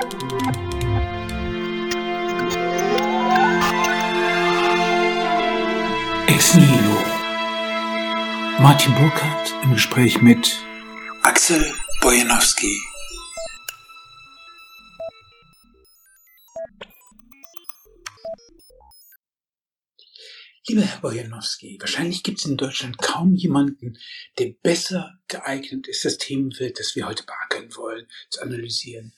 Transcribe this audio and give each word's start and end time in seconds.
Ex 0.00 0.08
Nihilo. 6.54 6.96
Martin 8.60 8.94
Burkhardt 8.94 9.52
im 9.62 9.74
Gespräch 9.74 10.22
mit 10.22 10.56
Axel 11.22 11.62
Bojanowski. 12.00 12.80
Lieber 20.66 20.82
Herr 20.82 21.00
Bojanowski, 21.00 21.76
wahrscheinlich 21.78 22.22
gibt 22.22 22.38
es 22.38 22.46
in 22.46 22.56
Deutschland 22.56 22.96
kaum 22.96 23.34
jemanden, 23.34 23.98
der 24.38 24.54
besser 24.62 25.18
geeignet 25.28 25.88
ist, 25.88 26.06
das 26.06 26.16
Themenfeld, 26.16 26.78
das 26.78 26.96
wir 26.96 27.06
heute 27.06 27.24
beackern 27.24 27.76
wollen, 27.76 28.06
zu 28.30 28.40
analysieren. 28.40 29.12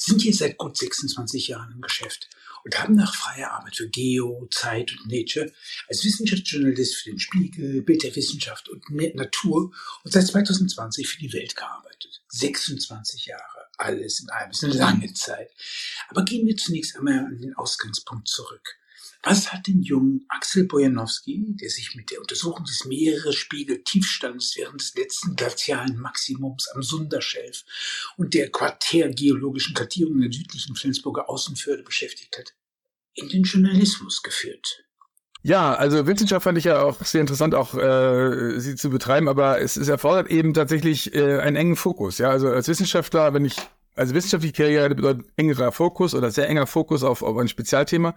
Sind 0.00 0.22
hier 0.22 0.32
seit 0.32 0.58
gut 0.58 0.76
26 0.76 1.48
Jahren 1.48 1.72
im 1.72 1.80
Geschäft 1.80 2.28
und 2.64 2.78
haben 2.78 2.94
nach 2.94 3.16
freier 3.16 3.50
Arbeit 3.50 3.74
für 3.74 3.88
Geo, 3.88 4.46
Zeit 4.52 4.92
und 4.92 5.10
Nature 5.10 5.52
als 5.88 6.04
Wissenschaftsjournalist 6.04 6.94
für 6.94 7.10
den 7.10 7.18
Spiegel, 7.18 7.82
Bild 7.82 8.04
der 8.04 8.14
Wissenschaft 8.14 8.68
und 8.68 8.88
Natur 9.16 9.72
und 10.04 10.12
seit 10.12 10.28
2020 10.28 11.08
für 11.08 11.18
die 11.18 11.32
Welt 11.32 11.56
gearbeitet. 11.56 12.22
26 12.28 13.26
Jahre, 13.26 13.66
alles 13.76 14.20
in 14.20 14.30
allem, 14.30 14.52
ist 14.52 14.62
eine 14.62 14.74
lange 14.74 15.12
Zeit. 15.14 15.50
Aber 16.10 16.24
gehen 16.24 16.46
wir 16.46 16.56
zunächst 16.56 16.96
einmal 16.96 17.18
an 17.18 17.40
den 17.40 17.56
Ausgangspunkt 17.56 18.28
zurück. 18.28 18.78
Was 19.22 19.52
hat 19.52 19.66
den 19.66 19.82
jungen 19.82 20.24
Axel 20.28 20.66
Bojanowski, 20.66 21.56
der 21.60 21.68
sich 21.70 21.96
mit 21.96 22.10
der 22.10 22.20
Untersuchung 22.20 22.64
des 22.64 22.84
Meeresspiegel-Tiefstands 22.84 24.56
während 24.56 24.80
des 24.80 24.94
letzten 24.94 25.34
glazialen 25.34 25.98
Maximums 25.98 26.68
am 26.74 26.82
Sunderschelf 26.82 27.64
und 28.16 28.34
der 28.34 28.50
quartärgeologischen 28.50 29.74
Kartierung 29.74 30.20
der 30.20 30.32
südlichen 30.32 30.76
Flensburger 30.76 31.28
Außenförde 31.28 31.82
beschäftigt 31.82 32.38
hat, 32.38 32.54
in 33.14 33.28
den 33.28 33.42
Journalismus 33.42 34.22
geführt? 34.22 34.84
Ja, 35.42 35.74
also 35.74 36.06
Wissenschaft 36.06 36.44
fand 36.44 36.58
ich 36.58 36.64
ja 36.64 36.82
auch 36.82 37.04
sehr 37.04 37.20
interessant, 37.20 37.54
auch 37.54 37.74
äh, 37.74 38.58
sie 38.60 38.76
zu 38.76 38.90
betreiben, 38.90 39.28
aber 39.28 39.60
es, 39.60 39.76
es 39.76 39.88
erfordert 39.88 40.28
eben 40.28 40.52
tatsächlich 40.52 41.14
äh, 41.14 41.38
einen 41.38 41.56
engen 41.56 41.76
Fokus. 41.76 42.18
Ja, 42.18 42.30
also 42.30 42.48
als 42.48 42.68
Wissenschaftler, 42.68 43.34
wenn 43.34 43.44
ich 43.44 43.56
also 43.98 44.14
wissenschaftliche 44.14 44.54
Karriere 44.54 44.94
bedeutet 44.94 45.26
engerer 45.36 45.72
Fokus 45.72 46.14
oder 46.14 46.30
sehr 46.30 46.48
enger 46.48 46.66
Fokus 46.66 47.02
auf, 47.02 47.22
auf 47.22 47.36
ein 47.36 47.48
Spezialthema. 47.48 48.14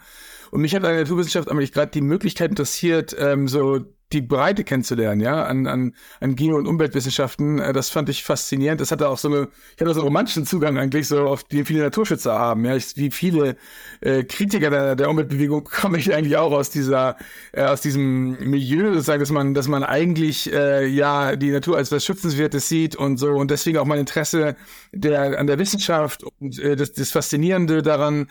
Und 0.51 0.61
mich 0.61 0.75
hat 0.75 0.83
an 0.83 0.91
der 0.91 1.01
Naturwissenschaft 1.01 1.49
eigentlich 1.49 1.71
gerade 1.71 1.91
die 1.91 2.01
Möglichkeit 2.01 2.51
interessiert, 2.51 3.15
ähm, 3.17 3.47
so 3.47 3.81
die 4.13 4.21
Breite 4.21 4.63
kennenzulernen, 4.63 5.21
ja, 5.21 5.43
an, 5.43 5.67
an, 5.67 5.93
an 6.19 6.35
Geo- 6.35 6.57
und 6.57 6.67
Umweltwissenschaften. 6.67 7.59
Äh, 7.59 7.73
das 7.73 7.89
fand 7.89 8.09
ich 8.09 8.23
faszinierend. 8.23 8.81
Das 8.81 8.91
hatte 8.91 9.09
auch 9.09 9.17
so 9.17 9.27
eine, 9.27 9.47
ich 9.75 9.81
hatte 9.81 9.93
so 9.93 10.01
einen 10.01 10.07
romantischen 10.07 10.45
Zugang 10.45 10.77
eigentlich, 10.77 11.07
so 11.07 11.27
auf 11.27 11.43
die 11.43 11.65
viele 11.65 11.81
Naturschützer 11.81 12.37
haben, 12.37 12.65
ja. 12.65 12.75
Ich, 12.75 12.97
wie 12.97 13.11
viele 13.11 13.55
äh, 14.01 14.23
Kritiker 14.23 14.69
der, 14.69 14.95
der 14.95 15.09
Umweltbewegung 15.09 15.63
komme 15.81 15.97
ich 15.97 16.13
eigentlich 16.13 16.37
auch 16.37 16.51
aus 16.51 16.69
dieser, 16.69 17.17
äh, 17.51 17.63
aus 17.63 17.81
diesem 17.81 18.37
Milieu, 18.39 18.93
sozusagen, 18.93 19.19
dass 19.19 19.31
man, 19.31 19.53
dass 19.53 19.67
man 19.67 19.83
eigentlich 19.83 20.51
äh, 20.51 20.85
ja 20.87 21.35
die 21.35 21.51
Natur 21.51 21.77
als 21.77 21.91
was 21.91 22.05
Schützenswertes 22.05 22.67
sieht 22.67 22.95
und 22.95 23.17
so 23.17 23.31
und 23.31 23.51
deswegen 23.51 23.77
auch 23.77 23.85
mein 23.85 23.99
Interesse 23.99 24.55
der 24.91 25.39
an 25.39 25.47
der 25.47 25.59
Wissenschaft 25.59 26.23
und 26.23 26.59
äh, 26.59 26.75
das, 26.75 26.93
das 26.93 27.11
Faszinierende 27.11 27.81
daran 27.81 28.27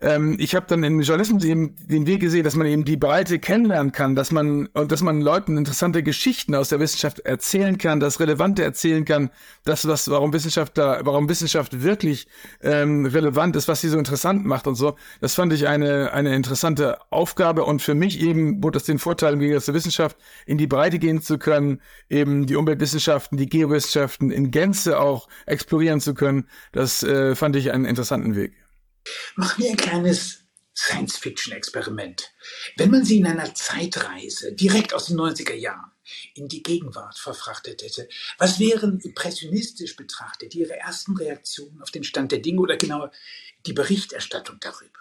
ähm, 0.00 0.36
ich 0.38 0.54
habe 0.54 0.66
dann 0.68 0.82
im 0.84 1.00
Journalismus 1.00 1.44
eben 1.44 1.74
den 1.86 2.06
Weg 2.06 2.20
gesehen, 2.20 2.44
dass 2.44 2.56
man 2.56 2.66
eben 2.66 2.84
die 2.84 2.96
Breite 2.96 3.38
kennenlernen 3.38 3.92
kann, 3.92 4.14
dass 4.14 4.30
man 4.30 4.66
und 4.68 4.92
dass 4.92 5.02
man 5.02 5.20
Leuten 5.20 5.56
interessante 5.56 6.02
Geschichten 6.02 6.54
aus 6.54 6.68
der 6.68 6.80
Wissenschaft 6.80 7.20
erzählen 7.20 7.78
kann, 7.78 8.00
das 8.00 8.20
Relevante 8.20 8.62
erzählen 8.62 9.04
kann, 9.04 9.30
das 9.64 9.86
was 9.86 10.10
warum 10.10 10.32
Wissenschaft 10.32 10.76
da, 10.78 11.00
warum 11.04 11.28
Wissenschaft 11.28 11.82
wirklich 11.82 12.26
ähm, 12.62 13.06
relevant 13.06 13.56
ist, 13.56 13.68
was 13.68 13.80
sie 13.80 13.88
so 13.88 13.98
interessant 13.98 14.44
macht 14.44 14.66
und 14.66 14.74
so. 14.74 14.96
Das 15.20 15.34
fand 15.34 15.52
ich 15.52 15.66
eine 15.66 16.12
eine 16.12 16.34
interessante 16.34 16.98
Aufgabe 17.10 17.64
und 17.64 17.82
für 17.82 17.94
mich 17.94 18.20
eben 18.20 18.60
bot 18.60 18.76
das 18.76 18.84
den 18.84 18.98
Vorteil 18.98 19.34
im 19.34 19.40
Gegensatz 19.40 19.66
zur 19.66 19.74
Wissenschaft 19.74 20.16
in 20.46 20.58
die 20.58 20.66
Breite 20.66 20.98
gehen 20.98 21.22
zu 21.22 21.38
können, 21.38 21.80
eben 22.10 22.46
die 22.46 22.56
Umweltwissenschaften, 22.56 23.38
die 23.38 23.46
Geowissenschaften 23.46 24.30
in 24.30 24.50
Gänze 24.50 25.00
auch 25.00 25.28
explorieren 25.46 26.00
zu 26.00 26.14
können. 26.14 26.46
Das 26.72 27.02
äh, 27.02 27.34
fand 27.34 27.56
ich 27.56 27.72
einen 27.72 27.84
interessanten 27.84 28.36
Weg. 28.36 28.65
Machen 29.36 29.64
wir 29.64 29.70
ein 29.70 29.76
kleines 29.76 30.46
Science-Fiction-Experiment. 30.76 32.32
Wenn 32.76 32.90
man 32.90 33.04
sie 33.04 33.18
in 33.18 33.26
einer 33.26 33.54
Zeitreise 33.54 34.52
direkt 34.52 34.92
aus 34.92 35.06
den 35.06 35.16
90er 35.16 35.54
Jahren 35.54 35.90
in 36.34 36.48
die 36.48 36.62
Gegenwart 36.62 37.18
verfrachtet 37.18 37.82
hätte, 37.82 38.08
was 38.38 38.60
wären 38.60 39.00
impressionistisch 39.00 39.96
betrachtet 39.96 40.54
Ihre 40.54 40.76
ersten 40.76 41.16
Reaktionen 41.16 41.82
auf 41.82 41.90
den 41.90 42.04
Stand 42.04 42.30
der 42.30 42.40
Dinge 42.40 42.60
oder 42.60 42.76
genauer 42.76 43.10
die 43.64 43.72
Berichterstattung 43.72 44.58
darüber? 44.60 45.00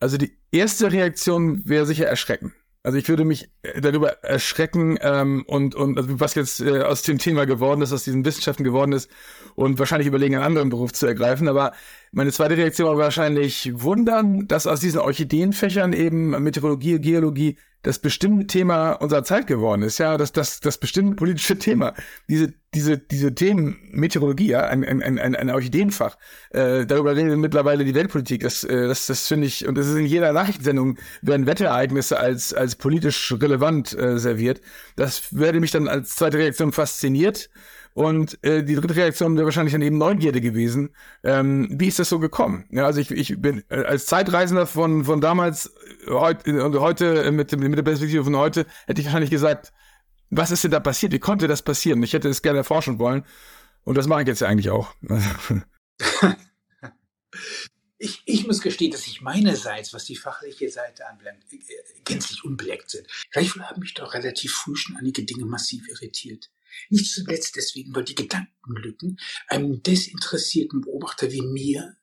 Also 0.00 0.16
die 0.16 0.38
erste 0.50 0.90
Reaktion 0.90 1.68
wäre 1.68 1.86
sicher 1.86 2.06
erschrecken. 2.06 2.54
Also 2.82 2.96
ich 2.96 3.08
würde 3.08 3.24
mich 3.24 3.50
äh, 3.62 3.80
darüber 3.80 4.22
erschrecken 4.22 4.98
ähm, 5.00 5.44
und 5.46 5.74
und 5.74 5.98
also 5.98 6.20
was 6.20 6.34
jetzt 6.34 6.60
äh, 6.60 6.82
aus 6.82 7.02
dem 7.02 7.18
Thema 7.18 7.44
geworden 7.44 7.82
ist, 7.82 7.92
aus 7.92 8.04
diesen 8.04 8.24
Wissenschaften 8.24 8.64
geworden 8.64 8.92
ist 8.92 9.10
und 9.56 9.78
wahrscheinlich 9.78 10.06
überlegen, 10.06 10.36
einen 10.36 10.44
anderen 10.44 10.68
Beruf 10.68 10.92
zu 10.92 11.06
ergreifen. 11.06 11.48
Aber 11.48 11.72
meine 12.12 12.32
zweite 12.32 12.56
Reaktion 12.56 12.88
war 12.88 12.96
wahrscheinlich 12.96 13.72
wundern, 13.74 14.46
dass 14.46 14.66
aus 14.66 14.80
diesen 14.80 15.00
Orchideenfächern 15.00 15.92
eben 15.92 16.30
Meteorologie, 16.42 17.00
Geologie 17.00 17.58
das 17.82 18.00
bestimmte 18.00 18.46
Thema 18.46 18.92
unserer 18.92 19.22
Zeit 19.22 19.46
geworden 19.46 19.82
ist, 19.82 19.98
ja, 19.98 20.16
das, 20.16 20.32
das, 20.32 20.60
das 20.60 20.78
bestimmte 20.78 21.14
politische 21.14 21.58
Thema. 21.58 21.94
Diese, 22.28 22.52
diese, 22.74 22.98
diese 22.98 23.34
Themen, 23.34 23.78
Meteorologie, 23.92 24.48
ja, 24.48 24.66
ein, 24.66 24.84
ein, 24.84 25.02
ein, 25.02 25.36
ein 25.36 25.50
Orchideenfach, 25.50 26.16
äh, 26.50 26.86
darüber 26.86 27.14
redet 27.14 27.38
mittlerweile 27.38 27.84
die 27.84 27.94
Weltpolitik. 27.94 28.42
Das, 28.42 28.64
äh, 28.64 28.88
das, 28.88 29.06
das 29.06 29.28
finde 29.28 29.46
ich, 29.46 29.66
und 29.66 29.78
das 29.78 29.86
ist 29.86 29.96
in 29.96 30.06
jeder 30.06 30.32
Nachrichtensendung 30.32 30.98
werden 31.22 31.46
Wetterereignisse 31.46 32.18
als, 32.18 32.52
als 32.52 32.74
politisch 32.76 33.32
relevant 33.40 33.96
äh, 33.96 34.18
serviert. 34.18 34.60
Das 34.96 35.36
werde 35.36 35.60
mich 35.60 35.70
dann 35.70 35.88
als 35.88 36.16
zweite 36.16 36.38
Reaktion 36.38 36.72
fasziniert. 36.72 37.48
Und 37.94 38.38
äh, 38.44 38.62
die 38.62 38.76
dritte 38.76 38.94
Reaktion 38.94 39.34
wäre 39.34 39.46
wahrscheinlich 39.46 39.72
dann 39.72 39.82
eben 39.82 39.98
Neugierde 39.98 40.40
gewesen. 40.40 40.90
Ähm, 41.24 41.68
wie 41.72 41.88
ist 41.88 41.98
das 41.98 42.08
so 42.08 42.20
gekommen? 42.20 42.64
Ja, 42.70 42.86
also 42.86 43.00
ich, 43.00 43.10
ich 43.10 43.40
bin 43.40 43.64
äh, 43.70 43.82
als 43.82 44.06
Zeitreisender 44.06 44.66
von, 44.66 45.04
von 45.04 45.20
damals 45.20 45.72
heute 46.10 46.64
und 46.64 46.78
heute 46.78 47.24
äh, 47.24 47.30
mit, 47.30 47.56
mit 47.56 47.78
der 47.78 47.82
Perspektive 47.82 48.24
von 48.24 48.36
heute 48.36 48.66
hätte 48.86 49.00
ich 49.00 49.06
wahrscheinlich 49.06 49.30
gesagt, 49.30 49.72
was 50.30 50.50
ist 50.50 50.64
denn 50.64 50.70
da 50.70 50.80
passiert? 50.80 51.12
Wie 51.12 51.18
konnte 51.18 51.48
das 51.48 51.62
passieren? 51.62 52.02
Ich 52.02 52.12
hätte 52.12 52.28
es 52.28 52.42
gerne 52.42 52.58
erforschen 52.58 52.98
wollen. 52.98 53.24
Und 53.84 53.96
das 53.96 54.06
mache 54.06 54.22
ich 54.22 54.28
jetzt 54.28 54.40
ja 54.40 54.48
eigentlich 54.48 54.70
auch. 54.70 54.94
Ich, 58.00 58.22
ich 58.26 58.46
muss 58.46 58.60
gestehen, 58.60 58.92
dass 58.92 59.08
ich 59.08 59.22
meinerseits, 59.22 59.92
was 59.92 60.04
die 60.04 60.14
fachliche 60.14 60.70
Seite 60.70 61.08
anbelangt, 61.08 61.44
gänzlich 62.04 62.44
unbeleckt 62.44 62.90
sind. 62.90 63.08
Gleichwohl 63.32 63.64
haben 63.64 63.80
mich 63.80 63.94
doch 63.94 64.14
relativ 64.14 64.52
früh 64.52 64.76
schon 64.76 64.96
einige 64.96 65.24
Dinge 65.24 65.44
massiv 65.44 65.88
irritiert. 65.88 66.48
Nicht 66.90 67.10
zuletzt 67.10 67.56
deswegen, 67.56 67.92
weil 67.96 68.04
die 68.04 68.14
Gedankenlücken 68.14 69.18
einem 69.48 69.82
desinteressierten 69.82 70.82
Beobachter 70.82 71.32
wie 71.32 71.42
mir 71.42 71.96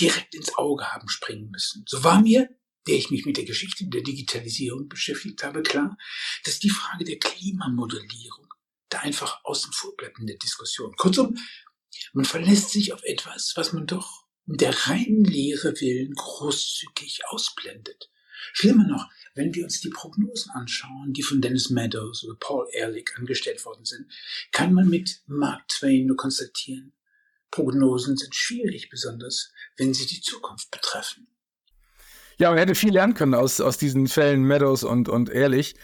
direkt 0.00 0.36
ins 0.36 0.56
Auge 0.56 0.92
haben 0.92 1.08
springen 1.08 1.50
müssen. 1.50 1.84
So 1.88 2.04
war 2.04 2.20
mir, 2.22 2.48
der 2.86 2.96
ich 2.96 3.10
mich 3.10 3.24
mit 3.26 3.36
der 3.36 3.44
Geschichte 3.44 3.86
der 3.86 4.02
Digitalisierung 4.02 4.88
beschäftigt 4.88 5.42
habe, 5.42 5.62
klar, 5.62 5.96
dass 6.44 6.58
die 6.58 6.70
Frage 6.70 7.04
der 7.04 7.18
Klimamodellierung 7.18 8.46
da 8.88 9.00
einfach 9.00 9.44
außen 9.44 9.72
vor 9.72 9.94
bleibt 9.96 10.18
in 10.18 10.26
der 10.26 10.38
Diskussion. 10.38 10.94
Kurzum, 10.96 11.36
man 12.12 12.24
verlässt 12.24 12.70
sich 12.70 12.92
auf 12.92 13.02
etwas, 13.04 13.52
was 13.56 13.72
man 13.72 13.86
doch 13.86 14.24
um 14.46 14.56
der 14.56 14.74
reinen 14.86 15.24
Lehre 15.24 15.80
willen 15.80 16.12
großzügig 16.14 17.20
ausblendet. 17.28 18.10
Schlimmer 18.52 18.86
noch, 18.86 19.06
wenn 19.34 19.54
wir 19.54 19.64
uns 19.64 19.80
die 19.80 19.90
Prognosen 19.90 20.50
anschauen, 20.52 21.12
die 21.12 21.22
von 21.22 21.42
Dennis 21.42 21.70
Meadows 21.70 22.24
oder 22.24 22.36
Paul 22.36 22.66
Ehrlich 22.72 23.10
angestellt 23.16 23.64
worden 23.64 23.84
sind, 23.84 24.10
kann 24.50 24.72
man 24.72 24.88
mit 24.88 25.22
Mark 25.26 25.68
Twain 25.68 26.06
nur 26.06 26.16
konstatieren, 26.16 26.94
Prognosen 27.50 28.16
sind 28.16 28.34
schwierig, 28.34 28.90
besonders 28.90 29.52
wenn 29.76 29.92
sie 29.92 30.06
die 30.06 30.20
Zukunft 30.20 30.70
betreffen. 30.70 31.26
Ja, 32.40 32.48
man 32.50 32.58
hätte 32.58 32.74
viel 32.74 32.92
lernen 32.92 33.14
können 33.14 33.34
aus, 33.34 33.60
aus 33.60 33.76
diesen 33.78 34.08
Fällen 34.08 34.42
Meadows 34.42 34.82
und, 34.82 35.08
und 35.08 35.28
Ehrlich 35.28 35.74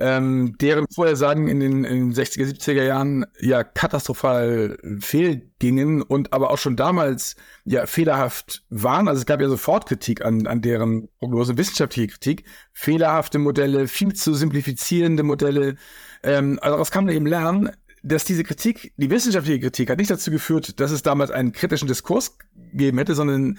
ähm, 0.00 0.56
deren 0.58 0.86
Vorhersagen 0.92 1.46
in 1.46 1.60
den, 1.60 1.84
in 1.84 2.10
den 2.10 2.14
60er, 2.14 2.46
70er 2.46 2.82
Jahren 2.82 3.26
ja 3.38 3.62
katastrophal 3.62 4.78
fehlgingen 4.98 6.00
und 6.00 6.32
aber 6.32 6.50
auch 6.50 6.58
schon 6.58 6.74
damals 6.74 7.36
ja 7.64 7.86
fehlerhaft 7.86 8.64
waren. 8.70 9.08
Also 9.08 9.20
es 9.20 9.26
gab 9.26 9.42
ja 9.42 9.48
sofort 9.48 9.86
Kritik 9.86 10.24
an, 10.24 10.46
an 10.46 10.62
deren 10.62 11.08
Prognose, 11.18 11.58
wissenschaftliche 11.58 12.08
Kritik, 12.08 12.44
fehlerhafte 12.72 13.38
Modelle, 13.38 13.88
viel 13.88 14.14
zu 14.14 14.32
simplifizierende 14.32 15.22
Modelle. 15.22 15.76
Ähm, 16.22 16.58
also 16.62 16.74
daraus 16.74 16.90
kann 16.90 17.04
man 17.04 17.14
eben 17.14 17.26
lernen, 17.26 17.70
dass 18.02 18.24
diese 18.24 18.44
Kritik, 18.44 18.94
die 18.96 19.10
wissenschaftliche 19.10 19.60
Kritik, 19.60 19.90
hat 19.90 19.98
nicht 19.98 20.10
dazu 20.10 20.30
geführt, 20.30 20.80
dass 20.80 20.90
es 20.90 21.02
damals 21.02 21.30
einen 21.30 21.52
kritischen 21.52 21.88
Diskurs 21.88 22.38
gegeben 22.72 22.96
hätte, 22.96 23.14
sondern 23.14 23.58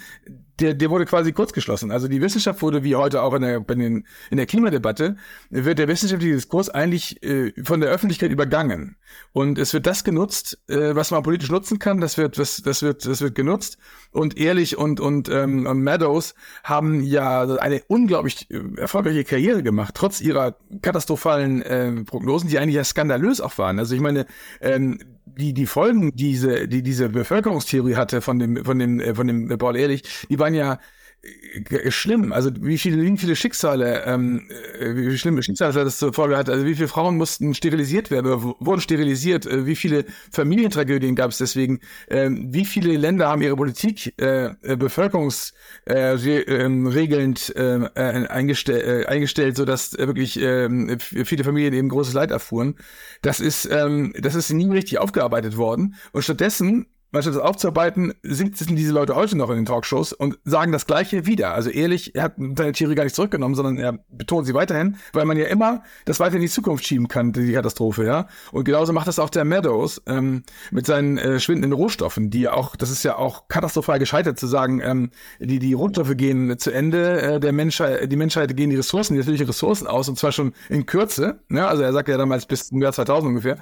der, 0.60 0.74
der 0.74 0.90
wurde 0.90 1.06
quasi 1.06 1.32
kurzgeschlossen. 1.32 1.92
Also 1.92 2.08
die 2.08 2.22
Wissenschaft 2.22 2.62
wurde, 2.62 2.84
wie 2.84 2.96
heute 2.96 3.22
auch 3.22 3.34
in 3.34 3.42
der, 3.42 3.64
in, 3.70 3.80
den, 3.80 4.08
in 4.30 4.38
der 4.38 4.46
Klimadebatte, 4.46 5.16
wird 5.50 5.80
der 5.80 5.88
wissenschaftliche 5.88 6.36
Diskurs 6.36 6.70
eigentlich 6.70 7.22
äh, 7.24 7.54
von 7.64 7.80
der 7.82 7.90
Öffentlichkeit 7.90 8.32
übergangen. 8.32 8.98
Und 9.34 9.58
es 9.58 9.74
wird 9.74 9.88
das 9.88 10.04
genutzt, 10.04 10.60
äh, 10.68 10.96
was 10.96 11.12
man 11.12 11.24
politisch 11.24 11.50
nutzen 11.50 11.80
kann, 11.80 12.02
das 12.02 12.18
wird, 12.18 12.38
das, 12.38 12.62
das 12.62 12.82
wird, 12.84 13.06
das 13.06 13.22
wird 13.22 13.36
genutzt. 13.36 13.78
Und 14.12 14.38
Ehrlich 14.38 14.78
und, 14.78 15.00
und, 15.00 15.30
ähm, 15.30 15.66
und 15.66 15.80
Meadows 15.82 16.36
haben 16.64 17.04
ja 17.04 17.44
eine 17.44 17.82
unglaublich 17.88 18.50
äh, 18.52 18.60
erfolgreiche 18.78 19.24
Karriere 19.24 19.64
gemacht, 19.64 19.96
trotz 19.96 20.22
ihrer 20.22 20.58
katastrophalen 20.82 21.62
äh, 21.62 22.04
Prognosen, 22.04 22.50
die 22.50 22.60
eigentlich 22.60 22.76
ja 22.76 22.84
skandalös 22.84 23.42
auch 23.42 23.58
waren. 23.58 23.80
Also 23.80 23.96
ich 23.96 24.02
meine, 24.02 24.26
ähm, 24.60 25.00
die 25.38 25.54
die 25.54 25.66
Folgen 25.66 26.16
diese 26.16 26.68
die 26.68 26.84
diese 26.84 27.10
Bevölkerungstheorie 27.10 27.96
hatte 27.96 28.22
von 28.22 28.40
dem 28.40 28.64
von 28.66 28.80
dem 28.80 29.00
äh, 29.00 29.16
von 29.16 29.28
dem 29.28 29.48
Paul 29.58 29.78
Ehrlich, 29.78 30.04
die 30.30 30.40
waren 30.40 30.51
ja 30.54 30.80
äh, 31.24 31.92
schlimm. 31.92 32.34
Also 32.34 32.50
wie 32.62 32.80
viele, 32.80 33.04
wie 33.04 33.18
viele 33.18 33.36
Schicksale, 33.36 34.06
ähm, 34.06 34.50
äh, 34.80 34.96
wie 34.96 35.16
schlimme 35.18 35.44
Schicksale 35.44 35.72
das 35.72 36.00
zur 36.00 36.14
Folge 36.14 36.36
hat. 36.36 36.50
Also 36.50 36.66
wie 36.66 36.74
viele 36.74 36.88
Frauen 36.88 37.16
mussten 37.18 37.54
sterilisiert 37.54 38.10
werden 38.10 38.26
oder 38.26 38.56
wurden 38.60 38.82
sterilisiert. 38.82 39.46
Äh, 39.46 39.68
wie 39.68 39.76
viele 39.76 40.06
Familientragödien 40.32 41.16
gab 41.16 41.30
es 41.30 41.38
deswegen. 41.38 41.80
Ähm, 42.10 42.48
wie 42.52 42.66
viele 42.66 42.98
Länder 42.98 43.28
haben 43.28 43.44
ihre 43.44 43.56
Politik 43.56 44.20
äh, 44.20 44.56
bevölkerungsregelnd 44.64 47.56
äh, 47.56 47.60
äh, 47.60 47.90
äh, 47.96 48.28
eingestell, 48.28 49.04
äh, 49.04 49.06
eingestellt, 49.06 49.58
so 49.58 49.66
dass 49.66 49.94
äh, 49.94 50.08
wirklich 50.08 50.42
äh, 50.42 50.98
viele 51.00 51.44
Familien 51.44 51.74
eben 51.74 51.90
großes 51.90 52.16
Leid 52.16 52.32
erfuhren. 52.32 52.78
Das 53.22 53.40
ist 53.40 53.66
ähm, 53.66 54.12
das 54.20 54.34
ist 54.34 54.52
nie 54.52 54.72
richtig 54.72 54.98
aufgearbeitet 54.98 55.56
worden. 55.56 55.94
Und 56.14 56.24
stattdessen 56.24 56.88
anstatt 57.14 57.36
das 57.36 57.42
aufzuarbeiten, 57.42 58.14
sitzen 58.24 58.76
diese 58.76 58.94
Leute 58.94 59.16
heute 59.16 59.38
noch 59.38 59.50
in 59.50 59.58
den 59.58 59.66
Talkshows 59.66 60.14
und 60.14 60.40
sagen 60.46 60.72
das 60.72 60.86
Gleiche 60.86 61.26
wieder. 61.26 61.54
Also 61.54 61.70
ehrlich, 61.70 62.16
er 62.16 62.24
hat 62.24 62.36
seine 62.38 62.72
Theorie 62.72 62.96
gar 62.96 63.04
nicht 63.04 63.16
zurückgenommen, 63.16 63.56
sondern 63.56 63.78
er 63.78 64.00
betont 64.10 64.48
sie 64.48 64.54
weiterhin, 64.54 64.98
weil 65.14 65.26
man 65.26 65.38
ja 65.38 65.46
immer 65.46 65.84
das 66.06 66.20
weiter 66.20 66.36
in 66.36 66.42
die 66.42 66.50
Zukunft 66.50 66.86
schieben 66.86 67.08
kann, 67.08 67.34
die 67.34 67.54
Katastrophe, 67.54 68.06
ja. 68.06 68.28
Und 68.52 68.64
genauso 68.64 68.94
macht 68.94 69.08
das 69.08 69.20
auch 69.20 69.30
der 69.30 69.44
Meadows 69.44 70.02
ähm, 70.08 70.44
mit 70.72 70.86
seinen 70.86 71.18
äh, 71.18 71.40
schwindenden 71.40 71.74
Rohstoffen, 71.74 72.30
die 72.30 72.48
auch, 72.48 72.76
das 72.76 72.92
ist 72.92 73.04
ja 73.04 73.18
auch 73.18 73.48
katastrophal 73.48 74.00
gescheitert 74.00 74.40
zu 74.40 74.48
sagen, 74.48 74.82
ähm, 74.84 75.12
die, 75.40 75.60
die 75.60 75.74
Rohstoffe 75.74 76.16
gehen 76.16 76.58
zu 76.58 76.72
Ende, 76.72 77.22
äh, 77.22 77.40
der 77.40 77.52
Menschheit, 77.52 78.12
die 78.12 78.16
Menschheit 78.16 78.56
gehen 78.56 78.70
die 78.70 78.78
Ressourcen, 78.78 79.14
die 79.14 79.20
natürlichen 79.20 79.48
Ressourcen 79.48 79.88
aus, 79.88 80.08
und 80.08 80.18
zwar 80.18 80.32
schon 80.32 80.54
in 80.70 80.86
Kürze, 80.86 81.42
ne? 81.50 81.68
Also 81.68 81.84
er 81.84 81.94
sagt 81.94 82.08
ja 82.08 82.18
damals 82.18 82.46
bis 82.46 82.68
zum 82.68 82.82
Jahr 82.82 82.94
2000 82.94 83.30
ungefähr, 83.30 83.58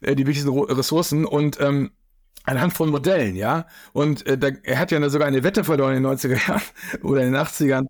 äh, 0.00 0.14
die 0.14 0.26
wichtigsten 0.26 0.56
Ressourcen 0.56 1.24
und 1.24 1.60
ähm, 1.60 1.90
anhand 2.44 2.72
von 2.72 2.90
Modellen, 2.90 3.36
ja. 3.36 3.66
Und 3.92 4.26
äh, 4.26 4.38
da, 4.38 4.48
er 4.62 4.78
hat 4.78 4.90
ja 4.90 5.08
sogar 5.10 5.28
eine 5.28 5.42
Wette 5.42 5.64
verloren 5.64 5.96
in 5.96 6.02
den 6.02 6.12
90er 6.12 6.48
Jahren 6.48 6.62
oder 7.02 7.22
in 7.22 7.32
den 7.32 7.42
80ern. 7.42 7.86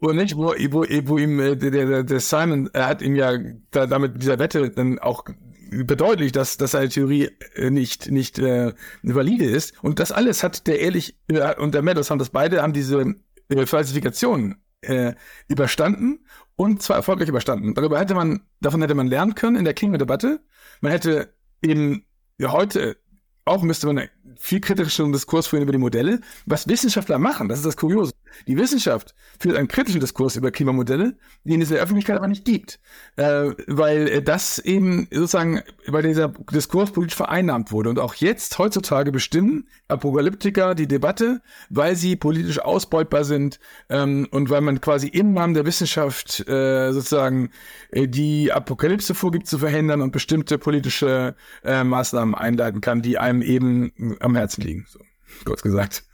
Oder 0.00 0.14
nicht, 0.14 0.36
wo, 0.36 0.52
wo, 0.52 0.84
wo 1.04 1.18
ihm 1.18 1.40
äh, 1.40 1.56
der, 1.56 1.70
der, 1.70 2.02
der 2.04 2.20
Simon, 2.20 2.70
er 2.72 2.86
hat 2.86 3.02
ihm 3.02 3.16
ja 3.16 3.36
da, 3.72 3.86
damit 3.86 4.22
dieser 4.22 4.38
Wette 4.38 4.70
dann 4.70 4.98
auch 5.00 5.24
bedeutlich, 5.70 6.32
dass, 6.32 6.56
dass 6.56 6.70
seine 6.70 6.88
Theorie 6.88 7.30
äh, 7.54 7.70
nicht, 7.70 8.10
nicht 8.10 8.38
äh, 8.38 8.72
valide 9.02 9.44
ist. 9.44 9.82
Und 9.82 9.98
das 9.98 10.12
alles 10.12 10.42
hat 10.42 10.66
der 10.66 10.80
ehrlich, 10.80 11.16
äh, 11.28 11.54
und 11.56 11.74
der 11.74 11.82
Meadows 11.82 12.10
haben 12.10 12.18
das 12.18 12.30
beide, 12.30 12.62
haben 12.62 12.72
diese 12.72 13.14
äh, 13.48 13.66
Falsifikationen 13.66 14.62
äh, 14.82 15.14
überstanden 15.48 16.20
und 16.54 16.82
zwar 16.82 16.96
erfolgreich 16.96 17.28
überstanden. 17.28 17.74
Darüber 17.74 17.98
hätte 17.98 18.14
man, 18.14 18.40
davon 18.60 18.80
hätte 18.82 18.94
man 18.94 19.08
lernen 19.08 19.34
können 19.34 19.56
in 19.56 19.64
der 19.64 19.74
Klimadebatte. 19.74 20.40
Man 20.80 20.92
hätte 20.92 21.34
eben 21.62 22.04
ja, 22.38 22.52
heute 22.52 22.96
auch 23.48 23.62
müsste 23.62 23.86
man 23.86 24.08
viel 24.36 24.60
kritischeren 24.60 25.12
Diskurs 25.12 25.46
führen 25.46 25.62
über 25.62 25.72
die 25.72 25.78
Modelle. 25.78 26.20
Was 26.46 26.68
Wissenschaftler 26.68 27.18
machen, 27.18 27.48
das 27.48 27.58
ist 27.58 27.66
das 27.66 27.76
Kuriose. 27.76 28.12
Die 28.46 28.56
Wissenschaft 28.56 29.14
führt 29.38 29.56
einen 29.56 29.68
kritischen 29.68 30.00
Diskurs 30.00 30.36
über 30.36 30.50
Klimamodelle, 30.50 31.16
den 31.44 31.60
es 31.60 31.68
in 31.68 31.74
der 31.74 31.82
Öffentlichkeit 31.82 32.16
aber 32.16 32.28
nicht 32.28 32.44
gibt. 32.44 32.80
Äh, 33.16 33.50
weil 33.66 34.22
das 34.22 34.58
eben 34.58 35.08
sozusagen, 35.10 35.62
weil 35.86 36.02
dieser 36.02 36.28
Diskurs 36.28 36.92
politisch 36.92 37.16
vereinnahmt 37.16 37.72
wurde. 37.72 37.90
Und 37.90 37.98
auch 37.98 38.14
jetzt, 38.14 38.58
heutzutage, 38.58 39.12
bestimmen 39.12 39.68
Apokalyptiker 39.88 40.74
die 40.74 40.88
Debatte, 40.88 41.40
weil 41.70 41.96
sie 41.96 42.16
politisch 42.16 42.60
ausbeutbar 42.60 43.24
sind 43.24 43.60
ähm, 43.88 44.28
und 44.30 44.50
weil 44.50 44.60
man 44.60 44.80
quasi 44.80 45.08
im 45.08 45.32
Namen 45.32 45.54
der 45.54 45.66
Wissenschaft 45.66 46.46
äh, 46.48 46.92
sozusagen 46.92 47.50
äh, 47.90 48.08
die 48.08 48.52
Apokalypse 48.52 49.14
vorgibt 49.14 49.46
zu 49.46 49.58
verhindern 49.58 50.02
und 50.02 50.12
bestimmte 50.12 50.58
politische 50.58 51.34
äh, 51.64 51.84
Maßnahmen 51.84 52.34
einleiten 52.34 52.80
kann, 52.80 53.02
die 53.02 53.18
einem 53.18 53.42
eben 53.42 54.16
am 54.20 54.34
Herzen 54.34 54.62
liegen. 54.62 54.86
So, 54.88 55.00
kurz 55.44 55.62
gesagt. 55.62 56.07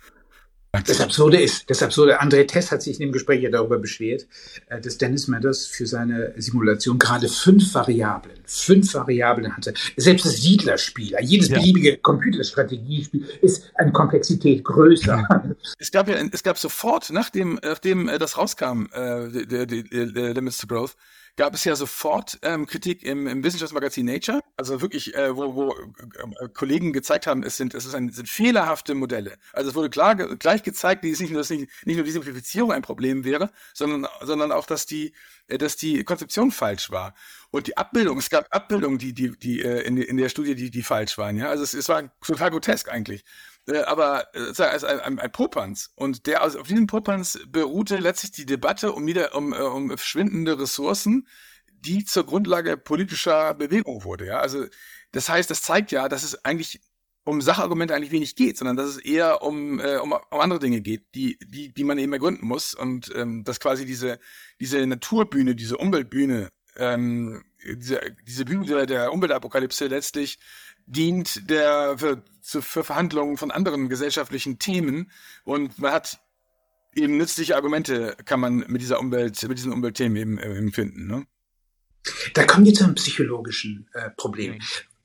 Das 0.82 1.00
Absurde 1.00 1.40
ist, 1.40 1.70
das 1.70 1.82
Absurde, 1.82 2.20
André 2.20 2.46
Tess 2.46 2.72
hat 2.72 2.82
sich 2.82 3.00
in 3.00 3.08
dem 3.08 3.12
Gespräch 3.12 3.42
ja 3.42 3.50
darüber 3.50 3.78
beschwert, 3.78 4.26
äh, 4.68 4.80
dass 4.80 4.98
Dennis 4.98 5.28
Mathers 5.28 5.66
für 5.66 5.86
seine 5.86 6.34
Simulation 6.36 6.98
gerade 6.98 7.28
fünf 7.28 7.74
Variablen, 7.74 8.38
fünf 8.44 8.94
Variablen 8.94 9.56
hatte. 9.56 9.74
Selbst 9.96 10.26
das 10.26 10.36
Siedlerspiel, 10.36 11.14
jedes 11.20 11.48
ja. 11.48 11.58
beliebige 11.58 11.98
Computerstrategiespiel 11.98 13.24
ist 13.42 13.70
an 13.76 13.92
Komplexität 13.92 14.64
größer. 14.64 15.54
Es 15.78 15.90
gab 15.90 16.08
ja, 16.08 16.16
es 16.32 16.42
gab 16.42 16.58
sofort, 16.58 17.10
nachdem, 17.10 17.58
nachdem 17.62 18.08
äh, 18.08 18.18
das 18.18 18.36
rauskam, 18.36 18.86
äh, 18.92 19.44
der, 19.46 19.66
der, 19.66 19.82
der 19.84 20.34
Limits 20.34 20.58
to 20.58 20.66
Growth, 20.66 20.96
gab 21.36 21.54
es 21.54 21.64
ja 21.64 21.74
sofort 21.74 22.38
ähm, 22.42 22.66
Kritik 22.66 23.02
im, 23.02 23.26
im 23.26 23.42
Wissenschaftsmagazin 23.42 24.06
Nature, 24.06 24.40
also 24.56 24.80
wirklich, 24.80 25.14
äh, 25.14 25.36
wo, 25.36 25.54
wo 25.54 25.72
äh, 25.72 26.48
Kollegen 26.52 26.92
gezeigt 26.92 27.26
haben, 27.26 27.42
es 27.42 27.56
sind, 27.56 27.74
es 27.74 27.86
ist 27.86 27.94
ein, 27.94 28.10
sind 28.10 28.28
fehlerhafte 28.28 28.94
Modelle. 28.94 29.36
Also 29.52 29.70
es 29.70 29.76
wurde 29.76 29.90
klar 29.90 30.14
gleich 30.14 30.62
gezeigt, 30.62 31.04
dass 31.04 31.20
nicht 31.20 31.30
nur, 31.30 31.40
dass 31.40 31.50
nicht, 31.50 31.68
nicht 31.84 31.96
nur 31.96 32.04
die 32.04 32.12
Simplifizierung 32.12 32.72
ein 32.72 32.82
Problem 32.82 33.24
wäre, 33.24 33.50
sondern, 33.72 34.06
sondern 34.22 34.52
auch, 34.52 34.66
dass 34.66 34.86
die, 34.86 35.12
äh, 35.48 35.58
dass 35.58 35.76
die 35.76 36.04
Konzeption 36.04 36.50
falsch 36.50 36.90
war. 36.90 37.14
Und 37.50 37.66
die 37.66 37.76
Abbildung, 37.76 38.18
es 38.18 38.30
gab 38.30 38.54
Abbildungen, 38.54 38.98
die, 38.98 39.12
die, 39.12 39.36
die 39.38 39.62
äh, 39.62 39.82
in, 39.82 39.96
in 39.96 40.16
der 40.16 40.28
Studie, 40.28 40.54
die, 40.54 40.70
die 40.70 40.82
falsch 40.82 41.18
waren. 41.18 41.36
Ja, 41.36 41.50
also 41.50 41.62
es, 41.62 41.74
es 41.74 41.88
war 41.88 42.12
total 42.20 42.50
grotesk 42.50 42.88
eigentlich. 42.88 43.24
Äh, 43.66 43.78
aber 43.78 44.28
äh, 44.34 44.62
als 44.62 44.84
ein, 44.84 45.00
ein, 45.00 45.18
ein 45.18 45.32
Popanz. 45.32 45.90
Und 45.94 46.26
der 46.26 46.42
also 46.42 46.60
auf 46.60 46.68
diesem 46.68 46.86
Popanz 46.86 47.38
beruhte 47.48 47.96
letztlich 47.96 48.32
die 48.32 48.46
Debatte 48.46 48.92
um 48.92 49.06
wieder 49.06 49.34
um, 49.34 49.52
äh, 49.52 49.56
um 49.56 49.88
verschwindende 49.88 50.58
Ressourcen, 50.58 51.26
die 51.80 52.04
zur 52.04 52.24
Grundlage 52.26 52.76
politischer 52.76 53.54
Bewegung 53.54 54.04
wurde. 54.04 54.26
Ja, 54.26 54.38
also 54.40 54.66
das 55.12 55.28
heißt, 55.28 55.50
das 55.50 55.62
zeigt 55.62 55.92
ja, 55.92 56.08
dass 56.08 56.24
es 56.24 56.44
eigentlich 56.44 56.80
um 57.24 57.40
Sachargumente 57.40 57.94
eigentlich 57.94 58.10
wenig 58.12 58.36
geht, 58.36 58.58
sondern 58.58 58.76
dass 58.76 58.86
es 58.86 58.98
eher 58.98 59.42
um, 59.42 59.80
äh, 59.80 59.96
um, 59.96 60.12
um 60.12 60.40
andere 60.40 60.58
Dinge 60.58 60.82
geht, 60.82 61.14
die, 61.14 61.38
die, 61.42 61.72
die 61.72 61.84
man 61.84 61.98
eben 61.98 62.12
ergründen 62.12 62.46
muss. 62.46 62.74
Und 62.74 63.10
ähm, 63.14 63.44
dass 63.44 63.60
quasi 63.60 63.86
diese, 63.86 64.18
diese 64.60 64.86
Naturbühne, 64.86 65.54
diese 65.54 65.78
Umweltbühne, 65.78 66.50
ähm, 66.76 67.42
diese, 67.64 68.00
diese 68.26 68.44
Bühne 68.44 68.84
der 68.86 69.12
Umweltapokalypse 69.12 69.86
letztlich 69.86 70.38
dient 70.86 71.48
der 71.50 71.96
für, 71.98 72.22
für 72.62 72.84
Verhandlungen 72.84 73.36
von 73.36 73.50
anderen 73.50 73.88
gesellschaftlichen 73.88 74.58
Themen 74.58 75.10
und 75.44 75.78
man 75.78 75.92
hat 75.92 76.20
eben 76.94 77.16
nützliche 77.16 77.56
Argumente 77.56 78.16
kann 78.24 78.40
man 78.40 78.64
mit 78.68 78.80
dieser 78.80 79.00
Umwelt, 79.00 79.42
mit 79.48 79.58
diesen 79.58 79.72
Umweltthemen 79.72 80.16
eben, 80.16 80.38
äh, 80.38 80.56
eben 80.56 80.72
finden. 80.72 81.06
Ne? 81.06 81.26
Da 82.34 82.44
kommen 82.44 82.66
wir 82.66 82.74
zu 82.74 82.84
einem 82.84 82.94
psychologischen 82.94 83.88
äh, 83.94 84.10
Problem. 84.10 84.58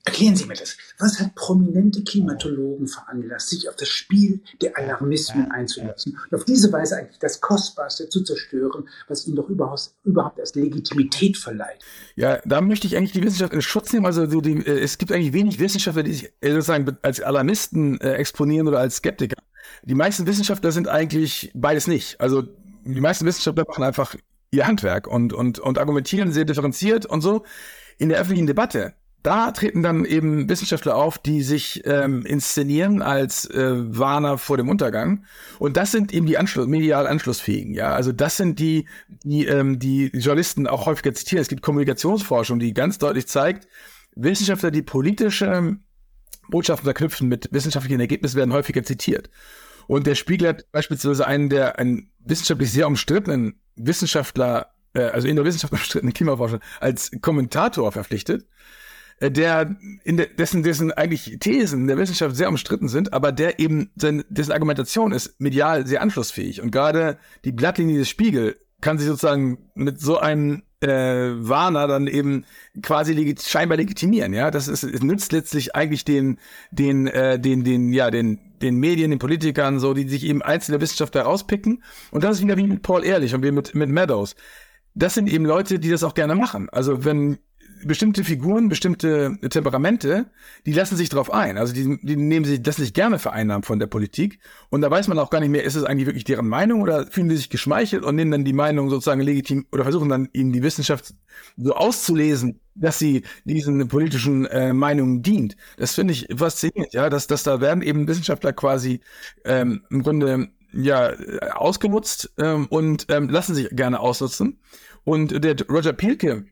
Erklären 0.09 0.35
Sie 0.35 0.47
mir 0.47 0.55
das. 0.55 0.75
Was 0.97 1.19
hat 1.19 1.35
prominente 1.35 2.03
Klimatologen 2.03 2.87
veranlasst, 2.87 3.49
sich 3.49 3.69
auf 3.69 3.75
das 3.75 3.89
Spiel 3.89 4.41
der 4.59 4.75
Alarmismen 4.75 5.51
einzulassen 5.51 6.17
und 6.31 6.35
auf 6.35 6.45
diese 6.45 6.73
Weise 6.73 6.97
eigentlich 6.97 7.19
das 7.19 7.41
Kostbarste 7.41 8.09
zu 8.09 8.23
zerstören, 8.23 8.89
was 9.07 9.27
ihnen 9.27 9.35
doch 9.35 9.49
überhaupt, 9.49 9.91
überhaupt 10.03 10.39
erst 10.39 10.55
Legitimität 10.55 11.37
verleiht? 11.37 11.85
Ja, 12.15 12.41
da 12.43 12.59
möchte 12.59 12.87
ich 12.87 12.97
eigentlich 12.97 13.11
die 13.11 13.21
Wissenschaft 13.21 13.53
in 13.53 13.61
Schutz 13.61 13.93
nehmen. 13.93 14.07
Also 14.07 14.25
die, 14.25 14.53
äh, 14.53 14.79
es 14.79 14.97
gibt 14.97 15.11
eigentlich 15.11 15.33
wenig 15.33 15.59
Wissenschaftler, 15.59 16.01
die 16.01 16.13
sich 16.13 16.33
äh, 16.41 16.53
sozusagen 16.53 16.97
als 17.03 17.21
Alarmisten 17.21 18.01
äh, 18.01 18.13
exponieren 18.13 18.67
oder 18.67 18.79
als 18.79 18.95
Skeptiker. 18.95 19.37
Die 19.83 19.93
meisten 19.93 20.25
Wissenschaftler 20.25 20.71
sind 20.71 20.87
eigentlich 20.87 21.51
beides 21.53 21.85
nicht. 21.85 22.19
Also 22.19 22.41
die 22.83 22.99
meisten 22.99 23.27
Wissenschaftler 23.27 23.65
machen 23.67 23.83
einfach 23.83 24.15
ihr 24.49 24.65
Handwerk 24.65 25.05
und, 25.05 25.33
und, 25.33 25.59
und 25.59 25.77
argumentieren 25.77 26.31
sehr 26.31 26.45
differenziert 26.45 27.05
und 27.05 27.21
so. 27.21 27.45
In 27.99 28.09
der 28.09 28.17
öffentlichen 28.17 28.47
Debatte 28.47 28.95
da 29.23 29.51
treten 29.51 29.83
dann 29.83 30.05
eben 30.05 30.47
Wissenschaftler 30.47 30.95
auf, 30.95 31.17
die 31.17 31.41
sich 31.41 31.81
ähm, 31.85 32.25
inszenieren 32.25 33.01
als 33.01 33.45
äh, 33.49 33.73
Warner 33.75 34.37
vor 34.37 34.55
dem 34.55 34.69
Untergang. 34.69 35.25
Und 35.59 35.75
das 35.75 35.91
sind 35.91 36.13
eben 36.13 36.25
die 36.25 36.37
Anschluss, 36.37 36.67
medial 36.67 37.05
anschlussfähigen. 37.05 37.73
Ja, 37.73 37.93
also 37.93 38.13
das 38.13 38.37
sind 38.37 38.59
die, 38.59 38.87
die 39.23 39.45
ähm, 39.45 39.77
die 39.77 40.07
Journalisten 40.13 40.67
auch 40.67 40.85
häufiger 40.85 41.13
zitieren. 41.13 41.41
Es 41.41 41.49
gibt 41.49 41.61
Kommunikationsforschung, 41.61 42.59
die 42.59 42.73
ganz 42.73 42.97
deutlich 42.97 43.27
zeigt, 43.27 43.67
Wissenschaftler, 44.15 44.71
die 44.71 44.81
politische 44.81 45.77
Botschaften 46.49 46.85
verknüpfen 46.85 47.27
mit 47.27 47.49
wissenschaftlichen 47.51 47.99
Ergebnissen, 47.99 48.37
werden 48.37 48.53
häufiger 48.53 48.83
zitiert. 48.83 49.29
Und 49.87 50.07
der 50.07 50.15
Spiegel 50.15 50.47
hat 50.49 50.71
beispielsweise 50.71 51.27
einen 51.27 51.49
der 51.49 51.77
einen 51.77 52.11
wissenschaftlich 52.19 52.71
sehr 52.71 52.87
umstrittenen 52.87 53.59
Wissenschaftler, 53.75 54.67
äh, 54.93 55.01
also 55.01 55.27
in 55.27 55.35
der 55.35 55.43
Wissenschaft 55.43 55.73
umstrittenen 55.73 56.13
Klimaforscher, 56.13 56.59
als 56.79 57.11
Kommentator 57.21 57.91
verpflichtet 57.91 58.45
der 59.21 59.75
in 60.03 60.17
de, 60.17 60.33
dessen 60.33 60.63
dessen 60.63 60.91
eigentlich 60.91 61.37
Thesen 61.39 61.87
der 61.87 61.97
Wissenschaft 61.97 62.35
sehr 62.35 62.49
umstritten 62.49 62.87
sind, 62.87 63.13
aber 63.13 63.31
der 63.31 63.59
eben 63.59 63.91
sein, 63.95 64.23
dessen 64.29 64.51
Argumentation 64.51 65.11
ist 65.11 65.39
medial 65.39 65.85
sehr 65.85 66.01
anschlussfähig 66.01 66.61
und 66.61 66.71
gerade 66.71 67.17
die 67.43 67.51
Blattlinie 67.51 67.97
des 67.97 68.09
Spiegel 68.09 68.55
kann 68.81 68.97
sich 68.97 69.07
sozusagen 69.07 69.69
mit 69.75 69.99
so 69.99 70.17
einem 70.19 70.63
äh, 70.81 70.87
Warner 70.87 71.87
dann 71.87 72.07
eben 72.07 72.45
quasi 72.81 73.13
legit 73.13 73.41
scheinbar 73.41 73.77
legitimieren, 73.77 74.33
ja. 74.33 74.51
Das 74.51 74.67
ist, 74.67 74.83
es 74.83 75.01
nützt 75.01 75.31
letztlich 75.31 75.75
eigentlich 75.75 76.05
den, 76.05 76.39
den, 76.71 77.07
äh, 77.07 77.39
den, 77.39 77.63
den, 77.63 77.91
ja, 77.91 78.09
den, 78.09 78.39
den 78.61 78.75
Medien, 78.77 79.11
den 79.11 79.19
Politikern, 79.19 79.79
so, 79.79 79.93
die 79.93 80.07
sich 80.07 80.23
eben 80.23 80.41
einzelne 80.41 80.79
Wissenschaftler 80.79 81.23
rauspicken. 81.23 81.83
Und 82.11 82.23
das 82.23 82.37
ist 82.37 82.43
wieder 82.43 82.57
wie 82.57 82.67
mit 82.67 82.81
Paul 82.81 83.03
Ehrlich 83.03 83.35
und 83.35 83.43
wie 83.43 83.51
mit, 83.51 83.75
mit 83.75 83.89
Meadows. 83.89 84.35
Das 84.95 85.13
sind 85.13 85.29
eben 85.29 85.45
Leute, 85.45 85.79
die 85.79 85.89
das 85.89 86.03
auch 86.03 86.13
gerne 86.13 86.35
machen. 86.35 86.69
Also 86.69 87.03
wenn 87.03 87.39
bestimmte 87.85 88.23
Figuren, 88.23 88.69
bestimmte 88.69 89.37
Temperamente, 89.49 90.27
die 90.65 90.73
lassen 90.73 90.95
sich 90.95 91.09
drauf 91.09 91.31
ein. 91.31 91.57
Also 91.57 91.73
die, 91.73 91.99
die 92.01 92.15
nehmen 92.15 92.45
sich 92.45 92.61
das 92.61 92.77
nicht 92.77 92.93
gerne 92.93 93.19
vereinnahmen 93.19 93.63
von 93.63 93.79
der 93.79 93.87
Politik. 93.87 94.39
Und 94.69 94.81
da 94.81 94.91
weiß 94.91 95.07
man 95.07 95.19
auch 95.19 95.29
gar 95.29 95.39
nicht 95.39 95.49
mehr, 95.49 95.63
ist 95.63 95.75
es 95.75 95.83
eigentlich 95.83 96.07
wirklich 96.07 96.23
deren 96.23 96.47
Meinung 96.47 96.81
oder 96.81 97.07
fühlen 97.07 97.29
die 97.29 97.37
sich 97.37 97.49
geschmeichelt 97.49 98.03
und 98.03 98.15
nehmen 98.15 98.31
dann 98.31 98.45
die 98.45 98.53
Meinung 98.53 98.89
sozusagen 98.89 99.21
legitim 99.21 99.65
oder 99.71 99.83
versuchen 99.83 100.09
dann 100.09 100.29
ihnen 100.33 100.51
die 100.51 100.63
Wissenschaft 100.63 101.13
so 101.57 101.73
auszulesen, 101.73 102.59
dass 102.75 102.99
sie 102.99 103.23
diesen 103.45 103.87
politischen 103.87 104.45
äh, 104.45 104.73
Meinungen 104.73 105.21
dient. 105.21 105.55
Das 105.77 105.95
finde 105.95 106.13
ich 106.13 106.27
faszinierend, 106.35 106.93
ja, 106.93 107.09
dass, 107.09 107.27
dass 107.27 107.43
da 107.43 107.61
werden 107.61 107.81
eben 107.83 108.07
Wissenschaftler 108.07 108.53
quasi 108.53 109.01
ähm, 109.45 109.83
im 109.89 110.03
Grunde 110.03 110.49
ja 110.71 111.13
ausgenutzt 111.53 112.31
ähm, 112.37 112.67
und 112.69 113.07
ähm, 113.09 113.29
lassen 113.29 113.55
sich 113.55 113.69
gerne 113.71 113.99
ausnutzen. 113.99 114.59
Und 115.03 115.43
der 115.43 115.55
Roger 115.67 115.93
Pielke, 115.93 116.45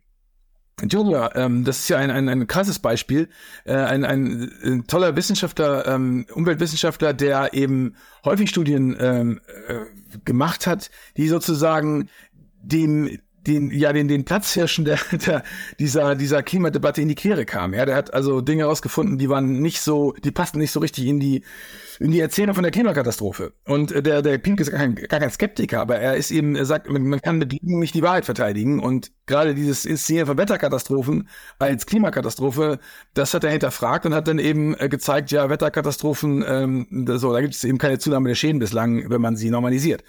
Julia, 0.86 1.36
ähm, 1.36 1.63
das 1.63 1.79
ist 1.79 1.89
ja 1.89 1.98
ein, 1.98 2.12
ein, 2.12 2.29
ein 2.29 2.46
krasses 2.46 2.77
Beispiel. 2.77 3.29
Äh, 3.65 3.74
ein, 3.74 4.05
ein, 4.05 4.51
ein 4.63 4.86
toller 4.86 5.15
Wissenschaftler, 5.15 5.88
ähm, 5.88 6.27
Umweltwissenschaftler, 6.31 7.13
der 7.13 7.53
eben 7.55 7.96
häufig 8.24 8.50
Studien 8.50 8.96
ähm, 9.00 9.41
äh, 9.67 10.17
gemacht 10.24 10.67
hat, 10.67 10.91
die 11.17 11.29
sozusagen 11.29 12.10
dem 12.62 13.17
den, 13.47 13.71
ja, 13.71 13.93
den, 13.93 14.07
den 14.07 14.25
Platzhirschen 14.25 14.85
der, 14.85 14.99
der, 15.25 15.43
dieser, 15.79 16.15
dieser 16.15 16.43
Klimadebatte 16.43 17.01
in 17.01 17.07
die 17.07 17.15
Quere 17.15 17.45
kam. 17.45 17.73
Ja, 17.73 17.85
der 17.85 17.95
hat 17.95 18.13
also 18.13 18.41
Dinge 18.41 18.63
herausgefunden, 18.63 19.17
die 19.17 19.29
waren 19.29 19.59
nicht 19.61 19.81
so, 19.81 20.13
die 20.23 20.31
passten 20.31 20.59
nicht 20.59 20.71
so 20.71 20.79
richtig 20.79 21.05
in 21.05 21.19
die, 21.19 21.43
in 21.99 22.11
die 22.11 22.19
Erzählung 22.19 22.53
von 22.53 22.63
der 22.63 22.71
Klimakatastrophe. 22.71 23.53
Und 23.65 23.91
äh, 23.91 24.03
der, 24.03 24.21
der 24.21 24.37
Pink 24.37 24.59
ist 24.59 24.71
gar 24.71 24.79
kein, 24.79 24.95
gar 24.95 25.19
kein 25.19 25.31
Skeptiker, 25.31 25.81
aber 25.81 25.97
er 25.97 26.15
ist 26.15 26.31
eben, 26.31 26.55
er 26.55 26.65
sagt, 26.65 26.89
man 26.89 27.21
kann 27.21 27.37
mit 27.37 27.53
Lügen 27.53 27.79
nicht 27.79 27.95
die 27.95 28.03
Wahrheit 28.03 28.25
verteidigen. 28.25 28.79
Und 28.79 29.11
gerade 29.25 29.55
dieses 29.55 29.85
Inszenieren 29.85 30.27
von 30.27 30.37
Wetterkatastrophen 30.37 31.27
als 31.59 31.85
Klimakatastrophe, 31.85 32.79
das 33.13 33.33
hat 33.33 33.43
er 33.43 33.51
hinterfragt 33.51 34.05
und 34.05 34.13
hat 34.13 34.27
dann 34.27 34.39
eben 34.39 34.75
äh, 34.77 34.89
gezeigt, 34.89 35.31
ja, 35.31 35.49
Wetterkatastrophen, 35.49 36.43
ähm, 36.47 37.05
so, 37.17 37.33
da 37.33 37.41
gibt 37.41 37.55
es 37.55 37.63
eben 37.63 37.77
keine 37.77 37.99
Zunahme 37.99 38.27
der 38.27 38.35
Schäden 38.35 38.59
bislang, 38.59 39.09
wenn 39.09 39.21
man 39.21 39.35
sie 39.35 39.49
normalisiert. 39.49 40.03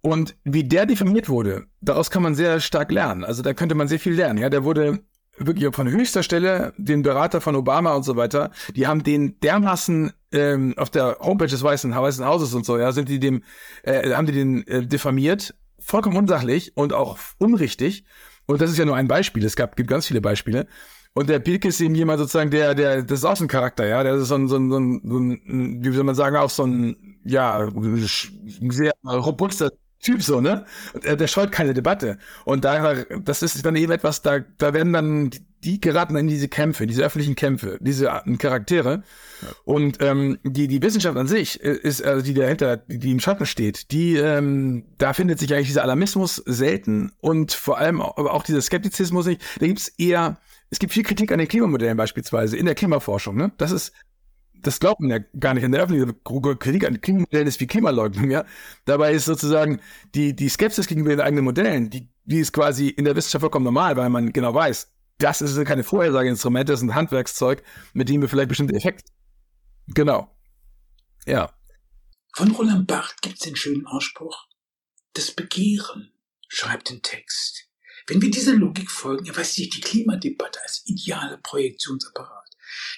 Und 0.00 0.36
wie 0.44 0.64
der 0.64 0.86
diffamiert 0.86 1.28
wurde, 1.28 1.66
daraus 1.80 2.10
kann 2.10 2.22
man 2.22 2.34
sehr 2.34 2.60
stark 2.60 2.92
lernen. 2.92 3.24
Also 3.24 3.42
da 3.42 3.52
könnte 3.52 3.74
man 3.74 3.88
sehr 3.88 3.98
viel 3.98 4.14
lernen. 4.14 4.38
Ja, 4.38 4.48
der 4.48 4.64
wurde 4.64 5.00
wirklich 5.38 5.74
von 5.74 5.88
höchster 5.88 6.22
Stelle, 6.22 6.72
den 6.76 7.02
Berater 7.02 7.40
von 7.40 7.56
Obama 7.56 7.94
und 7.94 8.02
so 8.02 8.16
weiter, 8.16 8.50
die 8.74 8.86
haben 8.86 9.02
den 9.02 9.38
dermaßen 9.40 10.12
ähm, 10.32 10.74
auf 10.76 10.90
der 10.90 11.18
Homepage 11.20 11.46
des 11.46 11.62
Weißen, 11.62 11.94
Weißen 11.94 12.24
Hauses 12.24 12.54
und 12.54 12.66
so, 12.66 12.78
ja, 12.78 12.92
sind 12.92 13.08
die 13.08 13.20
dem, 13.20 13.42
äh, 13.82 14.12
haben 14.12 14.26
die 14.26 14.32
den 14.32 14.66
äh, 14.66 14.86
diffamiert, 14.86 15.54
vollkommen 15.78 16.16
unsachlich 16.16 16.76
und 16.76 16.92
auch 16.92 17.18
unrichtig. 17.38 18.04
Und 18.46 18.60
das 18.60 18.70
ist 18.70 18.78
ja 18.78 18.84
nur 18.84 18.96
ein 18.96 19.08
Beispiel. 19.08 19.44
Es 19.44 19.56
gab, 19.56 19.76
gibt 19.76 19.90
ganz 19.90 20.06
viele 20.06 20.20
Beispiele. 20.20 20.66
Und 21.14 21.28
der 21.28 21.38
Pilke 21.38 21.68
ist 21.68 21.80
eben 21.80 21.94
jemand 21.94 22.18
sozusagen, 22.18 22.50
der, 22.50 22.74
der, 22.74 23.02
das 23.02 23.20
ist 23.20 23.24
auch 23.24 23.40
ein 23.40 23.48
Charakter, 23.48 23.86
ja, 23.86 24.02
der 24.02 24.14
ist 24.14 24.28
so 24.28 24.34
ein, 24.34 24.48
so 24.48 24.56
ein, 24.56 24.70
so 24.70 24.78
ein, 24.78 25.00
so 25.04 25.18
ein 25.18 25.84
wie 25.84 25.92
soll 25.92 26.04
man 26.04 26.14
sagen, 26.14 26.36
auch 26.36 26.50
so 26.50 26.64
ein, 26.64 27.20
ja, 27.24 27.68
sehr 28.70 28.92
robuster 29.04 29.70
Typ 30.00 30.22
so, 30.22 30.40
ne? 30.40 30.64
Und 30.94 31.04
der, 31.04 31.16
der 31.16 31.26
scheut 31.26 31.50
keine 31.50 31.74
Debatte. 31.74 32.18
Und 32.44 32.64
da, 32.64 32.94
das 32.94 33.42
ist 33.42 33.64
dann 33.64 33.76
eben 33.76 33.92
etwas, 33.92 34.22
da, 34.22 34.38
da 34.38 34.72
werden 34.72 34.92
dann, 34.92 35.30
die 35.64 35.80
geraten 35.80 36.16
in 36.16 36.28
diese 36.28 36.46
Kämpfe, 36.46 36.86
diese 36.86 37.02
öffentlichen 37.02 37.34
Kämpfe, 37.34 37.78
diese 37.80 38.22
Charaktere. 38.38 39.02
Und 39.64 39.98
ähm, 40.00 40.38
die, 40.44 40.68
die 40.68 40.82
Wissenschaft 40.82 41.16
an 41.16 41.26
sich 41.26 41.58
ist, 41.60 42.04
also 42.04 42.24
die 42.24 42.34
dahinter, 42.34 42.76
die 42.76 43.10
im 43.10 43.20
Schatten 43.20 43.44
steht, 43.44 43.90
die, 43.90 44.16
ähm, 44.16 44.84
da 44.98 45.12
findet 45.12 45.40
sich 45.40 45.52
eigentlich 45.52 45.66
dieser 45.66 45.82
Alarmismus 45.82 46.36
selten 46.46 47.12
und 47.20 47.52
vor 47.52 47.78
allem 47.78 48.00
auch, 48.00 48.16
aber 48.18 48.34
auch 48.34 48.44
dieser 48.44 48.62
Skeptizismus 48.62 49.26
nicht. 49.26 49.42
Da 49.58 49.66
gibt's 49.66 49.88
eher, 49.98 50.38
es 50.70 50.78
gibt 50.78 50.92
viel 50.92 51.02
Kritik 51.02 51.32
an 51.32 51.38
den 51.38 51.48
Klimamodellen 51.48 51.96
beispielsweise 51.96 52.56
in 52.56 52.66
der 52.66 52.74
Klimaforschung, 52.74 53.36
ne? 53.36 53.52
Das 53.58 53.72
ist 53.72 53.92
das 54.62 54.80
glaubt 54.80 55.00
man 55.00 55.10
ja 55.10 55.18
gar 55.38 55.54
nicht 55.54 55.64
in 55.64 55.72
der 55.72 55.82
Öffentlichkeit. 55.82 56.60
Kritik 56.60 56.86
an 56.86 57.00
Klimamodellen 57.00 57.48
ist 57.48 57.60
wie 57.60 57.66
Klimaleugnung, 57.66 58.30
ja. 58.30 58.44
Dabei 58.84 59.12
ist 59.12 59.24
sozusagen 59.24 59.80
die, 60.14 60.34
die 60.34 60.48
Skepsis 60.48 60.86
gegenüber 60.86 61.10
den 61.10 61.20
eigenen 61.20 61.44
Modellen, 61.44 61.90
die, 61.90 62.08
die 62.24 62.38
ist 62.38 62.52
quasi 62.52 62.88
in 62.88 63.04
der 63.04 63.16
Wissenschaft 63.16 63.42
vollkommen 63.42 63.64
normal, 63.64 63.96
weil 63.96 64.10
man 64.10 64.32
genau 64.32 64.54
weiß, 64.54 64.92
das 65.18 65.42
ist 65.42 65.62
keine 65.64 65.84
Vorhersageinstrumente, 65.84 66.72
das 66.72 66.80
ist 66.80 66.88
ein 66.88 66.94
Handwerkszeug, 66.94 67.62
mit 67.92 68.08
dem 68.08 68.20
wir 68.20 68.28
vielleicht 68.28 68.48
bestimmte 68.48 68.74
Effekte. 68.74 69.12
Genau. 69.88 70.34
Ja. 71.26 71.52
Von 72.34 72.52
Roland 72.52 72.86
Barth 72.86 73.20
gibt 73.22 73.36
es 73.36 73.40
den 73.40 73.56
schönen 73.56 73.86
Ausspruch, 73.86 74.46
das 75.14 75.32
Begehren 75.32 76.12
schreibt 76.48 76.90
den 76.90 77.02
Text. 77.02 77.68
Wenn 78.06 78.22
wir 78.22 78.30
dieser 78.30 78.54
Logik 78.54 78.90
folgen, 78.90 79.26
erweist 79.26 79.54
sich 79.54 79.68
die 79.68 79.80
Klimadebatte 79.80 80.60
als 80.62 80.82
idealer 80.86 81.36
Projektionsapparat. 81.38 82.37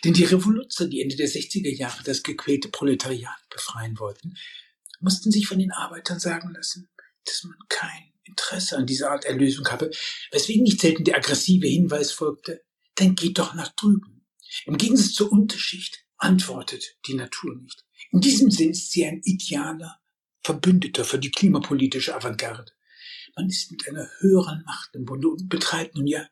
Denn 0.05 0.13
die 0.13 0.25
Revoluzer, 0.25 0.87
die 0.87 1.03
Ende 1.03 1.17
der 1.17 1.29
60er 1.29 1.75
Jahre 1.75 2.03
das 2.05 2.23
gequälte 2.23 2.69
Proletariat 2.69 3.39
befreien 3.51 3.99
wollten, 3.99 4.35
mussten 5.01 5.31
sich 5.31 5.47
von 5.47 5.59
den 5.59 5.73
Arbeitern 5.73 6.21
sagen 6.21 6.53
lassen, 6.55 6.89
dass 7.25 7.45
man 7.45 7.57
kein 7.69 8.13
Interesse 8.25 8.77
an 8.77 8.87
dieser 8.87 9.11
Art 9.11 9.25
Erlösung 9.25 9.67
habe, 9.69 9.91
weswegen 10.31 10.63
nicht 10.63 10.81
selten 10.81 11.05
der 11.05 11.17
aggressive 11.17 11.67
Hinweis 11.67 12.13
folgte, 12.13 12.63
dann 12.97 13.15
geht 13.15 13.39
doch 13.39 13.55
nach 13.55 13.73
drüben. 13.75 14.27
Im 14.67 14.77
Gegensatz 14.77 15.13
zur 15.15 15.33
Unterschicht 15.33 16.05
antwortet 16.17 16.97
die 17.07 17.15
Natur 17.15 17.57
nicht. 17.57 17.85
In 18.11 18.21
diesem 18.21 18.51
Sinn 18.51 18.71
ist 18.71 18.91
sie 18.91 19.07
ein 19.07 19.21
idealer 19.25 20.01
Verbündeter 20.43 21.05
für 21.05 21.19
die 21.19 21.31
klimapolitische 21.31 22.15
Avantgarde. 22.15 22.73
Man 23.37 23.49
ist 23.49 23.71
mit 23.71 23.89
einer 23.89 24.09
höheren 24.19 24.63
Macht 24.65 24.95
im 24.95 25.05
Bunde 25.05 25.29
und 25.29 25.49
betreibt 25.49 25.95
nun 25.95 26.07
ja 26.07 26.27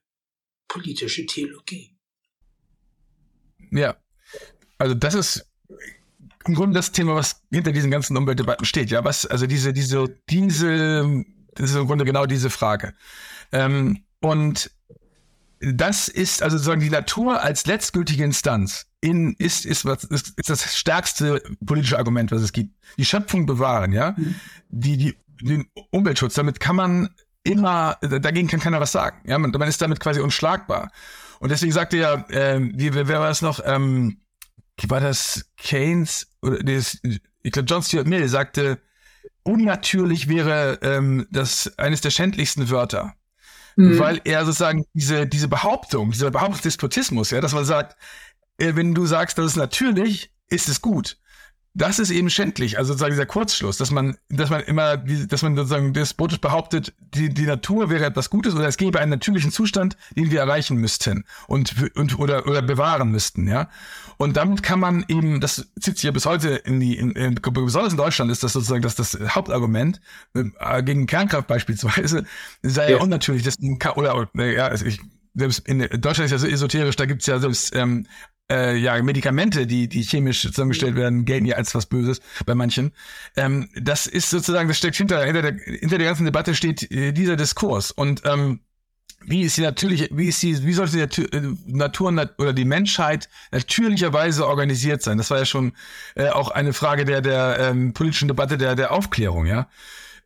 politische 0.66 1.26
Theologie. 1.26 1.97
Ja. 3.70 3.96
Also 4.78 4.94
das 4.94 5.14
ist 5.14 5.46
im 6.46 6.54
Grunde 6.54 6.74
das 6.74 6.92
Thema, 6.92 7.14
was 7.14 7.42
hinter 7.50 7.72
diesen 7.72 7.90
ganzen 7.90 8.16
Umweltdebatten 8.16 8.64
steht. 8.64 8.90
Ja, 8.90 9.04
was, 9.04 9.26
also 9.26 9.46
diese, 9.46 9.72
diese, 9.72 10.06
diese, 10.30 11.24
das 11.54 11.70
ist 11.70 11.76
im 11.76 11.86
Grunde 11.86 12.04
genau 12.04 12.26
diese 12.26 12.50
Frage. 12.50 12.94
Ähm, 13.52 14.04
und 14.20 14.70
das 15.60 16.08
ist 16.08 16.42
also 16.42 16.56
sozusagen 16.56 16.80
die 16.80 16.90
Natur 16.90 17.42
als 17.42 17.66
letztgültige 17.66 18.24
Instanz 18.24 18.86
in, 19.00 19.34
ist, 19.34 19.66
ist, 19.66 19.84
was, 19.84 20.04
ist, 20.04 20.38
ist 20.38 20.50
das 20.50 20.76
stärkste 20.76 21.42
politische 21.64 21.98
Argument, 21.98 22.30
was 22.32 22.42
es 22.42 22.52
gibt. 22.52 22.74
Die 22.96 23.04
Schöpfung 23.04 23.46
bewahren, 23.46 23.92
ja. 23.92 24.14
Mhm. 24.16 24.34
Die, 24.68 24.96
die, 24.96 25.16
den 25.40 25.66
Umweltschutz, 25.90 26.34
damit 26.34 26.60
kann 26.60 26.76
man 26.76 27.10
immer, 27.44 27.96
dagegen 28.00 28.48
kann 28.48 28.60
keiner 28.60 28.80
was 28.80 28.92
sagen. 28.92 29.20
Ja, 29.28 29.38
man, 29.38 29.50
man 29.50 29.68
ist 29.68 29.80
damit 29.80 30.00
quasi 30.00 30.20
unschlagbar. 30.20 30.90
Und 31.40 31.50
deswegen 31.50 31.72
sagte 31.72 31.96
ja, 31.96 32.26
äh, 32.28 32.60
wie, 32.60 32.94
wer 32.94 33.08
war 33.08 33.28
das 33.28 33.42
noch? 33.42 33.60
Ähm, 33.64 34.20
war 34.86 35.00
das 35.00 35.50
Keynes 35.56 36.28
oder 36.40 36.58
das, 36.58 36.98
ich 37.02 37.52
glaube 37.52 37.66
John 37.68 37.82
Stuart 37.82 38.06
Mill 38.06 38.28
sagte, 38.28 38.80
unnatürlich 39.42 40.28
wäre 40.28 40.78
ähm, 40.82 41.26
das 41.30 41.76
eines 41.78 42.00
der 42.00 42.10
schändlichsten 42.10 42.70
Wörter. 42.70 43.14
Mhm. 43.76 43.98
Weil 43.98 44.20
er 44.24 44.44
sozusagen 44.44 44.84
diese, 44.94 45.26
diese 45.26 45.48
Behauptung, 45.48 46.12
dieser 46.12 46.30
Behauptungsdespotismus, 46.30 47.30
ja, 47.30 47.40
dass 47.40 47.54
man 47.54 47.64
sagt, 47.64 47.96
äh, 48.58 48.76
wenn 48.76 48.94
du 48.94 49.06
sagst, 49.06 49.38
das 49.38 49.46
ist 49.46 49.56
natürlich, 49.56 50.32
ist 50.48 50.68
es 50.68 50.80
gut 50.80 51.18
das 51.78 52.00
ist 52.00 52.10
eben 52.10 52.28
schändlich, 52.28 52.76
also 52.76 52.88
sozusagen 52.88 53.12
dieser 53.12 53.26
Kurzschluss, 53.26 53.76
dass 53.76 53.92
man, 53.92 54.16
dass 54.28 54.50
man 54.50 54.62
immer, 54.62 54.96
dass 54.96 55.42
man 55.42 55.54
sozusagen 55.54 55.92
despotisch 55.92 56.40
behauptet, 56.40 56.92
die, 57.14 57.28
die 57.28 57.46
Natur 57.46 57.88
wäre 57.88 58.04
etwas 58.04 58.30
Gutes 58.30 58.54
oder 58.56 58.66
es 58.66 58.76
gäbe 58.76 58.98
einen 58.98 59.12
natürlichen 59.12 59.52
Zustand, 59.52 59.96
den 60.16 60.32
wir 60.32 60.40
erreichen 60.40 60.76
müssten 60.78 61.24
und, 61.46 61.74
und 61.94 62.18
oder, 62.18 62.48
oder 62.48 62.62
bewahren 62.62 63.10
müssten, 63.10 63.46
ja. 63.46 63.70
Und 64.16 64.36
damit 64.36 64.64
kann 64.64 64.80
man 64.80 65.04
eben, 65.06 65.40
das 65.40 65.68
zieht 65.78 65.96
sich 65.96 66.02
ja 66.02 66.10
bis 66.10 66.26
heute 66.26 66.48
in 66.48 66.80
die, 66.80 66.98
in, 66.98 67.12
in, 67.12 67.36
besonders 67.36 67.92
in 67.92 67.98
Deutschland 67.98 68.32
ist 68.32 68.42
das 68.42 68.54
sozusagen 68.54 68.82
das, 68.82 68.96
das 68.96 69.16
Hauptargument 69.28 70.00
äh, 70.34 70.82
gegen 70.82 71.06
Kernkraft 71.06 71.46
beispielsweise, 71.46 72.24
sei 72.62 72.90
ja, 72.90 72.96
ja 72.96 73.02
unnatürlich, 73.02 73.44
das, 73.44 73.56
oder, 73.94 74.16
oder 74.16 74.46
ja, 74.46 74.66
also 74.66 74.84
ich, 74.84 75.00
selbst 75.34 75.68
in 75.68 75.78
Deutschland 75.78 76.24
ist 76.24 76.32
ja 76.32 76.38
so 76.38 76.48
esoterisch, 76.48 76.96
da 76.96 77.06
gibt's 77.06 77.26
ja 77.26 77.38
selbst 77.38 77.72
ähm, 77.76 78.06
äh, 78.50 78.76
ja, 78.76 79.00
Medikamente, 79.02 79.66
die, 79.66 79.88
die 79.88 80.02
chemisch 80.02 80.42
zusammengestellt 80.42 80.96
werden, 80.96 81.24
gelten 81.24 81.46
ja 81.46 81.56
als 81.56 81.74
was 81.74 81.86
Böses 81.86 82.20
bei 82.46 82.54
manchen. 82.54 82.92
Ähm, 83.36 83.68
das 83.74 84.06
ist 84.06 84.30
sozusagen, 84.30 84.68
das 84.68 84.78
steckt 84.78 84.96
hinter, 84.96 85.24
hinter 85.24 85.42
der, 85.42 85.52
hinter 85.52 85.98
der 85.98 86.06
ganzen 86.06 86.24
Debatte 86.24 86.54
steht 86.54 86.90
äh, 86.90 87.12
dieser 87.12 87.36
Diskurs. 87.36 87.90
Und 87.90 88.22
ähm, 88.24 88.60
wie 89.26 89.42
ist 89.42 89.56
die 89.56 89.62
natürliche, 89.62 90.08
wie 90.12 90.28
ist 90.28 90.42
die, 90.42 90.64
wie 90.64 90.72
sollte 90.72 91.06
die 91.06 91.22
äh, 91.22 91.54
Natur 91.66 92.12
oder 92.38 92.52
die 92.52 92.64
Menschheit 92.64 93.28
natürlicherweise 93.50 94.46
organisiert 94.46 95.02
sein? 95.02 95.18
Das 95.18 95.30
war 95.30 95.38
ja 95.38 95.44
schon 95.44 95.72
äh, 96.14 96.28
auch 96.28 96.50
eine 96.50 96.72
Frage 96.72 97.04
der 97.04 97.20
der 97.20 97.58
ähm, 97.58 97.92
politischen 97.92 98.28
Debatte 98.28 98.56
der 98.58 98.76
der 98.76 98.92
Aufklärung, 98.92 99.46
ja. 99.46 99.68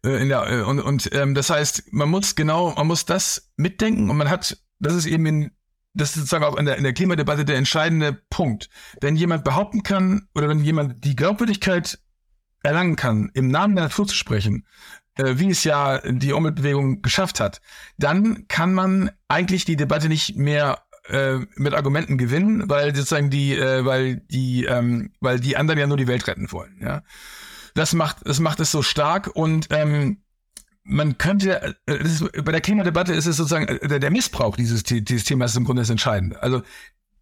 Äh, 0.05 0.23
in 0.23 0.29
der, 0.29 0.50
äh, 0.50 0.62
und 0.62 0.81
und 0.81 1.12
ähm, 1.14 1.35
das 1.35 1.50
heißt, 1.50 1.93
man 1.93 2.11
muss 2.11 2.35
genau, 2.35 2.75
man 2.75 2.87
muss 2.87 3.07
das 3.07 3.50
mitdenken 3.57 4.11
und 4.11 4.17
man 4.17 4.29
hat, 4.29 4.59
das 4.79 4.95
ist 4.95 5.07
eben 5.07 5.26
in 5.26 5.50
das 5.95 6.11
ist 6.11 6.15
sozusagen 6.17 6.45
auch 6.45 6.57
in 6.57 6.67
der, 6.67 6.77
in 6.77 6.85
der 6.85 6.93
Klimadebatte 6.93 7.45
der 7.45 7.57
entscheidende 7.57 8.13
Punkt. 8.13 8.71
Wenn 9.01 9.17
jemand 9.17 9.45
behaupten 9.45 9.83
kann 9.83 10.29
oder 10.35 10.49
wenn 10.49 10.65
jemand 10.65 11.05
die 11.05 11.17
Glaubwürdigkeit 11.17 11.99
erlangen 12.63 12.97
kann, 12.97 13.31
im 13.35 13.49
Namen 13.49 13.77
der 13.77 13.85
Natur 13.85 14.07
zu 14.07 14.15
sprechen, 14.15 14.67
äh, 15.17 15.35
wie 15.37 15.51
es 15.51 15.65
ja 15.65 15.99
die 15.99 16.33
Umweltbewegung 16.33 17.03
geschafft 17.03 17.41
hat, 17.41 17.61
dann 17.99 18.47
kann 18.49 18.73
man 18.73 19.11
eigentlich 19.29 19.65
die 19.65 19.77
Debatte 19.77 20.09
nicht 20.09 20.37
mehr 20.37 20.83
äh, 21.09 21.39
mit 21.57 21.75
Argumenten 21.75 22.17
gewinnen, 22.17 22.69
weil 22.69 22.95
sozusagen 22.95 23.29
die, 23.29 23.55
äh, 23.57 23.85
weil 23.85 24.17
die, 24.17 24.65
ähm, 24.65 25.13
weil 25.21 25.41
die 25.41 25.57
anderen 25.57 25.79
ja 25.79 25.87
nur 25.87 25.97
die 25.97 26.07
Welt 26.07 26.27
retten 26.27 26.53
wollen. 26.53 26.79
Ja, 26.81 27.03
das 27.75 27.93
macht, 27.93 28.19
das 28.25 28.41
macht 28.41 28.61
es 28.61 28.71
so 28.71 28.83
stark 28.83 29.29
und 29.35 29.69
ähm, 29.71 30.22
man 30.85 31.19
könnte, 31.19 31.77
äh, 31.87 31.97
ist, 31.97 32.25
bei 32.45 32.53
der 32.53 32.61
Klimadebatte 32.61 33.12
ist 33.12 33.27
es 33.27 33.37
sozusagen 33.37 33.69
äh, 33.69 34.01
der 34.01 34.11
Missbrauch 34.11 34.57
dieses, 34.57 34.83
dieses 34.83 35.25
Themas 35.25 35.53
ist 35.53 35.57
im 35.57 35.65
Grunde 35.65 35.83
das 35.83 35.91
Entscheidende. 35.91 36.43
Also 36.43 36.62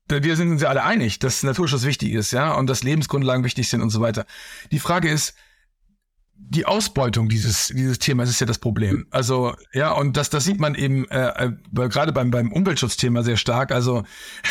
wir 0.09 0.35
sind 0.35 0.51
uns 0.51 0.63
ja 0.63 0.69
alle 0.69 0.83
einig, 0.83 1.21
dass 1.21 1.43
Naturschutz 1.45 1.85
wichtig 1.85 2.13
ist, 2.13 2.33
ja, 2.33 2.53
und 2.55 2.69
dass 2.69 2.83
Lebensgrundlagen 2.83 3.45
wichtig 3.45 3.69
sind 3.69 3.81
und 3.81 3.91
so 3.91 4.01
weiter. 4.01 4.27
Die 4.73 4.81
Frage 4.81 5.09
ist, 5.09 5.35
die 6.49 6.67
Ausbeutung 6.67 7.29
dieses 7.29 7.69
dieses 7.69 7.99
Themas 7.99 8.29
ist 8.29 8.41
ja 8.41 8.47
das 8.47 8.59
Problem. 8.59 9.07
Also 9.11 9.55
ja, 9.73 9.93
und 9.93 10.17
das 10.17 10.31
das 10.31 10.45
sieht 10.45 10.59
man 10.59 10.75
eben 10.75 11.09
äh, 11.11 11.47
äh 11.47 11.89
gerade 11.89 12.13
beim 12.13 12.31
beim 12.31 12.51
Umweltschutzthema 12.51 13.23
sehr 13.23 13.37
stark. 13.37 13.73
Also 13.73 14.05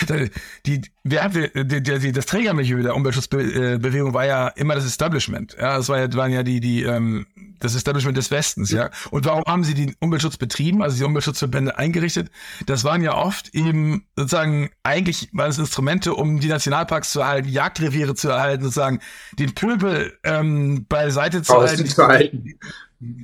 die 0.65 0.81
wer 1.03 1.29
die, 1.29 1.81
die, 1.81 1.99
die, 1.99 2.11
das 2.11 2.25
Trägermilieu 2.25 2.81
der 2.83 2.95
Umweltschutzbewegung 2.95 4.13
war 4.13 4.25
ja 4.25 4.47
immer 4.49 4.75
das 4.75 4.85
Establishment. 4.85 5.55
Ja, 5.59 5.77
das 5.77 5.89
war 5.89 5.99
ja 5.99 6.13
waren 6.13 6.31
ja 6.31 6.43
die 6.43 6.59
die 6.59 6.83
ähm, 6.83 7.25
das 7.59 7.75
Establishment 7.75 8.17
des 8.17 8.31
Westens, 8.31 8.71
ja. 8.71 8.89
Und 9.11 9.25
warum 9.25 9.43
haben 9.45 9.63
sie 9.63 9.73
den 9.73 9.95
Umweltschutz 9.99 10.37
betrieben, 10.37 10.81
also 10.81 10.97
die 10.97 11.03
Umweltschutzverbände 11.03 11.77
eingerichtet? 11.77 12.31
Das 12.65 12.83
waren 12.83 13.03
ja 13.03 13.15
oft 13.15 13.53
eben 13.53 14.05
sozusagen, 14.15 14.69
eigentlich 14.83 15.29
waren 15.33 15.49
es 15.49 15.57
Instrumente, 15.57 16.15
um 16.15 16.39
die 16.39 16.47
Nationalparks 16.47 17.11
zu 17.11 17.19
erhalten, 17.19 17.49
Jagdreviere 17.49 18.15
zu 18.15 18.29
erhalten, 18.29 18.63
sozusagen 18.63 18.99
den 19.33 19.53
Pöbel 19.53 20.17
ähm, 20.23 20.85
beiseite 20.87 21.41
zu 21.41 21.53
halten. 21.53 21.78
Zu 21.85 22.07
halten. 22.07 22.55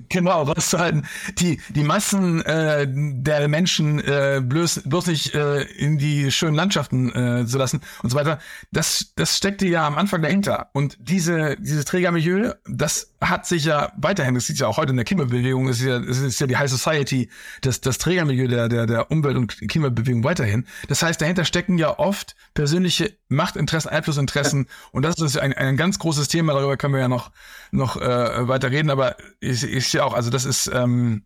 Genau, 0.08 0.44
rauszuhalten. 0.44 1.06
Die, 1.38 1.60
die 1.70 1.84
Massen 1.84 2.42
äh, 2.46 2.88
der 2.90 3.50
Menschen 3.50 4.00
äh, 4.00 4.42
bloß, 4.42 4.84
bloß 4.86 5.08
nicht 5.08 5.36
äh, 5.36 5.64
in 5.64 5.98
die 5.98 6.32
schönen 6.32 6.56
Landschaften 6.56 7.10
äh, 7.14 7.46
zu 7.46 7.58
lassen 7.58 7.82
und 8.02 8.10
so 8.10 8.16
weiter. 8.16 8.40
Das, 8.72 9.12
das 9.18 9.36
steckte 9.36 9.68
ja 9.68 9.86
am 9.86 9.98
Anfang 9.98 10.22
dahinter. 10.22 10.70
Und 10.72 10.98
diese, 11.02 11.58
dieses 11.60 11.84
Trägermilieu, 11.84 12.54
das 12.70 13.12
hat 13.20 13.46
sich 13.48 13.66
ja 13.66 13.92
weiterhin, 13.98 14.36
das 14.36 14.48
sieht 14.48 14.60
ja 14.60 14.68
auch 14.68 14.78
heute 14.78 14.92
in 14.92 14.96
der 14.96 15.06
Klimabewegung, 15.06 15.68
es 15.68 15.80
ist 15.82 15.86
ja, 15.88 15.98
es 15.98 16.20
ist 16.20 16.40
ja 16.40 16.48
die 16.48 16.56
High 16.56 16.72
Society, 16.72 17.30
das, 17.60 17.82
das 17.82 17.98
Trägermilieu 17.98 18.48
der, 18.48 18.70
der, 18.70 18.86
der 18.86 19.12
Umwelt- 19.12 19.36
und 19.36 19.58
Klimabewegung 19.68 20.24
weiterhin. 20.24 20.66
Das 20.88 21.04
heißt, 21.04 21.20
dahinter 21.20 21.44
stecken 21.44 21.78
ja 21.78 22.00
oft 22.00 22.38
persönliche 22.54 23.12
Machtinteressen, 23.28 23.90
Einflussinteressen. 23.90 24.68
Und 24.92 25.04
das 25.04 25.20
ist 25.20 25.38
ein, 25.38 25.54
ein 25.54 25.78
ganz 25.78 26.00
großes 26.00 26.28
Thema, 26.28 26.54
darüber 26.54 26.78
können 26.78 26.94
wir 26.94 27.02
ja 27.02 27.08
noch, 27.08 27.32
noch 27.72 27.98
äh, 27.98 28.48
weiter 28.48 28.72
reden. 28.72 28.90
Aber 28.90 29.16
ich, 29.40 29.64
ich 29.64 29.88
sehe 29.90 30.04
auch, 30.04 30.14
also 30.14 30.30
das 30.30 30.46
ist 30.46 30.68
ähm, 30.74 31.24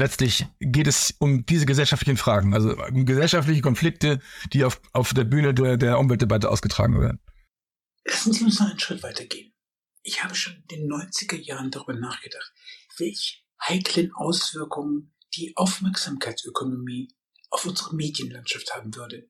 letztlich 0.00 0.46
geht 0.58 0.86
es 0.86 1.14
um 1.18 1.46
diese 1.46 1.66
gesellschaftlichen 1.66 2.16
Fragen, 2.16 2.54
also 2.54 2.76
um 2.76 3.06
gesellschaftliche 3.06 3.60
Konflikte, 3.60 4.20
die 4.52 4.64
auf, 4.64 4.80
auf 4.92 5.14
der 5.14 5.24
Bühne 5.24 5.54
der, 5.54 5.76
der 5.76 5.98
Umweltdebatte 5.98 6.48
ausgetragen 6.48 7.00
werden. 7.00 7.20
Lassen 8.04 8.32
Sie 8.32 8.44
uns 8.44 8.58
noch 8.58 8.70
einen 8.70 8.80
Schritt 8.80 9.02
weitergehen. 9.02 9.52
Ich 10.02 10.24
habe 10.24 10.34
schon 10.34 10.54
in 10.54 10.66
den 10.68 10.90
90er 10.90 11.36
Jahren 11.36 11.70
darüber 11.70 11.94
nachgedacht, 11.94 12.52
welche 12.96 13.38
heiklen 13.62 14.10
Auswirkungen 14.14 15.14
die 15.36 15.52
Aufmerksamkeitsökonomie 15.56 17.14
auf 17.50 17.66
unsere 17.66 17.94
Medienlandschaft 17.94 18.74
haben 18.74 18.94
würde. 18.96 19.28